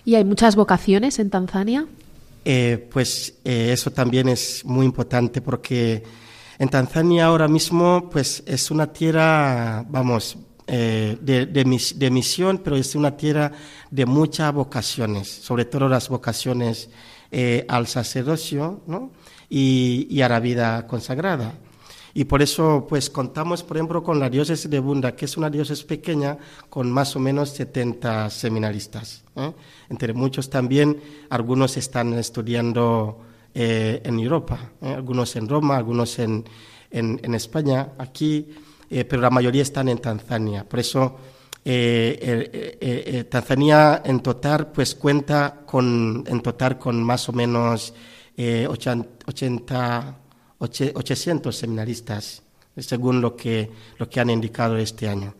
¿Y 0.05 0.15
hay 0.15 0.25
muchas 0.25 0.57
vocaciones 0.57 1.19
en 1.19 1.31
Tanzania? 1.31 1.87
Eh, 2.45 2.89
pues 2.91 3.35
eh, 3.45 3.71
eso 3.73 3.91
también 3.91 4.29
es 4.29 4.65
muy 4.65 4.87
importante 4.87 5.43
porque 5.43 6.03
en 6.59 6.69
Tanzania 6.69 7.27
ahora 7.27 7.49
mismo 7.49 8.09
pues 8.11 8.43
es 8.47 8.71
una 8.71 8.93
tierra, 8.93 9.85
vamos, 9.89 10.37
eh, 10.73 11.19
de, 11.21 12.11
misión, 12.13 12.59
pero 12.59 12.77
es 12.77 12.95
una 12.95 13.17
tierra 13.17 13.51
de 13.91 14.07
muchas 14.07 14.55
vocaciones, 14.55 15.29
sobre 15.29 15.65
todo 15.65 15.89
las 15.89 16.09
vocaciones 16.09 16.91
eh, 17.33 17.65
al 17.69 17.89
sacerdocio 17.89 18.81
y, 19.49 20.21
a 20.21 20.29
la 20.29 20.39
vida 20.39 20.87
consagrada. 20.87 21.55
Y 22.15 22.25
por 22.25 22.43
eso, 22.43 22.87
pues 22.89 23.09
contamos, 23.11 23.63
por 23.63 23.77
ejemplo, 23.77 24.03
con 24.03 24.19
la 24.19 24.29
diócesis 24.29 24.69
de 24.69 24.81
Bunda, 24.81 25.15
que 25.15 25.27
es 25.27 25.37
una 25.37 25.51
diócesis 25.51 25.85
pequeña 25.85 26.39
con 26.69 26.91
más 26.91 27.15
o 27.17 27.21
menos 27.21 27.51
70 27.51 28.31
seminaristas. 28.31 29.25
¿eh? 29.37 29.53
Entre 29.89 30.13
muchos 30.13 30.51
también, 30.51 31.01
algunos 31.29 31.77
están 31.77 32.15
estudiando 32.15 33.25
en 33.53 34.21
Europa, 34.21 34.71
algunos 34.81 35.35
en 35.35 35.49
Roma, 35.49 35.77
algunos 35.77 36.21
en, 36.21 36.45
en, 36.91 37.21
en 37.23 37.35
España. 37.35 37.95
Aquí 37.99 38.47
eh, 38.91 39.05
pero 39.05 39.23
la 39.23 39.31
mayoría 39.31 39.63
están 39.63 39.89
en 39.89 39.99
Tanzania. 39.99 40.69
Por 40.69 40.81
eso 40.81 41.17
Tanzania 43.29 44.03
en 44.05 44.21
total 44.21 44.73
pues 44.73 44.95
cuenta 44.97 45.63
con, 45.65 46.25
en 46.27 46.41
total 46.41 46.79
con 46.79 47.01
más 47.03 47.29
o 47.29 47.33
menos 47.33 47.95
80, 48.37 50.17
800 50.61 51.57
seminaristas, 51.57 52.43
según 52.77 53.21
lo 53.21 53.35
que, 53.35 53.69
lo 53.99 54.09
que 54.09 54.21
han 54.21 54.31
indicado 54.31 54.77
este 54.77 55.09
año. 55.09 55.35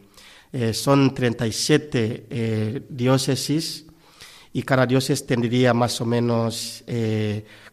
son 0.73 1.15
37 1.15 2.83
diócesis 2.89 3.87
y 4.53 4.63
cada 4.63 4.87
diócesis 4.87 5.25
tendría 5.25 5.73
más 5.73 6.01
o 6.01 6.07
menos 6.07 6.83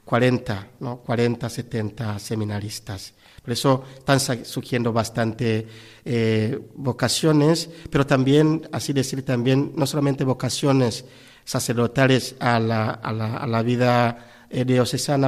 40, 0.08 0.68
¿no? 0.80 0.98
40, 1.00 1.50
70 1.50 2.20
seminaristas. 2.20 3.14
Por 3.48 3.54
eso 3.54 3.84
están 3.98 4.20
surgiendo 4.46 4.92
bastante 4.92 5.66
eh, 6.04 6.60
vocaciones, 6.76 7.70
pero 7.90 8.06
también, 8.06 8.68
así 8.74 8.92
decir, 8.92 9.24
también 9.24 9.72
no 9.76 9.86
solamente 9.86 10.24
vocaciones 10.24 11.06
sacerdotales 11.46 12.36
a 12.40 12.60
la, 12.60 12.90
a 12.90 13.14
la, 13.14 13.38
a 13.38 13.48
la 13.48 13.62
vida 13.62 14.27
eh, 14.50 14.66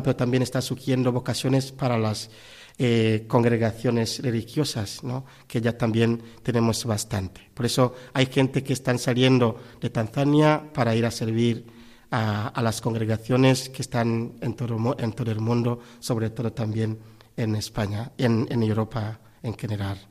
pero 0.04 0.16
también 0.16 0.44
está 0.44 0.62
surgiendo 0.62 1.12
vocaciones 1.12 1.72
para 1.72 1.98
las 1.98 2.30
eh, 2.78 3.26
congregaciones 3.28 4.20
religiosas, 4.24 5.04
¿no? 5.04 5.26
que 5.48 5.60
ya 5.60 5.78
también 5.78 6.22
tenemos 6.44 6.86
bastante. 6.86 7.42
Por 7.54 7.66
eso 7.66 7.94
hay 8.14 8.28
gente 8.28 8.64
que 8.64 8.74
están 8.74 9.00
saliendo 9.00 9.60
de 9.82 9.90
Tanzania 9.90 10.64
para 10.74 10.96
ir 10.96 11.06
a 11.06 11.12
servir 11.12 11.66
a, 12.12 12.60
las 12.62 12.82
congregaciones 12.82 13.70
que 13.70 13.82
están 13.82 14.34
en 14.42 14.56
todo, 14.56 14.96
todo, 15.14 15.32
el 15.32 15.40
mundo, 15.40 15.80
sobre 16.00 16.30
todo 16.30 16.54
también 16.54 16.98
en 17.36 17.56
España, 17.56 18.12
en, 18.18 18.48
en 18.50 18.64
Europa 18.64 19.20
en 19.44 19.58
general. 19.58 20.09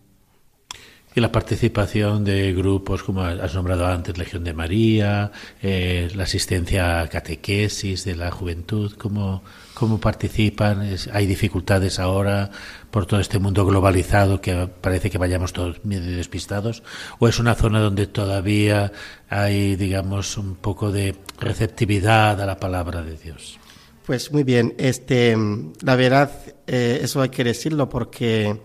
Y 1.19 1.21
la 1.21 1.33
participación 1.33 2.23
de 2.23 2.53
grupos 2.53 3.03
como 3.03 3.23
has 3.23 3.53
nombrado 3.53 3.89
antes, 3.89 4.17
Legión 4.17 4.45
de 4.45 4.53
María, 4.53 5.33
eh, 5.61 6.09
la 6.15 6.23
asistencia 6.23 7.01
a 7.01 7.09
catequesis 7.09 8.05
de 8.05 8.15
la 8.15 8.31
juventud, 8.31 8.93
¿cómo, 8.97 9.43
cómo 9.75 9.99
participan? 9.99 10.89
¿Hay 11.13 11.27
dificultades 11.27 11.99
ahora 11.99 12.53
por 12.93 13.07
todo 13.07 13.19
este 13.19 13.41
mundo 13.41 13.67
globalizado 13.67 14.41
que 14.41 14.69
parece 14.81 15.11
que 15.11 15.19
vayamos 15.19 15.53
todos 15.53 15.85
medio 15.85 16.17
despistados? 16.17 16.85
¿O 17.19 17.27
es 17.27 17.41
una 17.41 17.57
zona 17.57 17.81
donde 17.81 18.07
todavía 18.07 18.93
hay, 19.29 19.75
digamos, 19.75 20.39
un 20.39 20.55
poco 20.55 20.93
de 20.93 21.17
receptividad 21.41 22.41
a 22.41 22.47
la 22.47 22.61
palabra 22.61 23.03
de 23.03 23.17
Dios? 23.17 23.59
Pues 24.07 24.31
muy 24.31 24.45
bien, 24.45 24.73
este, 24.79 25.37
la 25.83 25.97
verdad, 25.97 26.31
eh, 26.69 27.01
eso 27.03 27.21
hay 27.21 27.31
que 27.31 27.43
decirlo 27.43 27.89
porque 27.89 28.57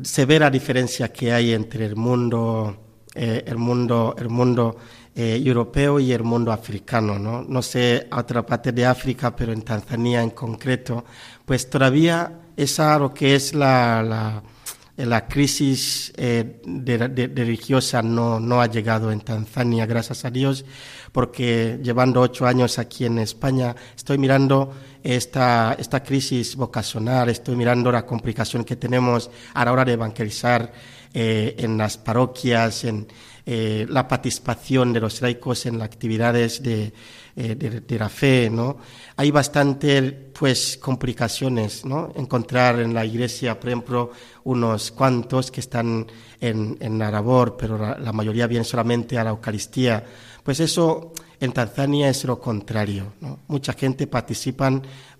se 0.00 0.24
ve 0.24 0.38
la 0.38 0.50
diferencia 0.50 1.12
que 1.12 1.32
hay 1.32 1.52
entre 1.52 1.84
el 1.84 1.96
mundo, 1.96 2.76
eh, 3.14 3.44
el 3.46 3.58
mundo, 3.58 4.14
el 4.18 4.28
mundo 4.28 4.76
eh, 5.14 5.40
europeo 5.44 6.00
y 6.00 6.12
el 6.12 6.22
mundo 6.22 6.52
africano. 6.52 7.18
¿no? 7.18 7.42
no 7.42 7.60
sé 7.62 8.06
a 8.10 8.20
otra 8.20 8.44
parte 8.46 8.72
de 8.72 8.86
África, 8.86 9.34
pero 9.36 9.52
en 9.52 9.62
Tanzania 9.62 10.22
en 10.22 10.30
concreto, 10.30 11.04
pues 11.44 11.68
todavía 11.68 12.40
esa 12.56 12.98
lo 12.98 13.12
que 13.12 13.34
es 13.34 13.54
la, 13.54 14.42
la 14.96 15.26
crisis 15.26 16.12
eh, 16.16 16.60
de, 16.64 16.98
religiosa 17.34 18.02
no, 18.02 18.38
no 18.38 18.60
ha 18.60 18.66
llegado 18.66 19.10
en 19.10 19.20
Tanzania, 19.20 19.86
gracias 19.86 20.24
a 20.24 20.30
Dios, 20.30 20.64
porque 21.12 21.78
llevando 21.82 22.20
ocho 22.20 22.46
años 22.46 22.78
aquí 22.78 23.06
en 23.06 23.18
España, 23.18 23.74
estoy 23.96 24.18
mirando 24.18 24.74
esta, 25.02 25.76
esta 25.78 26.02
crisis 26.02 26.56
vocacional, 26.56 27.30
estoy 27.30 27.56
mirando 27.56 27.90
la 27.90 28.04
complicación 28.04 28.64
que 28.64 28.76
tenemos 28.76 29.30
a 29.54 29.64
la 29.64 29.72
hora 29.72 29.84
de 29.84 29.92
evangelizar 29.92 30.72
eh, 31.14 31.54
en 31.58 31.78
las 31.78 31.96
parroquias, 31.96 32.84
en 32.84 33.06
eh, 33.44 33.86
la 33.88 34.06
participación 34.06 34.92
de 34.92 35.00
los 35.00 35.20
laicos 35.20 35.66
en 35.66 35.78
las 35.78 35.86
actividades 35.86 36.62
de, 36.62 36.92
eh, 37.34 37.54
de, 37.54 37.98
la 37.98 38.08
fe, 38.08 38.50
¿no? 38.50 38.76
Hay 39.16 39.30
bastante, 39.30 40.12
pues, 40.38 40.76
complicaciones, 40.76 41.84
¿no? 41.84 42.12
Encontrar 42.14 42.80
en 42.80 42.92
la 42.92 43.04
iglesia, 43.04 43.58
por 43.58 43.70
ejemplo, 43.70 44.10
unos 44.44 44.90
cuantos 44.90 45.50
que 45.50 45.60
están 45.60 46.06
en, 46.40 46.76
en 46.80 46.98
la 46.98 47.10
labor, 47.10 47.56
pero 47.56 47.78
la, 47.78 47.96
la 47.98 48.12
mayoría 48.12 48.46
vienen 48.46 48.64
solamente 48.64 49.16
a 49.16 49.24
la 49.24 49.30
Eucaristía. 49.30 50.04
Pues 50.42 50.58
eso 50.60 51.12
en 51.42 51.52
Tanzania 51.52 52.08
es 52.08 52.24
lo 52.24 52.38
contrario. 52.38 53.14
¿no? 53.20 53.40
Mucha 53.48 53.72
gente 53.72 54.06
participa, 54.06 54.70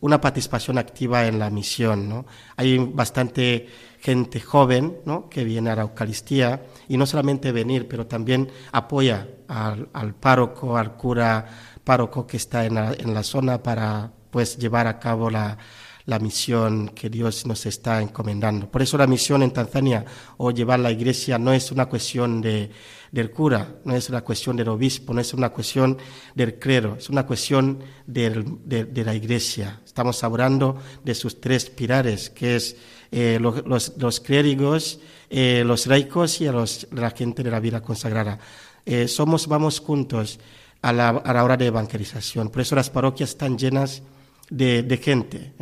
una 0.01 0.21
participación 0.21 0.79
activa 0.79 1.27
en 1.27 1.41
la 1.41 1.51
misión. 1.51 2.09
¿no? 2.09 2.27
Hay 2.57 2.79
bastante 2.79 3.67
gente 3.99 4.39
joven 4.41 4.99
¿no? 5.05 5.29
que 5.29 5.43
viene 5.43 5.71
a 5.71 5.77
la 5.77 5.83
Eucaristía 5.83 6.63
y 6.89 6.97
no 6.97 7.07
solamente 7.07 7.51
venir, 7.51 7.89
pero 7.89 8.07
también 8.07 8.49
apoya 8.71 9.27
al, 9.49 9.89
al 9.93 10.15
párroco, 10.15 10.77
al 10.77 10.97
cura 10.97 11.72
párroco 11.85 12.27
que 12.27 12.37
está 12.37 12.65
en 12.65 12.75
la, 12.75 12.93
en 12.93 13.15
la 13.15 13.23
zona 13.23 13.63
para 13.63 14.13
pues 14.31 14.57
llevar 14.57 14.87
a 14.87 14.99
cabo 14.99 15.31
la, 15.31 15.59
la 16.07 16.19
misión 16.19 16.89
que 16.89 17.11
Dios 17.11 17.47
nos 17.47 17.67
está 17.67 18.01
encomendando. 18.01 18.71
Por 18.71 18.83
eso 18.83 18.97
la 18.97 19.07
misión 19.07 19.43
en 19.43 19.53
Tanzania 19.53 20.05
o 20.39 20.51
llevar 20.51 20.81
la 20.81 20.91
iglesia 20.91 21.39
no 21.39 21.53
es 21.53 21.71
una 21.71 21.87
cuestión 21.87 22.41
de 22.41 22.71
del 23.13 23.31
cura, 23.31 23.77
no 23.85 23.95
es 23.95 24.09
una 24.09 24.23
cuestión 24.23 24.57
del 24.57 24.69
obispo, 24.69 25.13
no 25.13 25.21
es 25.21 25.35
una 25.35 25.51
cuestión 25.51 25.99
del 26.35 26.59
clero, 26.59 26.97
es 26.99 27.11
una 27.11 27.27
cuestión 27.27 27.79
de, 28.07 29.05
la 29.05 29.15
iglesia. 29.15 29.81
Estamos 29.85 30.25
hablando 30.25 30.79
de 31.05 31.15
sus 31.15 31.39
tres 31.39 31.69
pilares, 31.69 32.31
que 32.31 32.57
es 32.57 32.77
eh, 33.11 33.39
los, 33.39 33.93
los, 33.99 34.21
clérigos, 34.21 34.99
eh, 35.29 35.63
los 35.65 35.87
laicos 35.87 36.41
y 36.41 36.47
los, 36.47 36.89
la 36.91 37.11
gente 37.11 37.43
de 37.43 37.51
la 37.51 37.61
vida 37.61 37.83
consagrada. 37.83 38.39
Eh, 38.87 39.07
somos, 39.07 39.47
vamos 39.47 39.79
juntos 39.79 40.41
a 40.83 40.93
la, 40.93 41.09
a 41.09 41.33
la 41.33 41.45
hora 41.45 41.57
de 41.57 41.67
evangelización. 41.67 42.51
Por 42.51 42.63
eso 42.63 42.75
las 42.75 42.91
parroquias 42.91 43.31
están 43.31 43.57
llenas 43.57 44.03
de, 44.51 44.83
de, 44.83 44.97
gente, 44.99 45.53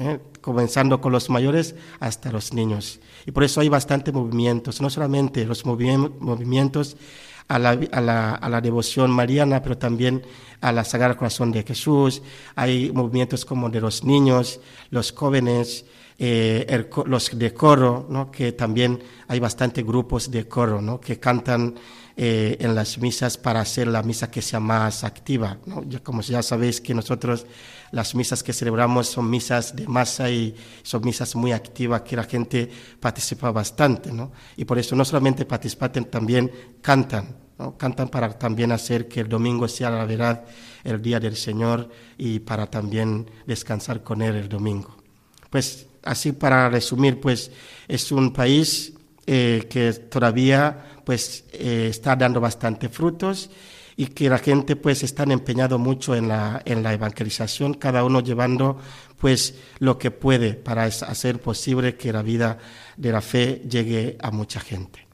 comenzando 0.41 1.01
con 1.01 1.12
los 1.12 1.31
mayores 1.31 1.75
hasta 2.01 2.33
los 2.33 2.53
niños. 2.53 3.01
Y 3.27 3.31
por 3.31 3.45
eso 3.45 3.61
hay 3.61 3.68
bastante 3.68 4.11
movimientos, 4.11 4.81
no 4.81 4.91
solamente 4.91 5.45
los 5.45 5.64
movimientos 5.64 6.97
a 7.47 7.59
la, 7.59 7.79
a, 7.93 8.01
la, 8.01 8.35
a 8.35 8.49
la, 8.49 8.61
devoción 8.61 9.11
mariana, 9.11 9.62
pero 9.62 9.77
también 9.77 10.23
a 10.61 10.73
la 10.73 10.85
Sagrada 10.85 11.16
Corazón 11.16 11.53
de 11.53 11.62
Jesús. 11.62 12.23
Hay 12.57 12.91
movimientos 12.93 13.45
como 13.45 13.68
de 13.68 13.81
los 13.81 14.05
niños, 14.05 14.61
los 14.91 15.12
jóvenes, 15.12 15.85
eh, 16.23 16.87
los 17.07 17.39
de 17.39 17.55
coro, 17.55 18.07
¿no? 18.11 18.31
que 18.31 18.53
también 18.53 19.03
hay 19.27 19.41
bastantes 19.41 19.85
grupos 19.85 20.31
de 20.31 20.47
coro 20.47 20.83
¿no? 20.83 21.01
que 21.01 21.18
cantan 21.18 21.75
eh, 22.23 22.59
en 22.61 22.75
las 22.75 22.99
misas 22.99 23.39
para 23.39 23.62
hacer 23.62 23.89
la 23.89 24.03
misa 24.03 24.31
que 24.31 24.43
sea 24.43 24.61
más 24.61 25.05
activa. 25.05 25.57
¿no? 25.64 25.83
Ya, 25.89 26.01
como 26.01 26.21
ya 26.21 26.43
sabéis 26.43 26.79
que 26.79 26.93
nosotros 26.93 27.47
las 27.93 28.14
misas 28.14 28.43
que 28.43 28.53
celebramos 28.53 29.07
son 29.07 29.31
misas 29.31 29.75
de 29.75 29.89
masa 29.89 30.29
y 30.29 30.55
son 30.83 31.03
misas 31.03 31.35
muy 31.35 31.53
activas 31.53 32.03
que 32.03 32.16
la 32.16 32.25
gente 32.25 32.71
participa 33.01 33.51
bastante. 33.53 34.12
¿no? 34.12 34.33
Y 34.59 34.66
por 34.66 34.79
eso 34.79 34.95
no 34.95 35.03
solamente 35.03 35.47
participan, 35.47 35.93
también 36.11 36.53
cantan. 36.83 37.37
¿no? 37.59 37.79
Cantan 37.79 38.11
para 38.11 38.39
también 38.39 38.71
hacer 38.73 39.09
que 39.09 39.21
el 39.21 39.29
domingo 39.31 39.66
sea 39.66 39.89
la 39.89 40.05
verdad 40.05 40.45
el 40.85 41.01
día 41.01 41.21
del 41.21 41.37
Señor 41.37 41.89
y 42.18 42.41
para 42.41 42.66
también 42.66 43.31
descansar 43.47 44.03
con 44.03 44.21
Él 44.21 44.37
el 44.37 44.49
domingo. 44.51 44.95
Pues 45.49 45.87
así 46.03 46.33
para 46.33 46.68
resumir, 46.68 47.18
pues 47.18 47.51
es 47.89 48.12
un 48.12 48.31
país 48.31 48.93
eh, 49.27 49.68
que 49.71 49.93
todavía 49.93 50.89
pues 51.11 51.43
eh, 51.51 51.89
está 51.91 52.15
dando 52.15 52.41
bastante 52.41 52.89
frutos 52.89 53.51
y 53.97 54.07
que 54.07 54.31
la 54.31 54.39
gente 54.39 54.77
pues 54.77 55.03
están 55.03 55.33
empeñado 55.33 55.77
mucho 55.77 56.15
en 56.15 56.29
la, 56.29 56.63
en 56.65 56.85
la 56.85 56.93
evangelización, 56.93 57.75
cada 57.75 58.05
uno 58.05 58.21
llevando 58.21 58.79
pues 59.19 59.57
lo 59.81 59.99
que 59.99 60.13
puede 60.13 60.55
para 60.55 60.85
hacer 60.85 61.41
posible 61.41 61.97
que 61.97 62.13
la 62.13 62.23
vida 62.23 62.59
de 62.97 63.11
la 63.11 63.21
fe 63.21 63.61
llegue 63.69 64.19
a 64.23 64.31
mucha 64.31 64.61
gente. 64.61 65.05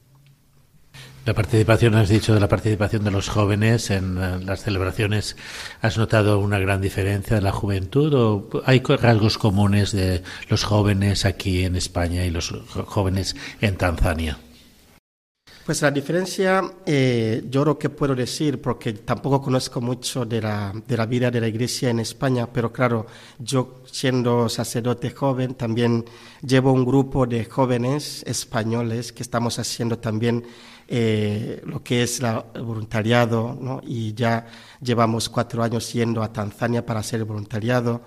La 1.25 1.33
participación, 1.33 1.95
has 1.95 2.09
dicho 2.09 2.35
de 2.35 2.39
la 2.39 2.47
participación 2.47 3.03
de 3.03 3.09
los 3.09 3.27
jóvenes 3.27 3.89
en 3.89 4.19
eh, 4.19 4.39
las 4.45 4.61
celebraciones, 4.61 5.35
¿has 5.81 5.97
notado 5.97 6.37
una 6.37 6.59
gran 6.59 6.79
diferencia 6.79 7.37
en 7.37 7.43
la 7.43 7.51
juventud 7.51 8.13
o 8.13 8.49
hay 8.67 8.83
rasgos 8.83 9.39
comunes 9.39 9.93
de 9.93 10.21
los 10.47 10.63
jóvenes 10.63 11.25
aquí 11.25 11.63
en 11.63 11.75
España 11.75 12.23
y 12.23 12.29
los 12.29 12.53
jóvenes 12.85 13.35
en 13.61 13.77
Tanzania? 13.77 14.37
Pues 15.67 15.81
la 15.81 15.91
diferencia, 15.91 16.63
eh, 16.85 17.43
yo 17.49 17.65
lo 17.65 17.77
que 17.77 17.89
puedo 17.89 18.15
decir, 18.15 18.61
porque 18.61 18.93
tampoco 18.93 19.41
conozco 19.41 19.81
mucho 19.81 20.23
de 20.23 20.41
la, 20.41 20.71
de 20.87 20.95
la 20.95 21.05
vida 21.05 21.29
de 21.29 21.41
la 21.41 21.47
iglesia 21.49 21.89
en 21.89 21.99
España, 21.99 22.47
pero 22.47 22.71
claro, 22.71 23.05
yo 23.37 23.81
siendo 23.91 24.47
sacerdote 24.47 25.09
joven, 25.09 25.55
también 25.55 26.05
llevo 26.41 26.71
un 26.71 26.85
grupo 26.85 27.27
de 27.27 27.43
jóvenes 27.43 28.23
españoles 28.25 29.11
que 29.11 29.23
estamos 29.23 29.59
haciendo 29.59 29.99
también 29.99 30.45
eh, 30.87 31.61
lo 31.65 31.83
que 31.83 32.01
es 32.01 32.21
la, 32.21 32.45
el 32.53 32.61
voluntariado, 32.61 33.57
¿no? 33.59 33.81
y 33.85 34.13
ya 34.13 34.47
llevamos 34.81 35.27
cuatro 35.27 35.63
años 35.63 35.91
yendo 35.91 36.23
a 36.23 36.31
Tanzania 36.31 36.85
para 36.85 37.01
hacer 37.01 37.19
el 37.19 37.25
voluntariado. 37.25 38.03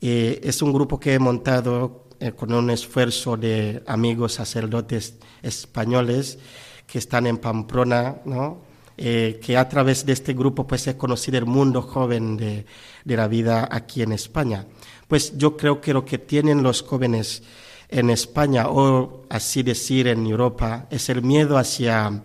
Eh, 0.00 0.40
es 0.44 0.62
un 0.62 0.72
grupo 0.72 1.00
que 1.00 1.14
he 1.14 1.18
montado 1.18 2.04
con 2.36 2.52
un 2.52 2.70
esfuerzo 2.70 3.36
de 3.36 3.82
amigos 3.88 4.34
sacerdotes 4.34 5.16
españoles 5.42 6.38
que 6.86 6.98
están 6.98 7.26
en 7.26 7.38
Pamplona, 7.38 8.16
¿no? 8.24 8.72
eh, 8.96 9.40
que 9.42 9.56
a 9.56 9.68
través 9.68 10.04
de 10.04 10.12
este 10.12 10.32
grupo 10.34 10.66
pues 10.66 10.86
he 10.86 10.96
conocido 10.96 11.38
el 11.38 11.46
mundo 11.46 11.82
joven 11.82 12.36
de, 12.36 12.66
de, 13.04 13.16
la 13.16 13.28
vida 13.28 13.68
aquí 13.70 14.02
en 14.02 14.12
España. 14.12 14.66
Pues 15.08 15.36
yo 15.36 15.56
creo 15.56 15.80
que 15.80 15.92
lo 15.92 16.04
que 16.04 16.18
tienen 16.18 16.62
los 16.62 16.82
jóvenes 16.82 17.42
en 17.88 18.10
España 18.10 18.68
o 18.68 19.24
así 19.28 19.62
decir 19.62 20.08
en 20.08 20.26
Europa 20.26 20.86
es 20.90 21.08
el 21.08 21.22
miedo 21.22 21.58
hacia, 21.58 22.22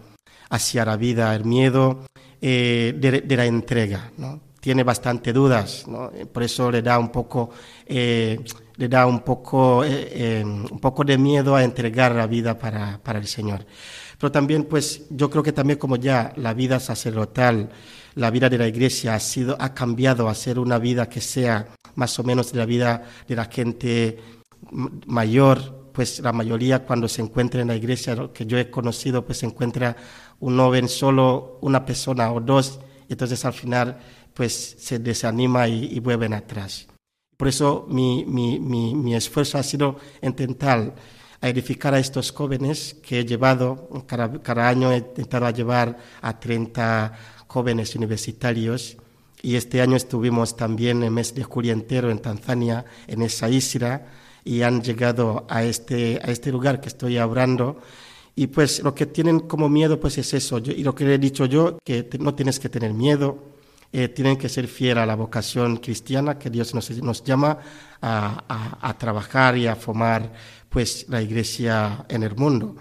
hacia 0.49 0.85
la 0.85 0.97
vida, 0.97 1.35
el 1.35 1.45
miedo 1.45 2.05
eh, 2.41 2.93
de, 2.97 3.21
de, 3.21 3.37
la 3.37 3.45
entrega. 3.45 4.11
¿no? 4.17 4.39
Tiene 4.59 4.83
bastante 4.83 5.33
dudas, 5.33 5.85
¿no? 5.87 6.11
por 6.31 6.43
eso 6.43 6.71
le 6.71 6.81
da 6.81 6.99
un 6.99 7.09
poco... 7.09 7.49
Eh, 7.85 8.39
le 8.77 8.87
da 8.87 9.07
un 9.07 9.21
poco, 9.21 9.83
eh, 9.83 10.43
un 10.45 10.79
poco 10.79 11.03
de 11.03 11.17
miedo 11.17 11.55
a 11.55 11.63
entregar 11.63 12.13
la 12.13 12.27
vida 12.27 12.59
para, 12.59 12.99
para 13.03 13.17
el 13.17 13.25
Señor. 13.25 13.65
Pero 14.19 14.31
también, 14.31 14.63
pues, 14.65 15.05
yo 15.09 15.29
creo 15.29 15.43
que 15.43 15.51
también 15.51 15.77
como 15.77 15.95
ya 15.95 16.33
la 16.37 16.53
vida 16.53 16.79
sacerdotal, 16.79 17.69
la 18.15 18.31
vida 18.31 18.49
de 18.49 18.57
la 18.57 18.67
iglesia 18.67 19.13
ha 19.13 19.19
sido, 19.19 19.55
ha 19.59 19.73
cambiado 19.73 20.27
a 20.27 20.35
ser 20.35 20.57
una 20.57 20.79
vida 20.79 21.07
que 21.07 21.21
sea 21.21 21.67
más 21.95 22.17
o 22.17 22.23
menos 22.23 22.51
de 22.51 22.57
la 22.57 22.65
vida 22.65 23.03
de 23.27 23.35
la 23.35 23.45
gente 23.45 24.19
mayor, 25.05 25.91
pues 25.93 26.19
la 26.19 26.33
mayoría 26.33 26.83
cuando 26.83 27.07
se 27.07 27.21
encuentra 27.21 27.61
en 27.61 27.67
la 27.67 27.75
iglesia, 27.75 28.15
lo 28.15 28.33
que 28.33 28.45
yo 28.45 28.57
he 28.57 28.71
conocido, 28.71 29.25
pues 29.25 29.39
se 29.39 29.45
encuentra 29.45 29.95
un 30.39 30.57
joven 30.57 30.87
solo, 30.87 31.59
una 31.61 31.85
persona 31.85 32.31
o 32.31 32.39
dos, 32.39 32.79
entonces 33.09 33.43
al 33.45 33.53
final, 33.53 33.99
pues 34.33 34.75
se 34.79 34.99
desanima 34.99 35.67
y, 35.67 35.85
y 35.85 35.99
vuelven 35.99 36.33
atrás. 36.33 36.87
Por 37.37 37.47
eso 37.47 37.85
mi, 37.87 38.25
mi, 38.25 38.59
mi, 38.59 38.95
mi 38.95 39.15
esfuerzo 39.15 39.59
ha 39.59 39.63
sido 39.63 39.97
intentar 40.23 40.95
a 41.41 41.49
edificar 41.49 41.93
a 41.93 41.99
estos 41.99 42.31
jóvenes 42.31 42.95
que 43.01 43.19
he 43.19 43.25
llevado, 43.25 43.89
cada, 44.07 44.41
cada 44.41 44.67
año 44.67 44.91
he 44.91 44.97
intentado 44.97 45.49
llevar 45.51 45.97
a 46.21 46.39
30 46.39 47.13
jóvenes 47.47 47.95
universitarios 47.95 48.97
y 49.41 49.55
este 49.55 49.81
año 49.81 49.95
estuvimos 49.95 50.55
también 50.55 51.03
el 51.03 51.11
mes 51.11 51.33
de 51.35 51.43
julio 51.43 51.73
entero 51.73 52.09
en 52.09 52.19
Tanzania, 52.19 52.85
en 53.07 53.21
esa 53.21 53.49
isla, 53.49 54.05
y 54.43 54.61
han 54.61 54.81
llegado 54.81 55.45
a 55.49 55.63
este, 55.63 56.19
a 56.23 56.31
este 56.31 56.51
lugar 56.51 56.81
que 56.81 56.87
estoy 56.87 57.17
hablando. 57.17 57.79
Y 58.35 58.47
pues 58.47 58.81
lo 58.81 58.95
que 58.95 59.05
tienen 59.05 59.41
como 59.41 59.69
miedo 59.69 59.99
pues 59.99 60.17
es 60.17 60.33
eso, 60.33 60.59
yo, 60.59 60.71
y 60.71 60.83
lo 60.83 60.95
que 60.95 61.13
he 61.13 61.17
dicho 61.17 61.45
yo, 61.45 61.77
que 61.83 62.03
te, 62.03 62.17
no 62.17 62.33
tienes 62.33 62.59
que 62.59 62.69
tener 62.69 62.93
miedo, 62.93 63.56
eh, 63.91 64.07
tienen 64.09 64.37
que 64.37 64.49
ser 64.49 64.67
fieles 64.67 65.03
a 65.03 65.05
la 65.05 65.15
vocación 65.15 65.77
cristiana 65.77 66.37
que 66.37 66.49
Dios 66.49 66.73
nos, 66.73 66.89
nos 67.01 67.23
llama 67.23 67.57
a, 68.01 68.43
a, 68.47 68.89
a 68.89 68.97
trabajar 68.97 69.57
y 69.57 69.67
a 69.67 69.75
formar 69.75 70.31
pues 70.69 71.05
la 71.09 71.21
iglesia 71.21 72.05
en 72.09 72.23
el 72.23 72.35
mundo. 72.35 72.75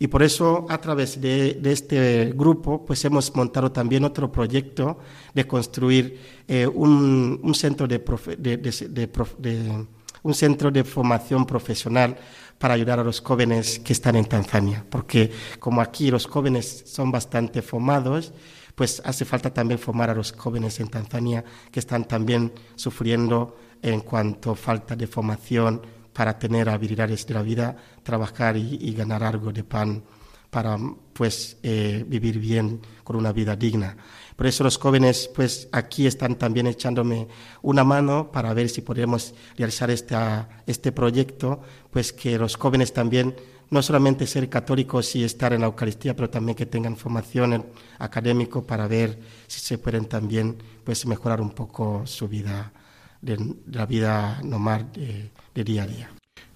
Y 0.00 0.06
por 0.06 0.22
eso, 0.22 0.66
a 0.68 0.78
través 0.80 1.20
de, 1.20 1.54
de, 1.54 1.72
este 1.72 2.32
grupo, 2.34 2.84
pues 2.84 3.04
hemos 3.04 3.34
montado 3.34 3.72
también 3.72 4.04
otro 4.04 4.30
proyecto 4.30 4.98
de 5.34 5.46
construir 5.46 6.20
eh, 6.46 6.68
un, 6.68 7.40
un, 7.42 7.54
centro 7.54 7.88
de, 7.88 7.98
profe, 7.98 8.36
de, 8.36 8.58
de, 8.58 9.86
un 10.22 10.34
centro 10.34 10.70
de 10.70 10.84
formación 10.84 11.44
profesional 11.44 12.16
para 12.58 12.74
ayudar 12.74 13.00
a 13.00 13.04
los 13.04 13.20
jóvenes 13.20 13.80
que 13.80 13.92
están 13.92 14.14
en 14.14 14.26
Tanzania. 14.26 14.84
Porque 14.88 15.32
como 15.58 15.80
aquí 15.80 16.12
los 16.12 16.26
jóvenes 16.26 16.84
son 16.86 17.10
bastante 17.10 17.60
formados, 17.60 18.32
pues 18.78 19.02
hace 19.04 19.24
falta 19.24 19.52
también 19.52 19.80
formar 19.80 20.08
a 20.08 20.14
los 20.14 20.30
jóvenes 20.30 20.78
en 20.78 20.86
Tanzania 20.86 21.44
que 21.72 21.80
están 21.80 22.06
también 22.06 22.52
sufriendo 22.76 23.58
en 23.82 24.02
cuanto 24.02 24.52
a 24.52 24.54
falta 24.54 24.94
de 24.94 25.08
formación 25.08 25.82
para 26.12 26.38
tener 26.38 26.68
habilidades 26.68 27.26
de 27.26 27.34
la 27.34 27.42
vida, 27.42 27.76
trabajar 28.04 28.56
y, 28.56 28.94
ganar 28.94 29.24
algo 29.24 29.50
de 29.50 29.64
pan 29.64 30.04
para 30.48 30.78
pues 31.12 31.56
eh, 31.64 32.04
vivir 32.06 32.38
bien 32.38 32.80
con 33.02 33.16
una 33.16 33.32
vida 33.32 33.56
digna. 33.56 33.96
Por 34.36 34.46
eso 34.46 34.62
los 34.62 34.78
jóvenes 34.78 35.28
pues 35.34 35.68
aquí 35.72 36.06
están 36.06 36.36
también 36.36 36.68
echándome 36.68 37.26
una 37.62 37.82
mano 37.82 38.30
para 38.30 38.54
ver 38.54 38.68
si 38.68 38.82
podemos 38.82 39.34
realizar 39.56 39.90
esta, 39.90 40.62
este 40.68 40.92
proyecto, 40.92 41.60
pues 41.90 42.12
que 42.12 42.38
los 42.38 42.54
jóvenes 42.54 42.92
también 42.92 43.34
no 43.70 43.82
solamente 43.82 44.26
ser 44.26 44.48
católicos 44.48 45.14
y 45.16 45.24
estar 45.24 45.52
en 45.52 45.60
la 45.60 45.66
Eucaristía, 45.66 46.16
pero 46.16 46.30
también 46.30 46.56
que 46.56 46.66
tengan 46.66 46.96
formación 46.96 47.66
académica 47.98 48.60
para 48.60 48.86
ver 48.86 49.18
si 49.46 49.60
se 49.60 49.78
pueden 49.78 50.06
también 50.06 50.56
pues 50.84 51.04
mejorar 51.06 51.40
un 51.40 51.50
poco 51.50 52.06
su 52.06 52.28
vida 52.28 52.72
de, 53.20 53.54
la 53.70 53.86
vida 53.86 54.40
normal 54.42 54.90
de, 54.92 55.30
de 55.54 55.64
día 55.64 55.82
a 55.82 55.86
día. 55.86 56.10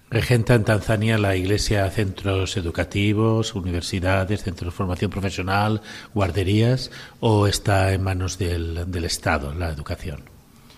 Regenta 0.09 0.53
en 0.53 0.63
Tanzania 0.63 1.17
la 1.17 1.35
Iglesia 1.35 1.89
centros 1.89 2.55
educativos, 2.55 3.55
universidades, 3.55 4.43
centros 4.43 4.71
de 4.71 4.77
formación 4.77 5.09
profesional, 5.09 5.81
guarderías, 6.13 6.91
o 7.19 7.47
está 7.47 7.91
en 7.93 8.03
manos 8.03 8.37
del, 8.37 8.91
del, 8.91 9.05
Estado 9.05 9.55
la 9.55 9.69
educación? 9.69 10.21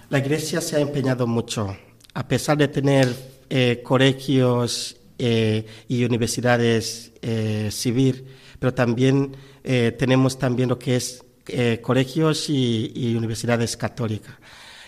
La 0.09 0.19
Iglesia 0.19 0.61
se 0.61 0.77
ha 0.77 0.79
empeñado 0.79 1.27
mucho, 1.27 1.75
a 2.13 2.25
pesar 2.25 2.57
de 2.57 2.69
tener 2.69 3.13
eh, 3.49 3.81
colegios 3.83 4.95
eh, 5.19 5.65
y 5.87 6.03
universidades 6.03 7.11
eh, 7.21 7.69
civil, 7.71 8.25
pero 8.59 8.73
también 8.73 9.35
eh, 9.63 9.95
tenemos 9.97 10.37
también 10.37 10.69
lo 10.69 10.79
que 10.79 10.95
es 10.95 11.23
eh, 11.47 11.79
colegios 11.81 12.49
y, 12.49 12.91
y 12.95 13.15
universidades 13.15 13.77
católicas. 13.77 14.35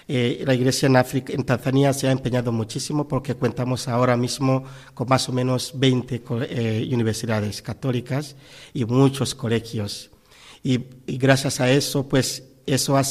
Eh, 0.10 0.44
la 0.46 0.54
Iglesia 0.54 0.86
en, 0.88 0.96
África, 0.96 1.34
en 1.34 1.44
Tanzania 1.44 1.92
se 1.92 2.08
ha 2.08 2.12
empeñado 2.12 2.54
muchísimo 2.54 3.08
porque 3.08 3.36
contamos 3.36 3.90
ahora 3.90 4.16
mismo 4.16 4.64
con 4.94 5.10
más 5.10 5.28
o 5.28 5.34
menos 5.34 5.74
20 5.76 6.24
eh, 6.50 6.90
universidades 6.94 7.62
católicas 7.62 8.38
y 8.74 8.86
muchos 8.86 9.36
colegios. 9.36 10.10
Y, 10.64 10.86
y, 11.06 11.18
gracias 11.18 11.60
a 11.60 11.70
eso, 11.70 12.08
pues 12.08 12.44
eso 12.66 12.98
ha, 12.98 13.04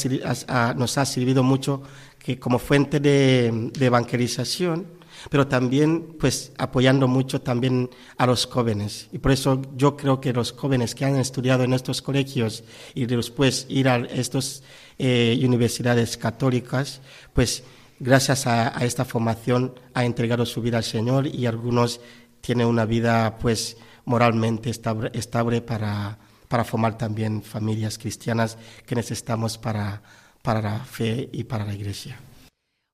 ha, 0.47 0.73
nos 0.73 0.97
ha 0.97 1.05
servido 1.05 1.43
mucho 1.43 1.83
que 2.17 2.39
como 2.39 2.57
fuente 2.57 2.99
de, 2.99 3.69
de 3.77 3.85
evangelización 3.85 4.96
pero 5.29 5.47
también 5.47 6.15
pues 6.19 6.51
apoyando 6.57 7.07
mucho 7.07 7.41
también 7.41 7.89
a 8.17 8.25
los 8.25 8.45
jóvenes. 8.45 9.07
Y 9.11 9.19
por 9.19 9.31
eso 9.31 9.61
yo 9.75 9.97
creo 9.97 10.21
que 10.21 10.33
los 10.33 10.51
jóvenes 10.51 10.95
que 10.95 11.05
han 11.05 11.17
estudiado 11.17 11.63
en 11.63 11.73
estos 11.73 12.01
colegios 12.01 12.63
y 12.93 13.05
después 13.05 13.65
ir 13.69 13.89
a 13.89 13.97
estas 13.97 14.63
eh, 14.97 15.39
universidades 15.43 16.17
católicas, 16.17 17.01
pues 17.33 17.63
gracias 17.99 18.47
a, 18.47 18.69
esta 18.85 19.05
formación 19.05 19.73
ha 19.93 20.05
entregado 20.05 20.45
su 20.45 20.61
vida 20.61 20.77
al 20.77 20.83
Señor 20.83 21.27
y 21.27 21.45
algunos 21.45 21.99
tienen 22.41 22.67
una 22.67 22.85
vida 22.85 23.37
pues 23.39 23.77
moralmente 24.05 24.69
estable, 24.69 25.11
estable 25.13 25.61
para, 25.61 26.17
para 26.47 26.63
formar 26.63 26.97
también 26.97 27.41
familias 27.43 27.97
cristianas 27.97 28.57
que 28.85 28.95
necesitamos 28.95 29.57
para, 29.57 30.01
para 30.41 30.61
la 30.61 30.79
fe 30.79 31.29
y 31.33 31.43
para 31.43 31.65
la 31.65 31.73
iglesia. 31.73 32.17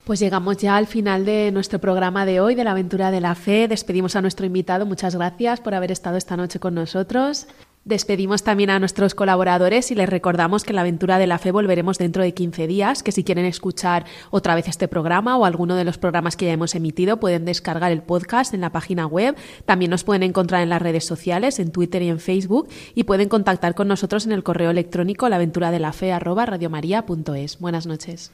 Pues 0.04 0.20
llegamos 0.20 0.58
ya 0.58 0.76
al 0.76 0.86
final 0.86 1.24
de 1.24 1.50
nuestro 1.54 1.80
programa 1.80 2.26
de 2.26 2.42
hoy, 2.42 2.56
de 2.56 2.66
la 2.66 2.72
aventura 2.72 3.10
de 3.10 3.22
la 3.22 3.36
fe. 3.36 3.70
Despedimos 3.70 4.18
a 4.18 4.22
nuestro 4.22 4.46
invitado. 4.46 4.86
Muchas 4.86 5.16
gracias 5.16 5.62
por 5.62 5.76
haber 5.76 5.94
estado 5.94 6.18
esta 6.18 6.36
noche 6.36 6.60
con 6.60 6.76
nosotros. 6.76 7.48
Despedimos 7.86 8.44
también 8.44 8.70
a 8.70 8.80
nuestros 8.80 9.16
colaboradores 9.16 9.92
y 9.92 9.96
les 9.96 10.10
recordamos 10.10 10.66
que 10.66 10.72
en 10.72 10.76
la 10.76 10.82
aventura 10.82 11.20
de 11.20 11.28
la 11.28 11.38
fe 11.38 11.52
volveremos 11.52 11.98
dentro 11.98 12.22
de 12.22 12.34
15 12.34 12.68
días, 12.68 13.02
que 13.02 13.14
si 13.14 13.24
quieren 13.24 13.46
escuchar 13.46 14.04
otra 14.30 14.56
vez 14.56 14.68
este 14.68 14.90
programa 14.90 15.38
o 15.38 15.46
alguno 15.46 15.76
de 15.76 15.86
los 15.86 15.98
programas 15.98 16.36
que 16.36 16.48
ya 16.48 16.54
hemos 16.54 16.76
emitido, 16.76 17.22
pueden 17.22 17.46
descargar 17.46 17.94
el 17.94 18.02
podcast 18.02 18.54
en 18.54 18.60
la 18.60 18.74
página 18.74 19.06
web. 19.06 19.38
También 19.66 19.92
nos 19.92 20.04
pueden 20.04 20.24
encontrar 20.24 20.64
en 20.64 20.70
las 20.70 20.82
redes 20.82 21.06
sociales, 21.06 21.60
en 21.60 21.72
Twitter 21.72 22.02
y 22.02 22.10
en 22.10 22.20
Facebook, 22.20 22.68
y 22.94 23.04
pueden 23.04 23.30
contactar 23.30 23.74
con 23.74 23.88
nosotros 23.88 24.26
en 24.26 24.34
el 24.34 24.44
correo 24.44 24.72
electrónico 24.72 25.30
laventuradelafe@radiomaria.es. 25.30 27.60
Buenas 27.60 27.86
noches. 27.86 28.34